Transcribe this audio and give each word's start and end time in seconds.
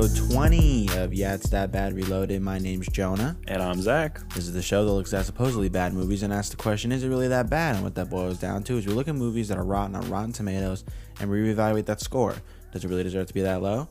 Episode 0.00 0.30
20 0.32 0.88
of 0.96 1.12
Yeah, 1.12 1.34
It's 1.34 1.50
That 1.50 1.72
Bad 1.72 1.92
Reloaded. 1.92 2.40
My 2.40 2.58
name's 2.58 2.88
Jonah. 2.88 3.36
And 3.46 3.62
I'm 3.62 3.82
Zach. 3.82 4.26
This 4.30 4.46
is 4.46 4.54
the 4.54 4.62
show 4.62 4.82
that 4.82 4.92
looks 4.92 5.12
at 5.12 5.26
supposedly 5.26 5.68
bad 5.68 5.92
movies 5.92 6.22
and 6.22 6.32
asks 6.32 6.48
the 6.48 6.56
question, 6.56 6.90
is 6.90 7.04
it 7.04 7.10
really 7.10 7.28
that 7.28 7.50
bad? 7.50 7.74
And 7.74 7.84
what 7.84 7.94
that 7.96 8.08
boils 8.08 8.38
down 8.38 8.62
to 8.62 8.78
is 8.78 8.86
we 8.86 8.94
look 8.94 9.08
at 9.08 9.14
movies 9.14 9.48
that 9.48 9.58
are 9.58 9.64
rotten 9.64 9.94
on 9.94 10.08
Rotten 10.08 10.32
Tomatoes 10.32 10.86
and 11.20 11.30
we 11.30 11.40
reevaluate 11.40 11.84
that 11.84 12.00
score. 12.00 12.34
Does 12.72 12.82
it 12.82 12.88
really 12.88 13.02
deserve 13.02 13.26
to 13.26 13.34
be 13.34 13.42
that 13.42 13.60
low? 13.60 13.88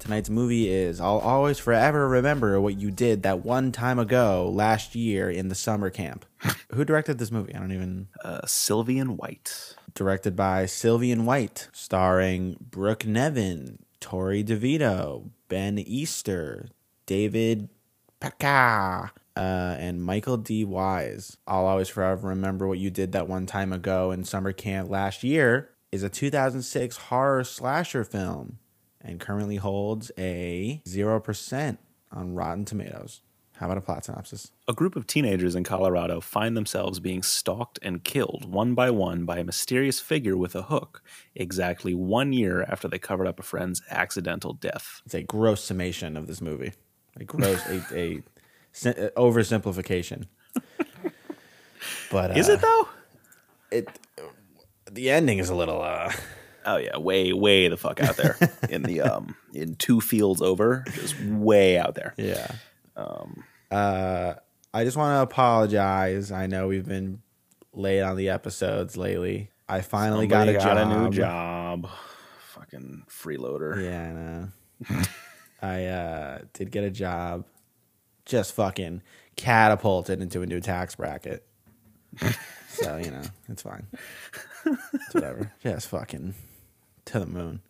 Tonight's 0.00 0.30
movie 0.30 0.68
is 0.68 1.00
I'll 1.00 1.18
always 1.18 1.60
forever 1.60 2.08
remember 2.08 2.60
what 2.60 2.80
you 2.80 2.90
did 2.90 3.22
that 3.22 3.44
one 3.44 3.70
time 3.70 4.00
ago 4.00 4.50
last 4.52 4.96
year 4.96 5.30
in 5.30 5.48
the 5.48 5.54
summer 5.54 5.90
camp. 5.90 6.26
Who 6.74 6.84
directed 6.84 7.18
this 7.18 7.30
movie? 7.30 7.54
I 7.54 7.60
don't 7.60 7.72
even. 7.72 8.08
Uh, 8.24 8.40
Sylvian 8.46 9.16
White. 9.16 9.76
Directed 9.94 10.36
by 10.36 10.64
Sylvian 10.64 11.24
White, 11.24 11.68
starring 11.72 12.58
Brooke 12.60 13.06
Nevin, 13.06 13.78
Torrey 14.00 14.44
DeVitto, 14.44 15.30
Ben 15.48 15.78
Easter, 15.78 16.68
David 17.06 17.68
Paetkau, 18.20 19.10
uh, 19.36 19.76
and 19.78 20.02
Michael 20.02 20.38
D. 20.38 20.64
Wise. 20.64 21.36
I'll 21.46 21.66
always 21.66 21.88
forever 21.88 22.28
remember 22.28 22.66
what 22.66 22.78
you 22.78 22.90
did 22.90 23.12
that 23.12 23.28
one 23.28 23.46
time 23.46 23.72
ago 23.72 24.10
in 24.10 24.24
summer 24.24 24.52
camp 24.52 24.90
last 24.90 25.22
year 25.22 25.70
is 25.92 26.02
a 26.02 26.08
2006 26.08 26.96
horror 26.96 27.44
slasher 27.44 28.04
film 28.04 28.58
and 29.00 29.20
currently 29.20 29.56
holds 29.56 30.10
a 30.18 30.82
0% 30.84 31.78
on 32.12 32.34
Rotten 32.34 32.64
Tomatoes. 32.64 33.20
How 33.58 33.66
about 33.66 33.78
a 33.78 33.80
plot 33.80 34.04
synopsis? 34.04 34.52
A 34.68 34.74
group 34.74 34.96
of 34.96 35.06
teenagers 35.06 35.54
in 35.54 35.64
Colorado 35.64 36.20
find 36.20 36.56
themselves 36.56 37.00
being 37.00 37.22
stalked 37.22 37.78
and 37.80 38.04
killed 38.04 38.44
one 38.50 38.74
by 38.74 38.90
one 38.90 39.24
by 39.24 39.38
a 39.38 39.44
mysterious 39.44 39.98
figure 39.98 40.36
with 40.36 40.54
a 40.54 40.62
hook, 40.62 41.02
exactly 41.34 41.94
one 41.94 42.34
year 42.34 42.62
after 42.64 42.86
they 42.86 42.98
covered 42.98 43.26
up 43.26 43.40
a 43.40 43.42
friend's 43.42 43.80
accidental 43.90 44.52
death. 44.52 45.00
It's 45.06 45.14
a 45.14 45.22
gross 45.22 45.64
summation 45.64 46.16
of 46.18 46.26
this 46.26 46.42
movie. 46.42 46.72
A 47.18 47.24
gross, 47.24 47.64
a, 47.66 47.82
a, 47.94 48.16
uh, 48.84 49.10
oversimplification. 49.16 50.26
But 52.10 52.32
uh, 52.32 52.34
Is 52.34 52.48
it 52.48 52.60
though? 52.60 52.88
It 53.70 53.88
the 54.90 55.10
ending 55.10 55.38
is 55.38 55.48
a 55.48 55.54
little 55.54 55.80
uh 55.82 56.12
Oh 56.64 56.78
yeah, 56.78 56.96
way, 56.98 57.32
way 57.32 57.68
the 57.68 57.76
fuck 57.76 58.00
out 58.00 58.16
there 58.16 58.36
in 58.68 58.82
the 58.82 59.00
um 59.02 59.36
in 59.52 59.76
two 59.76 60.00
fields 60.00 60.42
over, 60.42 60.84
just 60.92 61.20
way 61.20 61.78
out 61.78 61.94
there. 61.94 62.14
yeah. 62.16 62.52
Um 62.96 63.44
uh 63.70 64.34
I 64.74 64.84
just 64.84 64.96
want 64.96 65.16
to 65.16 65.22
apologize. 65.22 66.30
I 66.30 66.46
know 66.46 66.68
we've 66.68 66.86
been 66.86 67.22
late 67.72 68.02
on 68.02 68.16
the 68.16 68.28
episodes 68.28 68.96
lately. 68.96 69.50
I 69.68 69.80
finally 69.80 70.26
got 70.26 70.48
a 70.48 70.54
job. 70.54 70.76
a 70.76 70.84
new 70.84 71.10
job. 71.10 71.88
Fucking 72.54 73.04
freeloader. 73.08 73.82
Yeah, 73.82 74.46
I. 74.90 75.06
I 75.62 75.84
uh 75.86 76.38
did 76.52 76.70
get 76.70 76.84
a 76.84 76.90
job. 76.90 77.46
Just 78.24 78.52
fucking 78.54 79.02
catapulted 79.36 80.20
into 80.20 80.42
a 80.42 80.46
new 80.46 80.60
tax 80.60 80.96
bracket. 80.96 81.46
so, 82.68 82.96
you 82.96 83.10
know, 83.10 83.22
it's 83.48 83.62
fine. 83.62 83.86
It's 84.64 85.14
whatever. 85.14 85.52
Just 85.62 85.88
fucking 85.88 86.34
to 87.06 87.20
the 87.20 87.26
moon. 87.26 87.60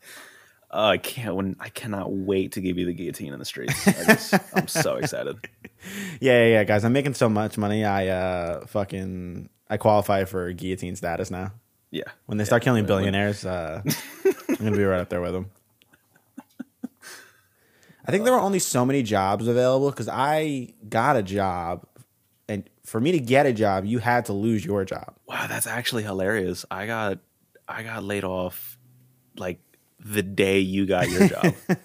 Oh, 0.70 0.88
I 0.88 0.98
can't. 0.98 1.34
When 1.36 1.56
I 1.60 1.68
cannot 1.68 2.12
wait 2.12 2.52
to 2.52 2.60
give 2.60 2.76
you 2.76 2.86
the 2.86 2.92
guillotine 2.92 3.32
in 3.32 3.38
the 3.38 3.44
streets. 3.44 3.86
I 3.86 3.92
just, 4.14 4.34
I'm 4.54 4.68
so 4.68 4.96
excited. 5.02 5.36
Yeah, 6.20 6.42
yeah, 6.42 6.46
yeah, 6.46 6.64
guys. 6.64 6.84
I'm 6.84 6.92
making 6.92 7.14
so 7.14 7.28
much 7.28 7.56
money. 7.56 7.84
I 7.84 8.08
uh 8.08 8.66
fucking 8.66 9.48
I 9.70 9.76
qualify 9.76 10.24
for 10.24 10.52
guillotine 10.52 10.96
status 10.96 11.30
now. 11.30 11.52
Yeah. 11.90 12.10
When 12.26 12.38
they 12.38 12.44
start 12.44 12.62
killing 12.62 12.84
billionaires, 12.84 13.46
uh, 13.46 13.82
I'm 14.48 14.54
gonna 14.56 14.72
be 14.72 14.84
right 14.84 15.00
up 15.00 15.08
there 15.08 15.20
with 15.20 15.32
them. 15.32 15.50
I 18.06 18.12
think 18.12 18.24
there 18.24 18.32
were 18.32 18.40
only 18.40 18.60
so 18.60 18.84
many 18.86 19.02
jobs 19.02 19.48
available 19.48 19.90
because 19.90 20.08
I 20.08 20.74
got 20.88 21.16
a 21.16 21.22
job, 21.22 21.84
and 22.48 22.68
for 22.84 23.00
me 23.00 23.10
to 23.12 23.18
get 23.18 23.46
a 23.46 23.52
job, 23.52 23.84
you 23.84 23.98
had 23.98 24.26
to 24.26 24.32
lose 24.32 24.64
your 24.64 24.84
job. 24.84 25.16
Wow, 25.26 25.46
that's 25.48 25.66
actually 25.66 26.04
hilarious. 26.04 26.64
I 26.70 26.86
got 26.86 27.18
I 27.66 27.82
got 27.82 28.04
laid 28.04 28.22
off 28.24 28.78
like 29.36 29.58
the 30.12 30.22
day 30.22 30.60
you 30.60 30.86
got 30.86 31.10
your 31.10 31.28
job. 31.28 31.54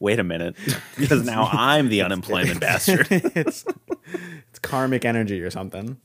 Wait 0.00 0.18
a 0.18 0.24
minute, 0.24 0.56
because 0.98 1.24
now 1.24 1.48
I'm 1.50 1.88
the 1.88 2.02
unemployment 2.02 2.60
bastard. 2.66 3.06
it's 3.10 3.64
it's 4.50 4.58
karmic 4.60 5.04
energy 5.04 5.40
or 5.40 5.50
something. 5.50 5.98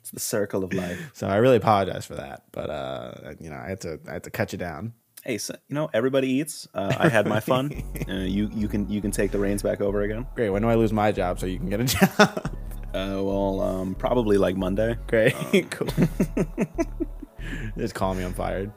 It's 0.00 0.10
the 0.12 0.20
circle 0.20 0.64
of 0.64 0.72
life. 0.72 1.10
So 1.14 1.28
I 1.28 1.36
really 1.36 1.56
apologize 1.56 2.04
for 2.04 2.14
that, 2.14 2.44
but 2.52 2.70
uh, 2.70 3.34
you 3.38 3.50
know, 3.50 3.56
I 3.56 3.68
had 3.68 3.80
to 3.82 4.00
I 4.08 4.14
had 4.14 4.24
to 4.24 4.30
cut 4.30 4.52
you 4.52 4.58
down. 4.58 4.94
Hey, 5.24 5.38
so, 5.38 5.54
you 5.68 5.74
know 5.74 5.88
everybody 5.94 6.28
eats. 6.28 6.66
Uh, 6.74 6.92
I 6.98 7.08
had 7.08 7.28
my 7.28 7.38
fun. 7.38 7.70
Uh, 8.08 8.14
you 8.14 8.50
you 8.52 8.66
can 8.66 8.88
you 8.88 9.00
can 9.00 9.10
take 9.12 9.30
the 9.30 9.38
reins 9.38 9.62
back 9.62 9.80
over 9.80 10.02
again. 10.02 10.26
Great. 10.34 10.50
When 10.50 10.62
do 10.62 10.68
I 10.68 10.74
lose 10.74 10.92
my 10.92 11.12
job 11.12 11.38
so 11.38 11.46
you 11.46 11.58
can 11.58 11.70
get 11.70 11.80
a 11.80 11.84
job? 11.84 12.56
Uh, 12.94 13.22
well, 13.22 13.60
um, 13.60 13.94
probably 13.94 14.36
like 14.36 14.56
Monday. 14.56 14.98
Great. 15.06 15.34
cool. 15.70 15.88
Just 17.78 17.94
call 17.94 18.14
me. 18.14 18.24
I'm 18.24 18.34
fired. 18.34 18.72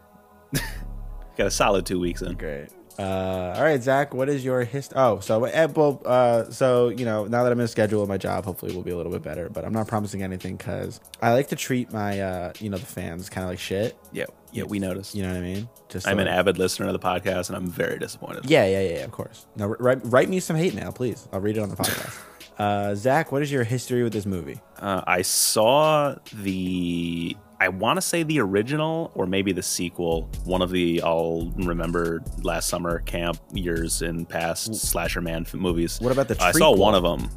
Got 1.38 1.47
a 1.47 1.51
solid 1.51 1.85
two 1.85 1.99
weeks 1.99 2.21
in. 2.21 2.33
Great. 2.35 2.69
Uh, 2.97 3.53
all 3.57 3.63
right, 3.63 3.83
Zach. 3.83 4.13
What 4.13 4.29
is 4.29 4.45
your 4.45 4.63
history? 4.63 4.97
Oh, 4.97 5.19
so 5.19 5.43
eh, 5.43 5.66
well, 5.66 6.01
uh, 6.05 6.45
so 6.45 6.88
you 6.88 7.03
know, 7.03 7.25
now 7.25 7.43
that 7.43 7.51
I'm 7.51 7.59
in 7.59 7.66
a 7.66 7.67
schedule 7.67 7.99
with 7.99 8.07
my 8.07 8.17
job, 8.17 8.45
hopefully 8.45 8.73
we'll 8.73 8.83
be 8.83 8.91
a 8.91 8.95
little 8.95 9.11
bit 9.11 9.21
better. 9.21 9.49
But 9.49 9.66
I'm 9.66 9.73
not 9.73 9.88
promising 9.88 10.23
anything 10.23 10.55
because 10.55 11.01
I 11.21 11.33
like 11.33 11.49
to 11.49 11.57
treat 11.57 11.91
my, 11.91 12.21
uh, 12.21 12.53
you 12.59 12.69
know, 12.69 12.77
the 12.77 12.85
fans 12.85 13.29
kind 13.29 13.43
of 13.43 13.49
like 13.49 13.59
shit. 13.59 13.97
Yeah, 14.13 14.25
yeah, 14.53 14.63
we 14.63 14.79
noticed. 14.79 15.13
You 15.13 15.23
know 15.23 15.29
what 15.29 15.38
I 15.39 15.41
mean? 15.41 15.67
Just 15.89 16.07
I'm 16.07 16.16
so- 16.16 16.21
an 16.21 16.27
avid 16.29 16.57
listener 16.57 16.87
of 16.87 16.93
the 16.93 16.99
podcast, 16.99 17.49
and 17.49 17.57
I'm 17.57 17.67
very 17.67 17.99
disappointed. 17.99 18.49
Yeah, 18.49 18.66
yeah, 18.66 18.79
yeah, 18.79 18.89
yeah. 18.99 19.03
Of 19.03 19.11
course. 19.11 19.45
Now, 19.57 19.67
write 19.67 19.99
write 20.05 20.29
me 20.29 20.39
some 20.39 20.55
hate 20.55 20.73
mail, 20.73 20.93
please. 20.93 21.27
I'll 21.33 21.41
read 21.41 21.57
it 21.57 21.59
on 21.59 21.67
the 21.67 21.75
podcast. 21.75 22.17
uh, 22.59 22.95
Zach, 22.95 23.29
what 23.33 23.41
is 23.41 23.51
your 23.51 23.66
history 23.66 24.03
with 24.03 24.13
this 24.13 24.25
movie? 24.25 24.61
Uh, 24.79 25.01
I 25.05 25.22
saw 25.22 26.16
the. 26.31 27.35
I 27.59 27.69
want 27.69 27.97
to 27.97 28.01
say 28.01 28.23
the 28.23 28.39
original 28.39 29.11
or 29.16 29.25
maybe 29.25 29.51
the 29.51 29.63
sequel. 29.63 30.29
One 30.43 30.61
of 30.61 30.71
the 30.71 31.01
I'll 31.01 31.51
remember 31.55 32.21
last 32.41 32.67
summer 32.67 32.99
camp 32.99 33.38
years 33.53 34.01
in 34.01 34.25
past 34.25 34.75
slasher 34.75 35.21
man 35.21 35.45
movies. 35.53 35.99
What 36.01 36.11
about 36.11 36.27
the 36.27 36.38
I 36.41 36.51
saw 36.51 36.75
one 36.75 36.95
of 36.95 37.03
them. 37.03 37.29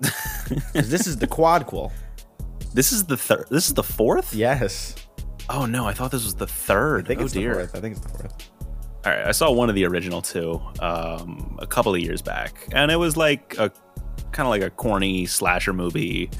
this 0.72 1.06
is 1.06 1.16
the 1.16 1.26
quadquel. 1.26 1.92
This 2.72 2.92
is 2.92 3.04
the 3.04 3.16
third. 3.16 3.46
This 3.50 3.68
is 3.68 3.74
the 3.74 3.84
fourth. 3.84 4.34
Yes, 4.34 4.96
Oh 5.48 5.66
no, 5.66 5.86
I 5.86 5.92
thought 5.92 6.10
this 6.10 6.24
was 6.24 6.34
the 6.34 6.46
third. 6.46 7.04
I 7.04 7.08
think 7.08 7.20
oh 7.20 7.24
it's 7.24 7.32
dear. 7.32 7.54
the 7.54 7.60
fourth. 7.60 7.76
I 7.76 7.80
think 7.80 7.96
it's 7.96 8.06
the 8.06 8.18
fourth. 8.18 8.50
All 9.04 9.12
right, 9.12 9.26
I 9.26 9.32
saw 9.32 9.50
one 9.50 9.68
of 9.68 9.74
the 9.74 9.84
original 9.84 10.22
two 10.22 10.60
um, 10.80 11.58
a 11.60 11.66
couple 11.66 11.94
of 11.94 12.00
years 12.00 12.22
back, 12.22 12.66
and 12.72 12.90
it 12.90 12.96
was 12.96 13.16
like 13.16 13.54
a 13.58 13.70
kind 14.32 14.46
of 14.46 14.50
like 14.50 14.62
a 14.62 14.70
corny 14.70 15.26
slasher 15.26 15.74
movie, 15.74 16.30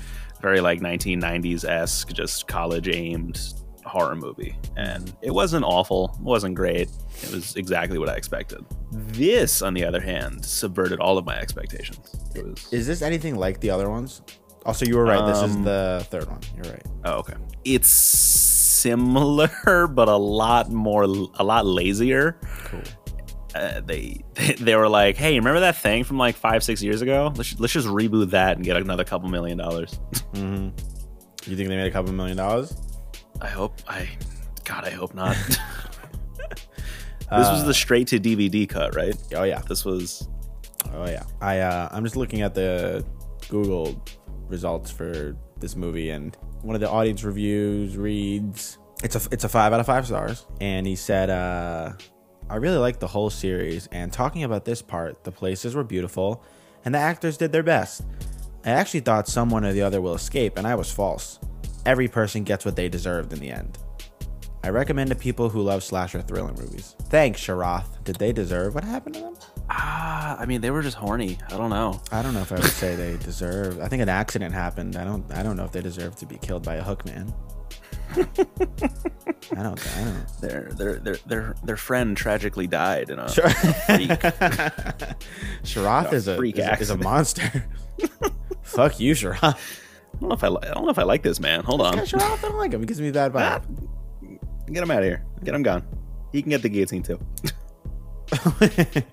very 0.45 0.61
like 0.61 0.81
1990s 0.81 1.65
esque, 1.65 2.13
just 2.13 2.47
college 2.47 2.89
aimed 2.89 3.41
horror 3.87 4.15
movie. 4.15 4.55
And 4.77 5.15
it 5.23 5.31
wasn't 5.31 5.65
awful, 5.65 6.15
it 6.19 6.23
wasn't 6.23 6.55
great. 6.55 6.91
It 7.23 7.31
was 7.33 7.57
exactly 7.57 7.99
what 7.99 8.11
I 8.11 8.15
expected. 8.15 8.61
This, 8.93 9.63
on 9.63 9.73
the 9.73 9.85
other 9.85 10.01
hand, 10.01 10.45
subverted 10.45 11.01
all 11.01 11.17
of 11.17 11.25
my 11.25 11.37
expectations. 11.39 12.15
Was 12.37 12.71
Is 12.73 12.87
this 12.87 13.01
anything 13.01 13.37
like 13.37 13.59
the 13.61 13.71
other 13.71 13.89
ones? 13.89 14.21
Also, 14.67 14.85
you 14.85 14.97
were 14.97 15.05
right. 15.05 15.25
This 15.27 15.39
is 15.43 15.57
Um, 15.57 15.65
the 15.65 16.07
third 16.11 16.27
one. 16.29 16.41
You're 16.57 16.73
right. 16.73 16.87
oh 17.07 17.19
okay. 17.21 17.35
It's 17.65 17.89
similar, 17.89 19.87
but 19.89 20.09
a 20.09 20.17
lot 20.17 20.71
more, 20.71 21.05
a 21.05 21.45
lot 21.45 21.65
lazier. 21.67 22.39
Cool. 22.65 22.81
Uh, 23.55 23.81
they, 23.81 24.25
they 24.61 24.75
were 24.77 24.89
like, 24.89 25.17
"Hey, 25.17 25.39
remember 25.39 25.61
that 25.61 25.77
thing 25.77 26.05
from 26.05 26.19
like 26.19 26.37
five 26.37 26.63
six 26.63 26.83
years 26.83 27.03
ago? 27.03 27.33
Let's 27.37 27.59
let's 27.59 27.73
just 27.73 27.87
reboot 27.87 28.31
that 28.31 28.57
and 28.57 28.65
get 28.65 28.77
another 28.77 29.05
couple 29.05 29.29
million 29.29 29.59
dollars." 29.59 29.95
hmm 30.35 30.69
You 31.47 31.57
think 31.57 31.69
they 31.69 31.77
made 31.77 31.87
a 31.87 31.91
couple 31.91 32.13
million 32.13 32.37
dollars? 32.37 32.77
I 33.41 33.49
hope 33.49 33.81
I, 33.89 34.09
God, 34.65 34.85
I 34.85 34.91
hope 34.91 35.15
not. 35.15 35.37
this 36.39 37.51
was 37.51 37.65
the 37.65 37.75
straight 37.75 38.07
to 38.09 38.21
DVD 38.21 38.69
cut, 38.69 38.95
right? 38.95 39.15
Oh 39.35 39.43
yeah. 39.45 39.61
This 39.61 39.85
was 39.85 40.29
Oh 40.93 41.07
yeah. 41.07 41.25
I 41.41 41.61
uh, 41.61 41.89
I'm 41.91 42.05
just 42.05 42.17
looking 42.17 42.43
at 42.43 42.55
the 42.55 43.05
Google 43.49 44.03
results 44.49 44.91
for 44.91 45.37
this 45.59 45.77
movie, 45.77 46.11
and 46.11 46.37
one 46.63 46.75
of 46.75 46.81
the 46.81 46.91
audience 46.91 47.25
reviews 47.25 47.97
reads, 47.97 48.79
"It's 49.03 49.17
a 49.17 49.29
it's 49.33 49.45
a 49.45 49.49
five 49.49 49.73
out 49.73 49.81
of 49.81 49.87
five 49.87 50.07
stars," 50.07 50.47
and 50.61 50.87
he 50.87 50.97
said, 50.97 51.31
uh, 51.31 51.93
"I 52.49 52.57
really 52.57 52.79
liked 52.79 53.01
the 53.01 53.09
whole 53.09 53.31
series, 53.31 53.87
and 53.93 54.13
talking 54.13 54.45
about 54.45 54.65
this 54.65 54.83
part, 54.83 55.25
the 55.25 55.33
places 55.33 55.75
were 55.75 55.85
beautiful, 55.85 56.43
and 56.85 56.95
the 56.95 56.99
actors 56.99 57.37
did 57.37 57.53
their 57.53 57.63
best. 57.63 58.03
I 58.65 58.71
actually 58.71 59.01
thought 59.01 59.29
someone 59.29 59.65
or 59.65 59.73
the 59.73 59.83
other 59.83 60.01
will 60.01 60.15
escape, 60.15 60.57
and 60.57 60.67
I 60.67 60.75
was 60.75 60.91
false. 60.91 61.39
Every 61.85 62.09
person 62.09 62.45
gets 62.45 62.65
what 62.65 62.77
they 62.77 62.89
deserved 62.89 63.33
in 63.33 63.41
the 63.41 63.51
end. 63.51 63.79
I 64.63 64.71
recommend 64.71 65.11
to 65.11 65.17
people 65.17 65.51
who 65.51 65.61
love 65.61 65.85
slasher 65.85 66.23
thriller 66.23 66.53
movies. 66.55 66.97
Thanks, 67.11 67.39
Sharath. 67.39 68.03
Did 68.05 68.17
they 68.17 68.33
deserve 68.33 68.75
what 68.75 68.85
happened 68.85 69.17
to 69.17 69.21
them? 69.21 69.35
Ah, 69.69 70.39
I 70.39 70.47
mean, 70.47 70.63
they 70.63 70.71
were 70.71 70.81
just 70.81 70.97
horny. 70.97 71.37
I 71.51 71.59
don't 71.59 71.69
know. 71.69 72.01
I 72.11 72.23
don't 72.23 72.33
know 72.33 72.41
if 72.41 72.51
I 72.51 72.55
would 72.55 72.65
say 72.65 72.97
they 72.97 73.17
deserve. 73.23 73.79
I 73.81 73.89
think 73.89 74.01
an 74.01 74.09
accident 74.09 74.55
happened. 74.55 74.97
I 74.97 75.05
don't. 75.05 75.31
I 75.33 75.43
don't 75.43 75.59
know 75.59 75.65
if 75.65 75.73
they 75.73 75.83
deserve 75.83 76.17
to 76.17 76.27
be 76.27 76.39
killed 76.39 76.65
by 76.65 76.77
a 76.77 76.83
hook 76.83 77.05
man. 77.05 77.35
I 78.17 79.63
don't. 79.63 79.97
I 79.97 80.05
don't. 80.05 80.41
Their 80.41 80.69
their 80.73 80.95
their 80.97 81.17
their 81.27 81.55
their 81.65 81.77
friend 81.77 82.17
tragically 82.17 82.67
died 82.67 83.11
in 83.11 83.19
a, 83.19 83.29
Sure. 83.31 83.45
Sharath 85.63 86.13
is 86.13 86.29
a 86.29 86.37
freak 86.37 86.59
is, 86.59 86.67
a- 86.67 86.79
is 86.81 86.91
a 86.91 86.97
monster. 86.97 87.65
Fuck 88.63 89.01
you, 89.01 89.15
Sharath. 89.15 89.43
I 90.15 90.19
don't 90.21 90.29
know 90.29 90.35
if 90.35 90.45
I, 90.45 90.49
li- 90.49 90.59
I 90.63 90.75
don't 90.75 90.85
know 90.85 90.91
if 90.91 90.99
I 90.99 91.03
like 91.03 91.23
this 91.23 91.41
man. 91.41 91.65
Hold 91.65 91.81
on, 91.83 91.95
Sharath, 91.99 92.39
I 92.45 92.49
don't 92.49 92.57
like 92.59 92.73
him. 92.73 92.81
He 92.81 92.87
gives 92.87 93.01
me 93.01 93.11
bad 93.11 93.33
Ah, 93.35 93.61
vibe. 93.61 94.39
get 94.73 94.83
him 94.83 94.91
out 94.91 94.99
of 94.99 95.05
here. 95.05 95.25
Get 95.43 95.55
him 95.55 95.63
gone. 95.63 95.85
He 96.33 96.41
can 96.43 96.51
get 96.51 96.63
the 96.63 96.69
guillotine 96.69 97.03
too. 97.03 97.19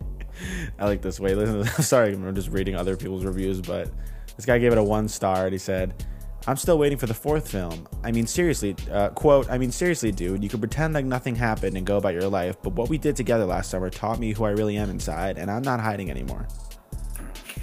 I 0.80 0.86
like 0.86 1.02
this. 1.02 1.20
Wait, 1.20 1.36
listen. 1.38 1.66
Sorry, 1.84 2.14
I'm 2.14 2.34
just 2.36 2.50
reading 2.50 2.76
other 2.76 2.96
people's 2.98 3.26
reviews, 3.26 3.62
but 3.62 3.92
this 4.36 4.46
guy 4.46 4.58
gave 4.58 4.72
it 4.72 4.78
a 4.78 4.84
one 4.84 5.08
star. 5.08 5.46
And 5.46 5.52
he 5.54 5.60
said, 5.60 6.04
"I'm 6.48 6.58
still 6.58 6.78
waiting 6.78 6.98
for 6.98 7.06
the 7.06 7.14
fourth 7.14 7.50
film. 7.50 7.88
I 8.04 8.12
mean, 8.12 8.28
seriously, 8.28 8.76
uh, 8.92 9.10
quote. 9.10 9.50
I 9.50 9.58
mean, 9.58 9.72
seriously, 9.72 10.12
dude. 10.12 10.44
You 10.44 10.50
could 10.50 10.60
pretend 10.60 10.94
like 10.94 11.06
nothing 11.06 11.36
happened 11.36 11.78
and 11.78 11.86
go 11.86 11.98
about 11.98 12.14
your 12.14 12.28
life, 12.28 12.58
but 12.62 12.74
what 12.74 12.90
we 12.90 12.98
did 12.98 13.16
together 13.16 13.46
last 13.46 13.70
summer 13.70 13.90
taught 13.90 14.20
me 14.20 14.34
who 14.34 14.44
I 14.44 14.52
really 14.52 14.78
am 14.78 14.90
inside, 14.90 15.38
and 15.38 15.50
I'm 15.52 15.62
not 15.62 15.80
hiding 15.80 16.10
anymore." 16.10 16.48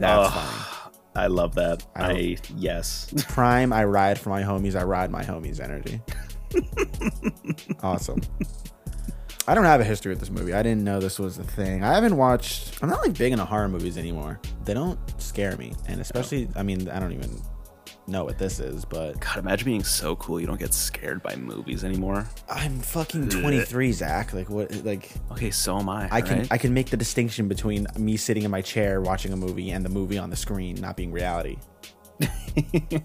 That's 0.00 0.34
funny. 0.34 0.70
I 1.14 1.26
love 1.26 1.54
that. 1.56 1.86
I 1.94 2.12
I, 2.12 2.36
yes. 2.56 3.12
Prime. 3.28 3.72
I 3.72 3.84
ride 3.84 4.18
for 4.18 4.30
my 4.30 4.42
homies. 4.42 4.74
I 4.74 4.84
ride 4.84 5.10
my 5.10 5.22
homies. 5.22 5.60
Energy. 5.60 6.00
awesome. 7.82 8.20
I 9.48 9.54
don't 9.54 9.64
have 9.64 9.80
a 9.80 9.84
history 9.84 10.10
with 10.10 10.20
this 10.20 10.30
movie. 10.30 10.52
I 10.52 10.62
didn't 10.62 10.84
know 10.84 11.00
this 11.00 11.18
was 11.18 11.38
a 11.38 11.44
thing. 11.44 11.82
I 11.82 11.94
haven't 11.94 12.16
watched. 12.16 12.78
I'm 12.82 12.88
not 12.88 13.00
like 13.00 13.16
big 13.16 13.32
into 13.32 13.44
horror 13.44 13.68
movies 13.68 13.96
anymore. 13.98 14.40
They 14.64 14.74
don't 14.74 14.98
scare 15.20 15.56
me, 15.56 15.72
and 15.88 16.00
especially. 16.00 16.48
I 16.54 16.62
mean, 16.62 16.88
I 16.88 17.00
don't 17.00 17.12
even 17.12 17.40
know 18.06 18.24
what 18.24 18.38
this 18.38 18.60
is, 18.60 18.84
but 18.84 19.18
God, 19.20 19.38
imagine 19.38 19.64
being 19.64 19.84
so 19.84 20.16
cool 20.16 20.40
you 20.40 20.46
don't 20.46 20.58
get 20.58 20.74
scared 20.74 21.22
by 21.22 21.36
movies 21.36 21.84
anymore. 21.84 22.28
I'm 22.48 22.80
fucking 22.80 23.28
23, 23.28 23.92
Zach. 23.92 24.32
Like 24.34 24.50
what? 24.50 24.72
Like 24.84 25.10
Okay, 25.32 25.50
so 25.50 25.78
am 25.78 25.88
I. 25.88 26.08
I 26.10 26.20
can 26.20 26.38
right? 26.40 26.48
I 26.50 26.58
can 26.58 26.74
make 26.74 26.90
the 26.90 26.96
distinction 26.96 27.48
between 27.48 27.86
me 27.98 28.16
sitting 28.16 28.42
in 28.42 28.50
my 28.50 28.62
chair 28.62 29.00
watching 29.00 29.32
a 29.32 29.36
movie 29.36 29.70
and 29.70 29.84
the 29.84 29.88
movie 29.90 30.18
on 30.18 30.30
the 30.30 30.36
screen 30.36 30.76
not 30.80 30.96
being 30.96 31.12
reality. 31.12 31.56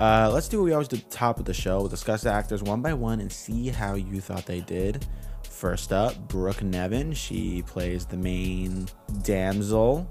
uh, 0.00 0.30
let's 0.32 0.48
do 0.48 0.58
what 0.58 0.64
we 0.64 0.72
always 0.72 0.88
do 0.88 0.96
at 0.96 1.04
the 1.04 1.10
top 1.10 1.38
of 1.38 1.44
the 1.44 1.54
show. 1.54 1.78
We'll 1.80 1.88
discuss 1.88 2.22
the 2.22 2.30
actors 2.32 2.62
one 2.62 2.82
by 2.82 2.92
one 2.94 3.20
and 3.20 3.30
see 3.32 3.68
how 3.68 3.94
you 3.94 4.20
thought 4.20 4.46
they 4.46 4.60
did. 4.60 5.06
First 5.48 5.92
up, 5.92 6.16
Brooke 6.28 6.62
Nevin. 6.62 7.12
She 7.12 7.62
plays 7.62 8.06
the 8.06 8.16
main 8.16 8.86
damsel, 9.22 10.08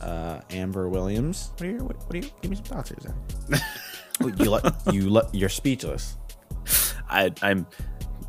uh, 0.00 0.40
Amber 0.50 0.88
Williams. 0.88 1.50
What 1.52 1.62
are 1.62 1.70
you? 1.70 1.78
What, 1.78 1.96
what 2.06 2.14
are 2.14 2.18
you? 2.18 2.30
Give 2.40 2.50
me 2.50 2.56
some 2.56 2.64
thoughts 2.66 2.90
here, 2.90 2.98
Zach. 3.00 3.62
Oh, 4.22 4.28
you 4.28 4.50
lo- 4.50 4.60
you 4.92 5.10
lo- 5.10 5.28
you're 5.32 5.48
speechless. 5.48 6.16
I, 7.08 7.32
I'm. 7.42 7.66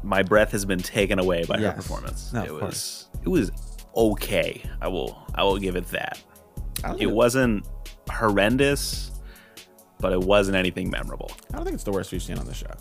My 0.03 0.21
breath 0.23 0.51
has 0.51 0.65
been 0.65 0.79
taken 0.79 1.19
away 1.19 1.43
by 1.45 1.57
Yes. 1.57 1.71
her 1.75 1.81
performance. 1.81 2.33
No, 2.33 2.43
it 2.43 2.49
of 2.51 2.61
was. 2.61 3.07
It 3.23 3.29
was 3.29 3.51
okay. 3.95 4.63
I 4.81 4.87
will. 4.87 5.17
I 5.35 5.43
will 5.43 5.57
give 5.57 5.75
it 5.75 5.85
that. 5.87 6.21
I 6.83 6.89
don't, 6.89 7.01
It 7.01 7.05
wasn't 7.11 7.65
horrendous, 8.09 9.11
but 9.99 10.13
it 10.13 10.21
wasn't 10.21 10.55
anything 10.57 10.89
memorable. 10.89 11.31
I 11.51 11.55
don't 11.57 11.65
think 11.65 11.75
it's 11.75 11.83
the 11.83 11.91
worst 11.91 12.11
we've 12.11 12.21
seen 12.23 12.37
on 12.37 12.45
the 12.45 12.53
show. 12.53 12.71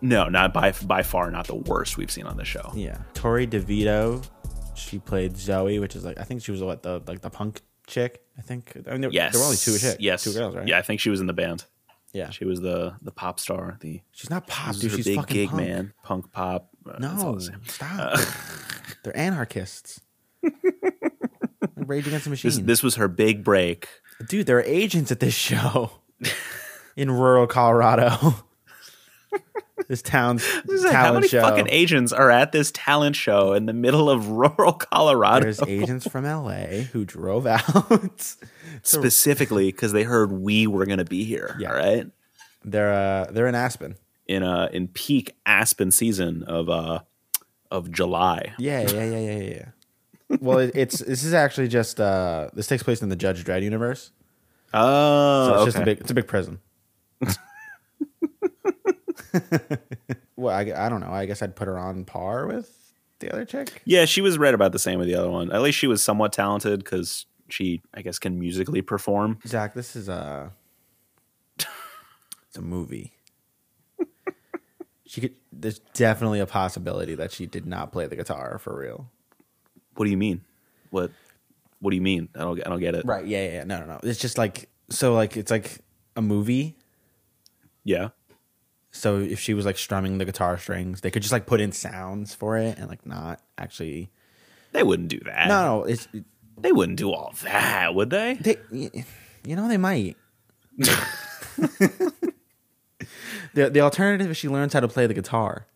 No, 0.00 0.28
not 0.28 0.52
by 0.54 0.72
by 0.84 1.02
far 1.02 1.30
not 1.30 1.46
the 1.46 1.54
worst 1.56 1.96
we've 1.98 2.10
seen 2.10 2.26
on 2.26 2.36
the 2.36 2.44
show. 2.44 2.72
Yeah, 2.74 2.98
Torrey 3.14 3.46
DeVitto. 3.46 4.24
She 4.74 4.98
played 4.98 5.36
Zoe, 5.36 5.78
which 5.78 5.94
is 5.94 6.04
like 6.04 6.18
I 6.18 6.22
think 6.24 6.42
she 6.42 6.52
was 6.52 6.62
what 6.62 6.82
the 6.82 7.02
like 7.06 7.20
the 7.20 7.28
punk 7.30 7.60
chick. 7.86 8.22
I 8.38 8.42
think. 8.42 8.72
I 8.88 8.92
mean, 8.92 9.02
there, 9.02 9.10
Yes, 9.10 9.32
there 9.32 9.40
were 9.40 9.44
only 9.46 9.58
two 9.58 9.76
chicks. 9.76 9.96
Yes, 10.00 10.24
two 10.24 10.32
girls, 10.32 10.56
right? 10.56 10.66
Yeah, 10.66 10.78
I 10.78 10.82
think 10.82 11.00
she 11.00 11.10
was 11.10 11.20
in 11.20 11.26
the 11.26 11.34
band. 11.34 11.66
yeah. 12.14 12.30
She 12.30 12.46
was 12.46 12.60
the 12.62 12.94
the 13.02 13.10
pop 13.12 13.38
star. 13.38 13.76
The 13.80 14.00
She's 14.12 14.30
not 14.30 14.46
pop, 14.46 14.74
dude. 14.76 14.92
She's 14.92 15.04
big 15.04 15.16
fucking 15.16 15.34
gig 15.34 15.48
punk. 15.50 15.62
man, 15.62 15.92
punk 16.02 16.32
pop. 16.32 16.70
Uh, 16.88 16.96
No, 16.98 17.34
the 17.34 17.52
stop. 17.66 18.18
They're 19.04 19.16
anarchists. 19.16 20.00
Rage 21.76 22.06
Against 22.06 22.24
the 22.24 22.30
Machine. 22.30 22.48
This 22.50 22.58
this 22.58 22.82
was 22.82 22.94
her 22.96 23.08
big 23.08 23.44
break. 23.44 23.88
Dude, 24.28 24.46
there 24.46 24.58
are 24.58 24.62
agents 24.62 25.10
at 25.10 25.20
this 25.20 25.34
show 25.34 25.90
in 26.96 27.10
rural 27.10 27.46
Colorado. 27.46 28.34
this 29.88 30.02
town's 30.02 30.42
This 30.66 30.82
talent 30.82 30.94
how 30.94 31.12
many 31.14 31.28
show. 31.28 31.40
fucking 31.40 31.68
agents 31.70 32.12
are 32.12 32.30
at 32.30 32.52
this 32.52 32.70
talent 32.72 33.16
show 33.16 33.54
in 33.54 33.66
the 33.66 33.72
middle 33.72 34.10
of 34.10 34.28
rural 34.28 34.72
Colorado? 34.74 35.44
There's 35.44 35.62
agents 35.62 36.06
from 36.08 36.24
LA 36.24 36.82
who 36.92 37.04
drove 37.04 37.46
out. 37.46 38.34
Specifically 38.82 39.66
because 39.72 39.92
they 39.92 40.02
heard 40.04 40.32
we 40.32 40.66
were 40.66 40.86
going 40.86 40.98
to 40.98 41.04
be 41.04 41.24
here. 41.24 41.56
Yeah. 41.58 41.70
All 41.70 41.76
right, 41.76 42.06
they're 42.64 42.92
uh, 42.92 43.30
they're 43.30 43.46
in 43.46 43.54
Aspen. 43.54 43.96
in 44.26 44.42
uh 44.42 44.68
in 44.72 44.88
peak 44.88 45.34
Aspen 45.46 45.90
season 45.90 46.42
of 46.44 46.68
uh 46.68 47.00
of 47.70 47.90
July. 47.90 48.54
Yeah, 48.58 48.82
yeah, 48.82 49.04
yeah, 49.04 49.18
yeah, 49.18 49.38
yeah. 49.38 49.68
Well, 50.40 50.58
it, 50.58 50.70
it's 50.74 50.98
this 51.00 51.24
is 51.24 51.34
actually 51.34 51.68
just 51.68 52.00
uh, 52.00 52.50
this 52.54 52.66
takes 52.66 52.82
place 52.82 53.02
in 53.02 53.08
the 53.08 53.16
Judge 53.16 53.44
Dredd 53.44 53.62
universe. 53.62 54.12
Oh, 54.72 55.46
So 55.46 55.52
it's 55.52 55.60
okay. 55.62 55.64
just 55.66 55.78
a 55.78 55.84
big 55.84 56.00
it's 56.00 56.10
a 56.10 56.14
big 56.14 56.26
prison. 56.28 56.60
well, 60.36 60.54
I, 60.54 60.60
I 60.76 60.88
don't 60.88 61.00
know. 61.00 61.10
I 61.12 61.26
guess 61.26 61.42
I'd 61.42 61.56
put 61.56 61.68
her 61.68 61.78
on 61.78 62.04
par 62.04 62.46
with 62.46 62.92
the 63.20 63.32
other 63.32 63.44
chick. 63.44 63.82
yeah, 63.84 64.04
she 64.04 64.20
was 64.20 64.38
right 64.38 64.54
about 64.54 64.72
the 64.72 64.78
same 64.78 64.98
with 64.98 65.08
the 65.08 65.14
other 65.14 65.30
one. 65.30 65.52
At 65.52 65.62
least 65.62 65.78
she 65.78 65.86
was 65.86 66.02
somewhat 66.02 66.32
talented 66.32 66.82
because 66.82 67.26
she, 67.48 67.82
I 67.94 68.02
guess, 68.02 68.18
can 68.18 68.38
musically 68.38 68.82
perform. 68.82 69.38
Zach, 69.46 69.74
this 69.74 69.94
is 69.96 70.08
a 70.08 70.52
it's 71.58 72.56
a 72.56 72.62
movie. 72.62 73.12
She 75.06 75.20
could. 75.20 75.34
There's 75.52 75.80
definitely 75.92 76.38
a 76.38 76.46
possibility 76.46 77.16
that 77.16 77.32
she 77.32 77.44
did 77.46 77.66
not 77.66 77.90
play 77.92 78.06
the 78.06 78.14
guitar 78.16 78.58
for 78.58 78.78
real. 78.78 79.10
What 80.00 80.06
do 80.06 80.10
you 80.12 80.16
mean? 80.16 80.40
What 80.88 81.10
What 81.80 81.90
do 81.90 81.94
you 81.94 82.00
mean? 82.00 82.30
I 82.34 82.38
don't 82.38 82.58
I 82.66 82.70
don't 82.70 82.80
get 82.80 82.94
it. 82.94 83.04
Right? 83.04 83.26
Yeah, 83.26 83.44
yeah. 83.44 83.52
yeah. 83.52 83.64
No, 83.64 83.80
no, 83.80 83.84
no. 83.84 84.00
It's 84.02 84.18
just 84.18 84.38
like 84.38 84.70
so. 84.88 85.12
Like 85.12 85.36
it's 85.36 85.50
like 85.50 85.80
a 86.16 86.22
movie. 86.22 86.74
Yeah. 87.84 88.08
So 88.92 89.18
if 89.18 89.38
she 89.38 89.52
was 89.52 89.66
like 89.66 89.76
strumming 89.76 90.16
the 90.16 90.24
guitar 90.24 90.56
strings, 90.56 91.02
they 91.02 91.10
could 91.10 91.20
just 91.20 91.32
like 91.32 91.44
put 91.44 91.60
in 91.60 91.72
sounds 91.72 92.34
for 92.34 92.56
it 92.56 92.78
and 92.78 92.88
like 92.88 93.04
not 93.04 93.42
actually. 93.58 94.10
They 94.72 94.82
wouldn't 94.82 95.10
do 95.10 95.20
that. 95.26 95.48
No, 95.48 95.80
no. 95.80 95.84
It's 95.84 96.08
They 96.58 96.72
wouldn't 96.72 96.96
do 96.96 97.12
all 97.12 97.34
that, 97.42 97.94
would 97.94 98.08
they? 98.08 98.38
they. 98.40 98.56
You 99.44 99.54
know 99.54 99.68
they 99.68 99.76
might. 99.76 100.16
the 100.78 102.08
the 103.52 103.80
alternative 103.82 104.30
is 104.30 104.38
she 104.38 104.48
learns 104.48 104.72
how 104.72 104.80
to 104.80 104.88
play 104.88 105.06
the 105.06 105.12
guitar. 105.12 105.66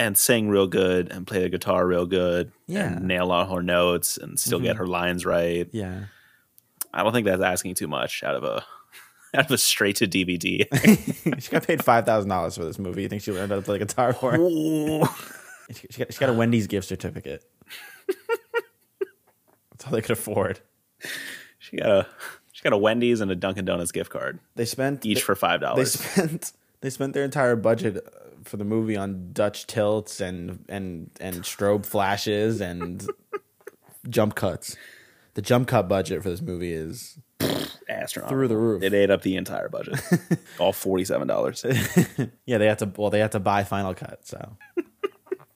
And 0.00 0.16
sing 0.16 0.48
real 0.48 0.66
good 0.66 1.12
and 1.12 1.26
play 1.26 1.42
the 1.42 1.50
guitar 1.50 1.86
real 1.86 2.06
good. 2.06 2.52
Yeah. 2.66 2.94
And 2.94 3.06
nail 3.06 3.30
all 3.30 3.54
her 3.54 3.62
notes 3.62 4.16
and 4.16 4.40
still 4.40 4.58
get 4.58 4.70
mm-hmm. 4.70 4.78
her 4.78 4.86
lines 4.86 5.26
right. 5.26 5.68
Yeah. 5.72 6.04
I 6.92 7.02
don't 7.02 7.12
think 7.12 7.26
that's 7.26 7.42
asking 7.42 7.74
too 7.74 7.86
much 7.86 8.22
out 8.22 8.34
of 8.34 8.42
a 8.42 8.64
out 9.34 9.44
of 9.44 9.50
a 9.50 9.58
straight 9.58 9.96
to 9.96 10.06
DVD. 10.06 10.66
she 11.42 11.50
got 11.50 11.66
paid 11.66 11.84
five 11.84 12.06
thousand 12.06 12.30
dollars 12.30 12.56
for 12.56 12.64
this 12.64 12.78
movie. 12.78 13.02
You 13.02 13.08
think 13.08 13.22
she 13.22 13.30
learned 13.30 13.52
how 13.52 13.56
to 13.56 13.62
play 13.62 13.78
guitar 13.78 14.12
for 14.12 14.34
it? 14.34 15.08
She, 15.72 15.86
she 15.88 15.98
got, 16.00 16.12
she 16.12 16.18
got 16.18 16.30
a 16.30 16.32
Wendy's 16.32 16.66
gift 16.66 16.88
certificate. 16.88 17.44
That's 19.70 19.86
all 19.86 19.92
they 19.92 20.00
could 20.02 20.10
afford. 20.10 20.58
she 21.60 21.76
got 21.76 21.88
a 21.88 22.06
she 22.50 22.64
got 22.64 22.72
a 22.72 22.76
Wendy's 22.76 23.20
and 23.20 23.30
a 23.30 23.36
Dunkin' 23.36 23.64
Donuts 23.64 23.92
gift 23.92 24.10
card, 24.10 24.40
They 24.56 24.64
spent 24.64 25.06
each 25.06 25.18
they, 25.18 25.22
for 25.22 25.36
five 25.36 25.60
dollars. 25.60 25.92
they 25.92 26.00
spent 26.00 26.52
they 26.80 26.90
spent 26.90 27.12
their 27.14 27.24
entire 27.24 27.56
budget 27.56 27.96
uh, 27.96 28.10
for 28.44 28.56
the 28.56 28.64
movie 28.64 28.96
on 28.96 29.30
Dutch 29.32 29.66
tilts 29.66 30.20
and 30.20 30.64
and 30.68 31.10
and 31.20 31.42
strobe 31.42 31.84
flashes 31.86 32.60
and 32.60 33.06
jump 34.08 34.34
cuts. 34.34 34.76
The 35.34 35.42
jump 35.42 35.68
cut 35.68 35.88
budget 35.88 36.22
for 36.22 36.30
this 36.30 36.40
movie 36.42 36.72
is 36.72 37.18
Astronomical. 37.88 38.28
through 38.36 38.48
the 38.48 38.56
roof. 38.56 38.82
It 38.82 38.92
ate 38.94 39.10
up 39.10 39.22
the 39.22 39.36
entire 39.36 39.68
budget, 39.68 40.00
all 40.58 40.72
forty 40.72 41.04
seven 41.04 41.28
dollars. 41.28 41.64
Yeah, 42.46 42.58
they 42.58 42.66
had 42.66 42.78
to. 42.80 42.92
Well, 42.96 43.10
they 43.10 43.20
had 43.20 43.32
to 43.32 43.40
buy 43.40 43.62
Final 43.64 43.94
Cut, 43.94 44.26
so 44.26 44.56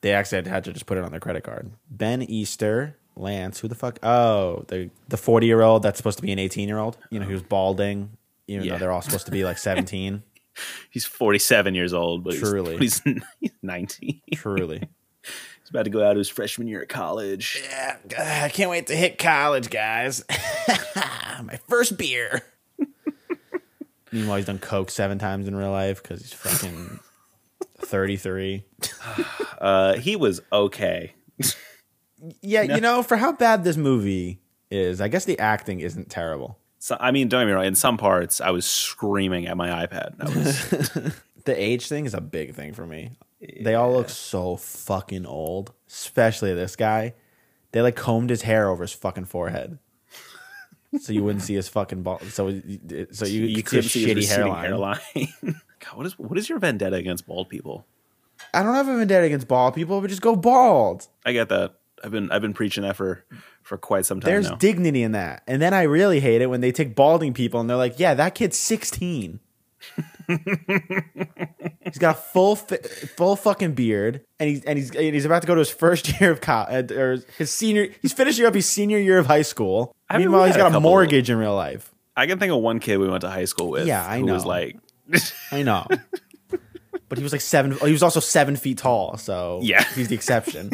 they 0.00 0.12
actually 0.12 0.48
had 0.48 0.64
to 0.64 0.72
just 0.72 0.86
put 0.86 0.96
it 0.98 1.04
on 1.04 1.10
their 1.10 1.20
credit 1.20 1.42
card. 1.44 1.70
Ben 1.90 2.22
Easter, 2.22 2.96
Lance, 3.16 3.58
who 3.60 3.68
the 3.68 3.74
fuck? 3.74 3.98
Oh, 4.02 4.64
the 4.68 4.90
the 5.08 5.16
forty 5.16 5.46
year 5.46 5.60
old 5.62 5.82
that's 5.82 5.96
supposed 5.98 6.18
to 6.18 6.22
be 6.22 6.32
an 6.32 6.38
eighteen 6.38 6.68
year 6.68 6.78
old. 6.78 6.96
You 7.10 7.18
know, 7.20 7.26
he 7.26 7.32
was 7.32 7.42
balding. 7.42 8.10
Even 8.46 8.64
Yeah. 8.66 8.72
though 8.74 8.78
they're 8.78 8.92
all 8.92 9.02
supposed 9.02 9.26
to 9.26 9.32
be 9.32 9.42
like 9.44 9.58
seventeen. 9.58 10.22
He's 10.90 11.04
forty 11.04 11.38
seven 11.38 11.74
years 11.74 11.92
old, 11.92 12.24
but 12.24 12.34
Truly. 12.34 12.78
he's, 12.78 13.00
but 13.00 13.12
he's, 13.14 13.22
he's 13.40 13.50
nineteen. 13.62 14.20
Truly, 14.34 14.88
He's 15.22 15.70
about 15.70 15.84
to 15.84 15.90
go 15.90 16.06
out 16.06 16.12
to 16.12 16.18
his 16.18 16.28
freshman 16.28 16.68
year 16.68 16.82
of 16.82 16.88
college. 16.88 17.62
Yeah, 17.70 17.96
I 18.44 18.48
can't 18.50 18.70
wait 18.70 18.88
to 18.88 18.96
hit 18.96 19.16
college, 19.18 19.70
guys. 19.70 20.22
My 21.42 21.58
first 21.68 21.96
beer. 21.96 22.42
Meanwhile, 24.12 24.36
he's 24.36 24.46
done 24.46 24.58
coke 24.58 24.90
seven 24.90 25.18
times 25.18 25.48
in 25.48 25.56
real 25.56 25.70
life 25.72 26.02
because 26.02 26.20
he's 26.20 26.32
fucking 26.32 27.00
thirty-three. 27.78 28.64
Uh, 29.58 29.94
he 29.94 30.14
was 30.14 30.42
okay. 30.52 31.14
Yeah, 32.42 32.62
you 32.62 32.80
know, 32.82 33.02
for 33.02 33.16
how 33.16 33.32
bad 33.32 33.64
this 33.64 33.78
movie 33.78 34.42
is, 34.70 35.00
I 35.00 35.08
guess 35.08 35.24
the 35.24 35.38
acting 35.38 35.80
isn't 35.80 36.10
terrible. 36.10 36.58
So, 36.84 36.98
I 37.00 37.12
mean, 37.12 37.28
don't 37.28 37.40
get 37.40 37.46
me 37.46 37.52
wrong. 37.52 37.64
In 37.64 37.74
some 37.74 37.96
parts, 37.96 38.42
I 38.42 38.50
was 38.50 38.66
screaming 38.66 39.46
at 39.46 39.56
my 39.56 39.86
iPad. 39.86 40.18
Was, 40.22 41.14
The 41.44 41.58
age 41.58 41.88
thing 41.88 42.04
is 42.04 42.12
a 42.12 42.20
big 42.20 42.54
thing 42.54 42.74
for 42.74 42.86
me. 42.86 43.12
They 43.40 43.74
all 43.74 43.94
look 43.94 44.10
so 44.10 44.56
fucking 44.56 45.24
old, 45.24 45.72
especially 45.88 46.52
this 46.52 46.76
guy. 46.76 47.14
They 47.72 47.80
like 47.80 47.96
combed 47.96 48.28
his 48.28 48.42
hair 48.42 48.68
over 48.68 48.82
his 48.82 48.92
fucking 48.92 49.24
forehead, 49.24 49.78
so 51.00 51.14
you 51.14 51.24
wouldn't 51.24 51.42
see 51.42 51.54
his 51.54 51.68
fucking 51.68 52.02
ball. 52.02 52.18
So, 52.28 52.50
so 53.12 53.24
you, 53.24 53.44
you 53.44 53.56
could 53.56 53.66
couldn't 53.66 53.88
see 53.88 54.04
his 54.04 54.26
shitty 54.26 54.36
hairline. 54.36 54.64
hairline. 54.64 55.00
God, 55.80 55.94
what 55.94 56.04
is 56.04 56.18
what 56.18 56.36
is 56.36 56.50
your 56.50 56.58
vendetta 56.58 56.96
against 56.96 57.26
bald 57.26 57.48
people? 57.48 57.86
I 58.52 58.62
don't 58.62 58.74
have 58.74 58.88
a 58.88 58.98
vendetta 58.98 59.24
against 59.24 59.48
bald 59.48 59.74
people, 59.74 60.02
but 60.02 60.10
just 60.10 60.20
go 60.20 60.36
bald. 60.36 61.08
I 61.24 61.32
get 61.32 61.48
that. 61.48 61.76
I've 62.02 62.10
been 62.10 62.30
I've 62.32 62.42
been 62.42 62.54
preaching 62.54 62.82
that 62.82 62.96
for 62.96 63.24
for 63.62 63.78
quite 63.78 64.04
some 64.06 64.20
time 64.20 64.30
There's 64.30 64.50
now. 64.50 64.56
dignity 64.56 65.02
in 65.02 65.12
that. 65.12 65.42
And 65.46 65.60
then 65.62 65.72
I 65.74 65.82
really 65.82 66.20
hate 66.20 66.42
it 66.42 66.46
when 66.48 66.60
they 66.60 66.72
take 66.72 66.94
balding 66.94 67.32
people 67.34 67.60
and 67.60 67.68
they're 67.70 67.76
like, 67.76 67.98
"Yeah, 67.98 68.14
that 68.14 68.34
kid's 68.34 68.56
16." 68.58 69.40
he's 70.28 71.98
got 71.98 72.16
a 72.16 72.18
full 72.18 72.56
full 72.56 73.36
fucking 73.36 73.72
beard 73.74 74.22
and 74.40 74.48
he's 74.48 74.64
and 74.64 74.78
he's 74.78 74.90
and 74.94 75.14
he's 75.14 75.24
about 75.24 75.42
to 75.42 75.46
go 75.46 75.54
to 75.54 75.58
his 75.58 75.70
first 75.70 76.08
year 76.20 76.30
of 76.30 76.40
college 76.40 76.90
uh, 76.90 76.94
or 76.94 77.18
his 77.38 77.50
senior 77.50 77.88
he's 78.02 78.12
finishing 78.12 78.44
up 78.46 78.54
his 78.54 78.66
senior 78.68 78.98
year 78.98 79.18
of 79.18 79.26
high 79.26 79.42
school. 79.42 79.94
I 80.08 80.18
mean, 80.18 80.28
Meanwhile, 80.28 80.46
he's 80.46 80.54
a 80.56 80.58
got 80.58 80.66
a, 80.66 80.70
couple- 80.70 80.80
mortgage 80.82 81.30
in 81.30 81.36
real 81.38 81.54
life. 81.54 81.92
I 82.16 82.26
can 82.26 82.38
think 82.38 82.52
of 82.52 82.60
one 82.60 82.78
kid 82.78 82.98
we 82.98 83.08
went 83.08 83.22
to 83.22 83.30
high 83.30 83.44
school 83.46 83.70
with. 83.70 83.86
Yeah, 83.86 84.06
I 84.06 84.18
who 84.20 84.26
was 84.26 84.44
know. 84.44 84.48
like, 84.48 84.76
I 85.50 85.62
know. 85.64 85.86
but 87.08 87.18
he 87.18 87.24
was 87.24 87.32
like 87.32 87.40
7 87.40 87.76
oh, 87.80 87.86
he 87.86 87.92
was 87.92 88.02
also 88.04 88.20
7 88.20 88.54
feet 88.56 88.78
tall, 88.78 89.16
so 89.16 89.58
Yeah. 89.62 89.82
he's 89.94 90.08
the 90.08 90.14
exception. 90.14 90.70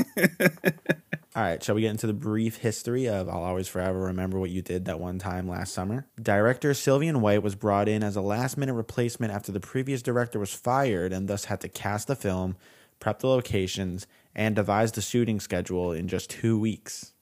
All 1.40 1.46
right, 1.46 1.62
shall 1.62 1.74
we 1.74 1.80
get 1.80 1.90
into 1.90 2.06
the 2.06 2.12
brief 2.12 2.58
history 2.58 3.08
of 3.08 3.26
I'll 3.26 3.42
Always 3.42 3.66
Forever 3.66 3.98
Remember 3.98 4.38
What 4.38 4.50
You 4.50 4.60
Did 4.60 4.84
That 4.84 5.00
One 5.00 5.18
Time 5.18 5.48
Last 5.48 5.72
Summer? 5.72 6.06
Director 6.20 6.72
Sylvian 6.72 7.22
White 7.22 7.42
was 7.42 7.54
brought 7.54 7.88
in 7.88 8.02
as 8.02 8.14
a 8.14 8.20
last 8.20 8.58
minute 8.58 8.74
replacement 8.74 9.32
after 9.32 9.50
the 9.50 9.58
previous 9.58 10.02
director 10.02 10.38
was 10.38 10.52
fired 10.52 11.14
and 11.14 11.28
thus 11.28 11.46
had 11.46 11.62
to 11.62 11.68
cast 11.70 12.08
the 12.08 12.14
film, 12.14 12.56
prep 12.98 13.20
the 13.20 13.26
locations, 13.26 14.06
and 14.34 14.54
devise 14.54 14.92
the 14.92 15.00
shooting 15.00 15.40
schedule 15.40 15.92
in 15.92 16.08
just 16.08 16.28
two 16.28 16.58
weeks. 16.60 17.14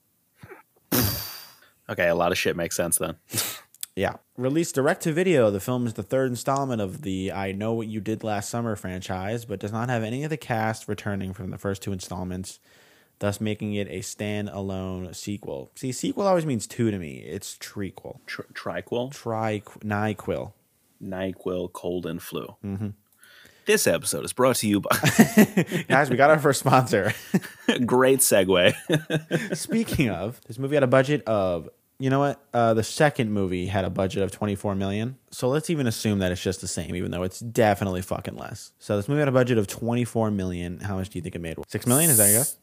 okay, 1.89 2.09
a 2.09 2.15
lot 2.17 2.33
of 2.33 2.39
shit 2.39 2.57
makes 2.57 2.75
sense 2.75 2.99
then. 2.99 3.15
Yeah. 3.95 4.19
Released 4.37 4.77
direct 4.77 5.03
to 5.03 5.13
video, 5.13 5.51
the 5.51 5.59
film 5.59 5.85
is 5.85 5.95
the 5.95 6.05
third 6.05 6.31
installment 6.31 6.81
of 6.81 7.03
the 7.03 7.33
I 7.33 7.51
Know 7.51 7.73
What 7.73 7.89
You 7.89 8.01
Did 8.01 8.23
Last 8.23 8.49
Summer 8.49 8.77
franchise, 8.77 9.45
but 9.45 9.59
does 9.59 9.73
not 9.73 9.89
have 9.89 10.05
any 10.05 10.23
of 10.23 10.31
the 10.31 10.37
cast 10.37 10.87
returning 10.87 11.33
from 11.35 11.51
the 11.51 11.59
first 11.59 11.83
two 11.83 11.91
installments, 11.93 12.61
thus 13.19 13.41
making 13.41 13.75
it 13.75 13.89
a 13.89 14.01
stand-alone 14.01 15.13
sequel. 15.15 15.71
See, 15.75 15.93
sequel 15.93 16.27
always 16.27 16.47
means 16.47 16.67
two 16.67 16.91
to 16.91 16.99
me. 16.99 17.19
It's 17.19 17.57
trequel. 17.57 18.19
Tr- 18.27 18.43
Triquil, 18.53 19.13
Tri 19.13 19.61
Nyquil. 19.61 20.53
Nyquil, 21.03 21.73
cold 21.73 22.07
and 22.07 22.23
flu. 22.23 22.57
Mm-hmm. 22.65 22.89
This 23.67 23.87
episode 23.87 24.25
is 24.25 24.33
brought 24.33 24.57
to 24.57 24.67
you 24.67 24.81
by 24.81 24.89
Guys, 25.89 26.09
we 26.09 26.17
got 26.17 26.31
our 26.31 26.39
first 26.39 26.61
sponsor. 26.61 27.13
great 27.85 28.21
segue. 28.21 28.75
Speaking 29.57 30.09
of, 30.09 30.41
this 30.47 30.59
movie 30.59 30.77
had 30.77 30.83
a 30.83 30.87
budget 30.89 31.23
of 31.27 31.69
you 31.99 32.11
know 32.11 32.21
what? 32.21 32.41
Uh, 32.55 32.75
the 32.75 32.83
second 32.85 33.33
movie 33.33 33.67
had 33.67 33.85
a 33.85 33.91
budget 33.91 34.23
of 34.23 34.31
24 34.31 34.77
million. 34.77 35.19
So 35.33 35.49
let's 35.49 35.69
even 35.69 35.87
assume 35.87 36.21
that 36.21 36.31
it's 36.31 36.43
just 36.43 36.61
the 36.61 36.69
same, 36.69 36.95
even 36.95 37.11
though 37.11 37.25
it's 37.25 37.41
definitely 37.41 38.03
fucking 38.03 38.37
less. 38.37 38.73
So 38.79 38.97
this 38.97 39.09
movie 39.09 39.19
had 39.19 39.29
a 39.29 39.33
budget 39.33 39.59
of 39.59 39.67
24 39.67 40.31
million. 40.31 40.79
How 40.79 40.97
much 40.97 41.11
do 41.11 41.19
you 41.19 41.23
think 41.23 41.35
it 41.35 41.41
made? 41.41 41.57
Six 41.67 41.87
million? 41.87 42.09
Is 42.09 42.19
that 42.19 42.31
your 42.31 42.39
guess? 42.39 42.57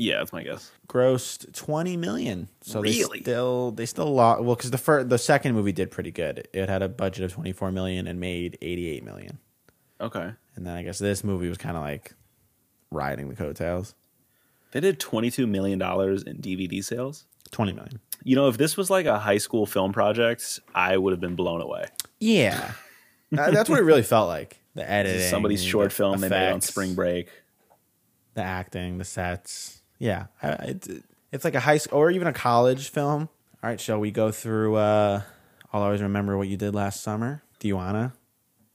Yeah, 0.00 0.18
that's 0.18 0.32
my 0.32 0.42
guess. 0.42 0.70
Grossed 0.88 1.52
20 1.54 1.96
million. 1.98 2.48
So 2.62 2.80
Really? 2.80 3.18
they 3.18 3.22
still 3.22 3.70
they 3.72 3.86
still 3.86 4.12
lost. 4.12 4.42
Well, 4.42 4.56
because 4.56 4.70
the 4.70 4.78
first 4.78 5.08
the 5.10 5.18
second 5.18 5.54
movie 5.54 5.72
did 5.72 5.90
pretty 5.90 6.10
good. 6.10 6.48
It 6.54 6.68
had 6.68 6.82
a 6.82 6.88
budget 6.88 7.24
of 7.24 7.32
24 7.32 7.70
million 7.70 8.06
and 8.06 8.18
made 8.18 8.56
88 8.62 9.04
million. 9.04 9.38
Okay. 10.00 10.30
And 10.56 10.66
then 10.66 10.74
I 10.74 10.82
guess 10.82 10.98
this 10.98 11.22
movie 11.22 11.48
was 11.48 11.58
kind 11.58 11.76
of 11.76 11.82
like 11.82 12.14
riding 12.90 13.28
the 13.28 13.36
coattails. 13.36 13.94
They 14.72 14.80
did 14.80 14.98
$22 15.00 15.48
million 15.48 15.80
in 15.82 16.36
DVD 16.38 16.82
sales. 16.82 17.26
20 17.50 17.72
million. 17.72 18.00
You 18.24 18.36
know, 18.36 18.48
if 18.48 18.56
this 18.56 18.76
was 18.76 18.88
like 18.90 19.06
a 19.06 19.18
high 19.18 19.38
school 19.38 19.66
film 19.66 19.92
project, 19.92 20.60
I 20.74 20.96
would 20.96 21.12
have 21.12 21.20
been 21.20 21.34
blown 21.36 21.60
away. 21.60 21.86
Yeah. 22.18 22.72
That- 23.32 23.52
that's 23.54 23.68
what 23.70 23.78
it 23.78 23.82
really 23.84 24.02
felt 24.02 24.26
like. 24.28 24.60
The 24.74 24.90
editing, 24.90 25.28
somebody's 25.28 25.62
short 25.62 25.90
the 25.90 25.94
film 25.96 26.20
they 26.20 26.28
made 26.28 26.50
on 26.50 26.60
spring 26.60 26.94
break. 26.96 27.28
the 28.34 28.42
acting, 28.42 28.98
the 28.98 29.04
sets. 29.04 29.79
Yeah, 30.00 30.26
it's 30.42 30.88
it's 31.30 31.44
like 31.44 31.54
a 31.54 31.60
high 31.60 31.78
school 31.78 31.98
or 31.98 32.10
even 32.10 32.26
a 32.26 32.32
college 32.32 32.88
film. 32.88 33.28
All 33.62 33.70
right, 33.70 33.80
shall 33.80 34.00
we 34.00 34.10
go 34.10 34.32
through? 34.32 34.74
uh 34.74 35.22
I'll 35.72 35.82
always 35.82 36.02
remember 36.02 36.36
what 36.36 36.48
you 36.48 36.56
did 36.56 36.74
last 36.74 37.02
summer. 37.02 37.42
Do 37.60 37.68
you 37.68 37.76
wanna? 37.76 38.14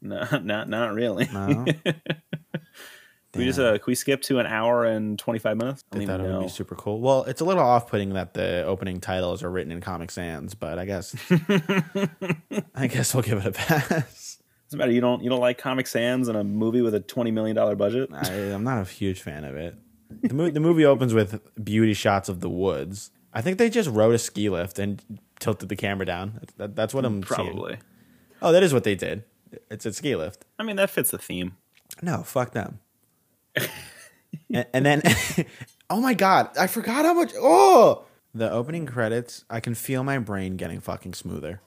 No, 0.01 0.25
not 0.43 0.69
not 0.69 0.93
really. 0.93 1.27
No. 1.33 1.65
we 3.35 3.45
just 3.45 3.59
uh, 3.59 3.73
can 3.73 3.83
we 3.87 3.95
skip 3.95 4.21
to 4.23 4.39
an 4.39 4.45
hour 4.45 4.85
and 4.85 5.19
twenty 5.19 5.39
five 5.39 5.57
minutes? 5.57 5.83
I 5.91 5.99
I 5.99 6.05
thought 6.05 6.21
it 6.21 6.31
would 6.31 6.43
be 6.43 6.47
super 6.47 6.75
cool. 6.75 7.01
Well, 7.01 7.23
it's 7.23 7.41
a 7.41 7.45
little 7.45 7.63
off-putting 7.63 8.13
that 8.13 8.33
the 8.33 8.63
opening 8.63 9.01
titles 9.01 9.43
are 9.43 9.51
written 9.51 9.71
in 9.71 9.81
Comic 9.81 10.11
Sans, 10.11 10.53
but 10.53 10.79
I 10.79 10.85
guess 10.85 11.15
I 12.75 12.87
guess 12.87 13.13
we'll 13.13 13.23
give 13.23 13.39
it 13.39 13.47
a 13.47 13.51
pass. 13.51 14.37
Doesn't 14.67 14.79
matter. 14.79 14.91
You 14.91 15.01
don't 15.01 15.21
you 15.23 15.29
don't 15.29 15.41
like 15.41 15.57
Comic 15.57 15.87
Sans 15.87 16.27
and 16.27 16.37
a 16.37 16.43
movie 16.43 16.81
with 16.81 16.93
a 16.95 16.99
twenty 17.01 17.31
million 17.31 17.55
dollar 17.55 17.75
budget? 17.75 18.09
I, 18.13 18.31
I'm 18.53 18.63
not 18.63 18.81
a 18.81 18.89
huge 18.89 19.21
fan 19.21 19.43
of 19.43 19.55
it. 19.55 19.75
The, 20.09 20.33
mo- 20.33 20.49
the 20.49 20.59
movie 20.59 20.85
opens 20.85 21.13
with 21.13 21.41
beauty 21.63 21.93
shots 21.93 22.29
of 22.29 22.39
the 22.41 22.49
woods. 22.49 23.11
I 23.33 23.41
think 23.41 23.57
they 23.57 23.69
just 23.69 23.89
rode 23.89 24.15
a 24.15 24.17
ski 24.17 24.49
lift 24.49 24.79
and 24.79 25.01
tilted 25.39 25.69
the 25.69 25.75
camera 25.75 26.05
down. 26.05 26.39
That, 26.57 26.75
that's 26.75 26.93
what 26.93 27.05
I'm 27.05 27.23
seeing. 27.23 27.23
Probably. 27.23 27.77
Oh, 28.41 28.51
that 28.51 28.63
is 28.63 28.73
what 28.73 28.83
they 28.83 28.95
did. 28.95 29.23
It's 29.69 29.85
a 29.85 29.93
ski 29.93 30.15
lift. 30.15 30.45
I 30.59 30.63
mean, 30.63 30.75
that 30.77 30.89
fits 30.89 31.11
the 31.11 31.17
theme. 31.17 31.55
No, 32.01 32.23
fuck 32.23 32.51
them. 32.51 32.79
and, 34.53 34.65
and 34.73 34.85
then, 34.85 35.01
oh 35.89 36.01
my 36.01 36.13
god, 36.13 36.49
I 36.57 36.67
forgot 36.67 37.05
how 37.05 37.13
much. 37.13 37.31
Oh, 37.37 38.05
the 38.33 38.51
opening 38.51 38.85
credits. 38.85 39.45
I 39.49 39.59
can 39.59 39.75
feel 39.75 40.03
my 40.03 40.17
brain 40.19 40.57
getting 40.57 40.79
fucking 40.79 41.13
smoother. 41.13 41.61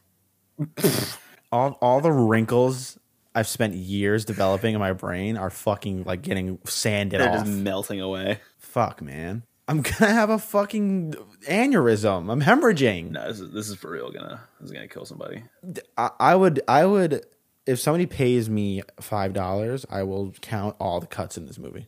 all 1.53 1.79
all 1.81 2.01
the 2.01 2.13
wrinkles 2.13 2.99
I've 3.35 3.49
spent 3.49 3.75
years 3.75 4.25
developing 4.25 4.75
in 4.75 4.81
my 4.81 4.93
brain 4.93 5.37
are 5.37 5.51
fucking 5.51 6.05
like 6.05 6.23
getting 6.23 6.59
sanded 6.65 7.21
They're 7.21 7.29
off. 7.31 7.45
just 7.45 7.51
melting 7.51 8.01
away. 8.01 8.41
Fuck, 8.59 9.01
man. 9.03 9.45
I'm 9.69 9.83
gonna 9.83 10.13
have 10.13 10.31
a 10.31 10.39
fucking 10.39 11.15
aneurysm. 11.49 12.31
I'm 12.33 12.41
hemorrhaging. 12.43 13.11
No, 13.11 13.29
this 13.29 13.41
is 13.41 13.53
this 13.53 13.69
is 13.69 13.77
for 13.77 13.91
real. 13.91 14.11
Gonna 14.11 14.41
this 14.61 14.67
is 14.71 14.73
gonna 14.73 14.89
kill 14.89 15.05
somebody. 15.05 15.43
I, 15.97 16.11
I 16.19 16.35
would 16.37 16.61
I 16.67 16.87
would 16.87 17.25
if 17.67 17.79
somebody 17.79 18.07
pays 18.07 18.49
me 18.49 18.83
five 19.01 19.35
dollars, 19.35 19.85
I 19.91 20.03
will 20.05 20.33
count 20.41 20.75
all 20.81 21.01
the 21.01 21.07
cuts 21.07 21.37
in 21.37 21.47
this 21.47 21.59
movie. 21.59 21.87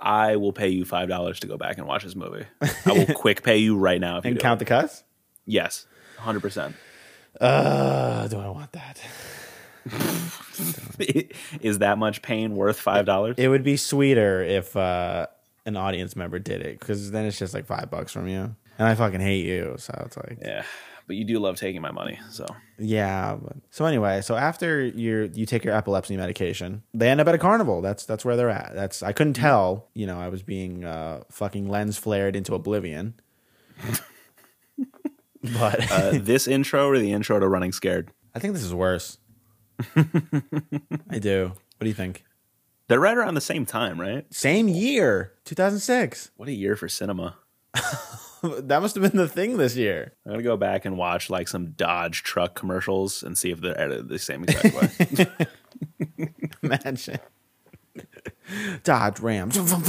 I 0.00 0.36
will 0.36 0.52
pay 0.52 0.68
you 0.68 0.84
five 0.86 1.08
dollars 1.08 1.40
to 1.40 1.46
go 1.46 1.56
back 1.58 1.76
and 1.78 1.86
watch 1.86 2.04
this 2.04 2.16
movie. 2.16 2.46
I 2.62 2.92
will 2.92 3.06
quick 3.14 3.42
pay 3.42 3.58
you 3.58 3.76
right 3.76 4.00
now 4.00 4.16
if 4.18 4.24
you 4.24 4.30
And 4.32 4.40
count 4.40 4.60
it. 4.60 4.64
the 4.64 4.68
cuts? 4.68 5.04
Yes, 5.44 5.86
hundred 6.16 6.40
percent. 6.40 6.74
Uh, 7.40 8.26
do 8.28 8.38
I 8.38 8.48
want 8.48 8.72
that? 8.72 9.00
Is 11.60 11.78
that 11.78 11.98
much 11.98 12.22
pain 12.22 12.56
worth 12.56 12.78
five 12.78 13.06
dollars? 13.06 13.36
It 13.38 13.48
would 13.48 13.62
be 13.62 13.76
sweeter 13.76 14.42
if 14.42 14.76
uh, 14.76 15.26
an 15.66 15.76
audience 15.76 16.16
member 16.16 16.38
did 16.38 16.62
it, 16.62 16.78
because 16.78 17.10
then 17.10 17.24
it's 17.24 17.38
just 17.38 17.54
like 17.54 17.66
five 17.66 17.90
bucks 17.90 18.12
from 18.12 18.28
you, 18.28 18.54
and 18.78 18.88
I 18.88 18.94
fucking 18.94 19.20
hate 19.20 19.46
you. 19.46 19.76
So 19.78 20.02
it's 20.06 20.16
like, 20.16 20.38
Yeah, 20.42 20.64
but 21.06 21.16
you 21.16 21.24
do 21.24 21.38
love 21.38 21.56
taking 21.56 21.80
my 21.80 21.90
money, 21.90 22.18
so 22.30 22.46
yeah. 22.78 23.36
But, 23.40 23.56
so 23.70 23.84
anyway, 23.84 24.20
so 24.22 24.36
after 24.36 24.84
you 24.84 25.30
you 25.34 25.46
take 25.46 25.64
your 25.64 25.74
epilepsy 25.74 26.16
medication, 26.16 26.82
they 26.92 27.08
end 27.08 27.20
up 27.20 27.28
at 27.28 27.34
a 27.34 27.38
carnival. 27.38 27.80
That's 27.80 28.04
that's 28.04 28.24
where 28.24 28.36
they're 28.36 28.50
at. 28.50 28.72
That's 28.74 29.02
I 29.02 29.12
couldn't 29.12 29.34
tell. 29.34 29.88
You 29.94 30.06
know, 30.06 30.20
I 30.20 30.28
was 30.28 30.42
being 30.42 30.84
uh, 30.84 31.22
fucking 31.30 31.68
lens 31.68 31.96
flared 31.98 32.34
into 32.36 32.54
oblivion. 32.54 33.14
but 35.42 35.90
uh, 35.90 36.18
this 36.20 36.48
intro 36.48 36.88
or 36.88 36.98
the 36.98 37.12
intro 37.12 37.38
to 37.38 37.48
Running 37.48 37.72
Scared? 37.72 38.10
I 38.34 38.38
think 38.38 38.54
this 38.54 38.62
is 38.62 38.74
worse. 38.74 39.18
I 41.10 41.18
do. 41.18 41.52
What 41.52 41.84
do 41.84 41.88
you 41.88 41.94
think? 41.94 42.24
They're 42.88 43.00
right 43.00 43.16
around 43.16 43.34
the 43.34 43.40
same 43.40 43.66
time, 43.66 44.00
right? 44.00 44.24
Same 44.32 44.68
year, 44.68 45.34
2006. 45.44 46.30
What 46.36 46.48
a 46.48 46.52
year 46.52 46.76
for 46.76 46.88
cinema. 46.88 47.36
That 48.42 48.82
must 48.82 48.94
have 48.94 49.02
been 49.02 49.20
the 49.20 49.28
thing 49.28 49.56
this 49.56 49.74
year. 49.74 50.12
I'm 50.24 50.32
gonna 50.32 50.44
go 50.44 50.56
back 50.56 50.84
and 50.84 50.96
watch 50.96 51.28
like 51.28 51.48
some 51.48 51.72
Dodge 51.72 52.22
truck 52.22 52.54
commercials 52.54 53.24
and 53.24 53.36
see 53.36 53.50
if 53.50 53.60
they're 53.60 53.78
edited 53.78 54.08
the 54.08 54.18
same 54.18 54.44
exact 54.44 54.74
way. 54.74 55.26
Imagine. 56.62 57.18
Dodge 58.84 59.18
Ram. 59.18 59.50
Fuck. 59.50 59.88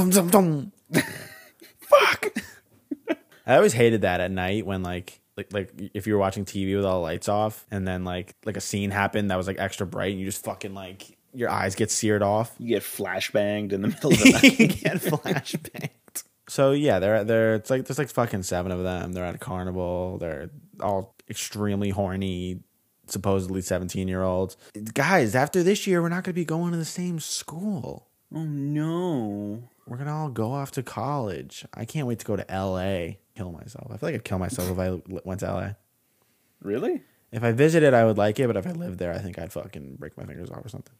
I 3.45 3.55
always 3.55 3.73
hated 3.73 4.01
that 4.01 4.19
at 4.19 4.31
night 4.31 4.65
when 4.65 4.81
like 4.81 5.21
like 5.39 5.53
like 5.53 5.91
if 5.93 6.05
you 6.07 6.13
were 6.13 6.19
watching 6.19 6.45
TV 6.45 6.75
with 6.75 6.85
all 6.85 6.95
the 6.95 7.01
lights 7.01 7.29
off 7.29 7.65
and 7.71 7.87
then 7.87 8.03
like 8.03 8.35
like 8.45 8.57
a 8.57 8.61
scene 8.61 8.91
happened 8.91 9.31
that 9.31 9.37
was 9.37 9.47
like 9.47 9.57
extra 9.59 9.87
bright 9.87 10.11
and 10.11 10.19
you 10.19 10.25
just 10.25 10.43
fucking 10.43 10.73
like 10.73 11.17
your 11.33 11.49
eyes 11.49 11.75
get 11.75 11.91
seared 11.91 12.21
off. 12.23 12.53
You 12.57 12.69
get 12.69 12.83
flashbanged 12.83 13.71
in 13.71 13.81
the 13.81 13.89
middle 13.89 14.11
of 14.11 14.19
the 14.19 14.31
night. 14.43 14.59
you 14.59 14.67
get 14.67 14.97
flashbanged. 15.01 16.23
So 16.47 16.71
yeah, 16.71 16.99
they're 16.99 17.23
they're 17.23 17.55
it's 17.55 17.69
like 17.69 17.85
there's 17.85 17.99
like 17.99 18.09
fucking 18.09 18.43
seven 18.43 18.71
of 18.71 18.83
them. 18.83 19.13
They're 19.13 19.25
at 19.25 19.35
a 19.35 19.39
carnival. 19.39 20.17
They're 20.17 20.49
all 20.81 21.15
extremely 21.29 21.91
horny, 21.91 22.61
supposedly 23.07 23.61
seventeen 23.61 24.07
year 24.07 24.23
olds. 24.23 24.57
Guys, 24.93 25.35
after 25.35 25.61
this 25.63 25.85
year, 25.85 26.01
we're 26.01 26.09
not 26.09 26.23
gonna 26.23 26.33
be 26.33 26.45
going 26.45 26.71
to 26.71 26.77
the 26.77 26.85
same 26.85 27.19
school. 27.19 28.08
Oh 28.33 28.43
no. 28.43 29.63
We're 29.87 29.97
gonna 29.97 30.15
all 30.15 30.29
go 30.29 30.51
off 30.51 30.71
to 30.71 30.83
college. 30.83 31.65
I 31.73 31.85
can't 31.85 32.07
wait 32.07 32.19
to 32.19 32.25
go 32.25 32.35
to 32.35 32.49
L.A. 32.51 33.19
Kill 33.35 33.51
myself. 33.51 33.87
I 33.91 33.97
feel 33.97 34.07
like 34.09 34.15
I'd 34.15 34.23
kill 34.23 34.39
myself 34.39 34.69
if 34.69 34.77
I 34.79 35.01
went 35.23 35.39
to 35.41 35.47
L.A. 35.47 35.75
Really? 36.61 37.01
If 37.31 37.43
I 37.43 37.51
visited, 37.51 37.93
I 37.93 38.05
would 38.05 38.17
like 38.17 38.39
it, 38.39 38.47
but 38.47 38.57
if 38.57 38.67
I 38.67 38.71
lived 38.71 38.99
there, 38.99 39.13
I 39.13 39.19
think 39.19 39.39
I'd 39.39 39.51
fucking 39.53 39.95
break 39.97 40.17
my 40.17 40.25
fingers 40.25 40.49
off 40.49 40.65
or 40.65 40.69
something. 40.69 40.93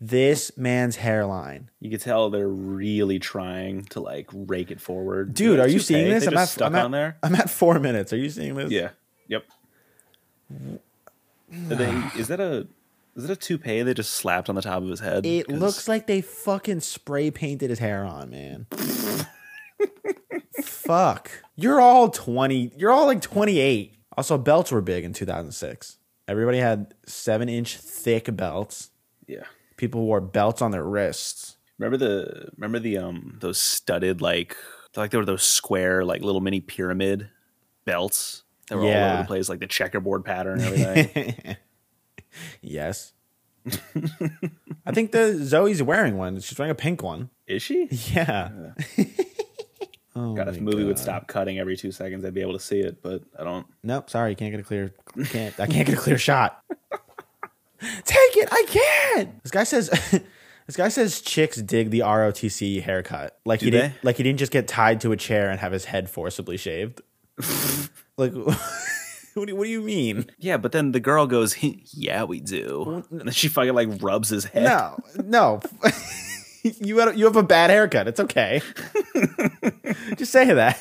This 0.00 0.56
man's 0.56 0.96
hairline, 0.96 1.70
You 1.80 1.90
could 1.90 2.00
tell 2.00 2.28
they're 2.30 2.48
really 2.48 3.18
trying 3.20 3.84
to 3.86 4.00
like 4.00 4.28
rake 4.32 4.70
it 4.70 4.80
forward. 4.80 5.34
dude. 5.34 5.60
Are 5.60 5.66
you 5.68 5.74
Toupee, 5.74 5.84
seeing 5.84 6.08
this? 6.10 6.26
I'm 6.26 6.36
at, 6.36 6.48
stuck 6.48 6.66
I'm 6.66 6.74
at, 6.74 6.84
on 6.86 6.90
there. 6.90 7.16
I'm 7.22 7.34
at 7.36 7.48
four 7.48 7.78
minutes. 7.78 8.12
Are 8.12 8.16
you 8.16 8.28
seeing 8.30 8.54
this? 8.56 8.70
Yeah. 8.70 8.90
Yep. 9.28 9.44
They, 11.50 12.02
is 12.16 12.28
that 12.28 12.40
a 12.40 12.66
is 13.16 13.24
it 13.24 13.30
a 13.30 13.36
toupee 13.36 13.82
they 13.82 13.94
just 13.94 14.12
slapped 14.14 14.48
on 14.48 14.54
the 14.54 14.62
top 14.62 14.82
of 14.82 14.88
his 14.88 15.00
head? 15.00 15.24
It 15.26 15.46
'Cause 15.46 15.58
looks 15.60 15.88
like 15.88 16.06
they 16.06 16.20
fucking 16.20 16.80
spray 16.80 17.30
painted 17.30 17.70
his 17.70 17.78
hair 17.78 18.04
on, 18.04 18.30
man. 18.30 18.66
Fuck. 20.62 21.30
You're 21.56 21.80
all 21.80 22.10
20. 22.10 22.72
You're 22.76 22.90
all 22.90 23.06
like 23.06 23.20
28. 23.20 23.96
Also, 24.16 24.38
belts 24.38 24.70
were 24.70 24.80
big 24.80 25.04
in 25.04 25.12
2006. 25.12 25.98
Everybody 26.28 26.58
had 26.58 26.94
seven 27.06 27.48
inch 27.48 27.76
thick 27.76 28.34
belts. 28.34 28.90
yeah. 29.26 29.44
People 29.76 30.02
wore 30.04 30.20
belts 30.20 30.62
on 30.62 30.70
their 30.70 30.84
wrists. 30.84 31.56
Remember 31.78 31.96
the 31.96 32.48
remember 32.56 32.78
the 32.78 32.96
um 32.98 33.36
those 33.40 33.58
studded 33.58 34.20
like 34.22 34.56
like 34.96 35.10
there 35.10 35.18
were 35.18 35.26
those 35.26 35.42
square 35.42 36.04
like 36.04 36.22
little 36.22 36.40
mini 36.40 36.60
pyramid 36.60 37.28
belts 37.84 38.44
that 38.68 38.76
were 38.76 38.84
all 38.84 38.88
over 39.12 39.16
the 39.22 39.26
place 39.26 39.48
like 39.48 39.58
the 39.58 39.66
checkerboard 39.66 40.24
pattern 40.24 40.60
and 40.60 40.80
everything. 40.80 41.56
yes. 42.60 43.12
I 44.86 44.92
think 44.92 45.12
the 45.12 45.38
Zoe's 45.42 45.82
wearing 45.82 46.16
one. 46.18 46.40
She's 46.40 46.58
wearing 46.58 46.70
a 46.70 46.74
pink 46.74 47.02
one. 47.02 47.30
Is 47.46 47.62
she? 47.62 47.88
Yeah. 47.90 48.50
oh 50.16 50.34
God, 50.34 50.48
if 50.48 50.56
the 50.56 50.60
movie 50.60 50.84
would 50.84 50.98
stop 50.98 51.28
cutting 51.28 51.58
every 51.58 51.76
two 51.76 51.90
seconds, 51.90 52.24
I'd 52.24 52.34
be 52.34 52.42
able 52.42 52.52
to 52.52 52.60
see 52.60 52.80
it, 52.80 53.02
but 53.02 53.22
I 53.38 53.44
don't. 53.44 53.66
Nope, 53.82 54.10
sorry, 54.10 54.30
you 54.30 54.36
can't 54.36 54.50
get 54.50 54.60
a 54.60 54.64
clear. 54.64 54.92
Can't 55.26 55.58
I 55.58 55.66
can't 55.66 55.86
get 55.86 55.96
a 55.96 56.00
clear 56.00 56.18
shot. 56.18 56.62
Take 57.80 58.36
it, 58.36 58.48
I 58.50 58.64
can't. 58.68 59.42
This 59.42 59.50
guy 59.50 59.64
says. 59.64 59.90
This 60.66 60.76
guy 60.76 60.88
says 60.88 61.20
chicks 61.20 61.58
dig 61.58 61.90
the 61.90 62.00
ROTC 62.00 62.80
haircut. 62.82 63.38
Like 63.44 63.60
Do 63.60 63.66
he 63.66 63.70
didn't, 63.70 64.02
like 64.02 64.16
he 64.16 64.22
didn't 64.22 64.38
just 64.38 64.50
get 64.50 64.66
tied 64.66 65.02
to 65.02 65.12
a 65.12 65.16
chair 65.18 65.50
and 65.50 65.60
have 65.60 65.72
his 65.72 65.84
head 65.84 66.08
forcibly 66.08 66.56
shaved. 66.56 67.02
like, 68.16 68.32
what 69.40 69.48
do, 69.48 69.56
what 69.56 69.64
do 69.64 69.70
you 69.70 69.82
mean? 69.82 70.26
Yeah, 70.38 70.56
but 70.56 70.72
then 70.72 70.92
the 70.92 71.00
girl 71.00 71.26
goes, 71.26 71.56
"Yeah, 71.92 72.24
we 72.24 72.40
do," 72.40 73.04
and 73.10 73.20
then 73.20 73.30
she 73.30 73.48
fucking 73.48 73.74
like 73.74 73.88
rubs 74.02 74.28
his 74.28 74.44
head. 74.44 74.64
No, 74.64 74.98
no. 75.24 75.60
you 76.62 76.98
have 76.98 77.16
you 77.16 77.24
have 77.24 77.36
a 77.36 77.42
bad 77.42 77.70
haircut. 77.70 78.08
It's 78.08 78.20
okay. 78.20 78.62
just 80.16 80.32
say 80.32 80.52
that. 80.52 80.78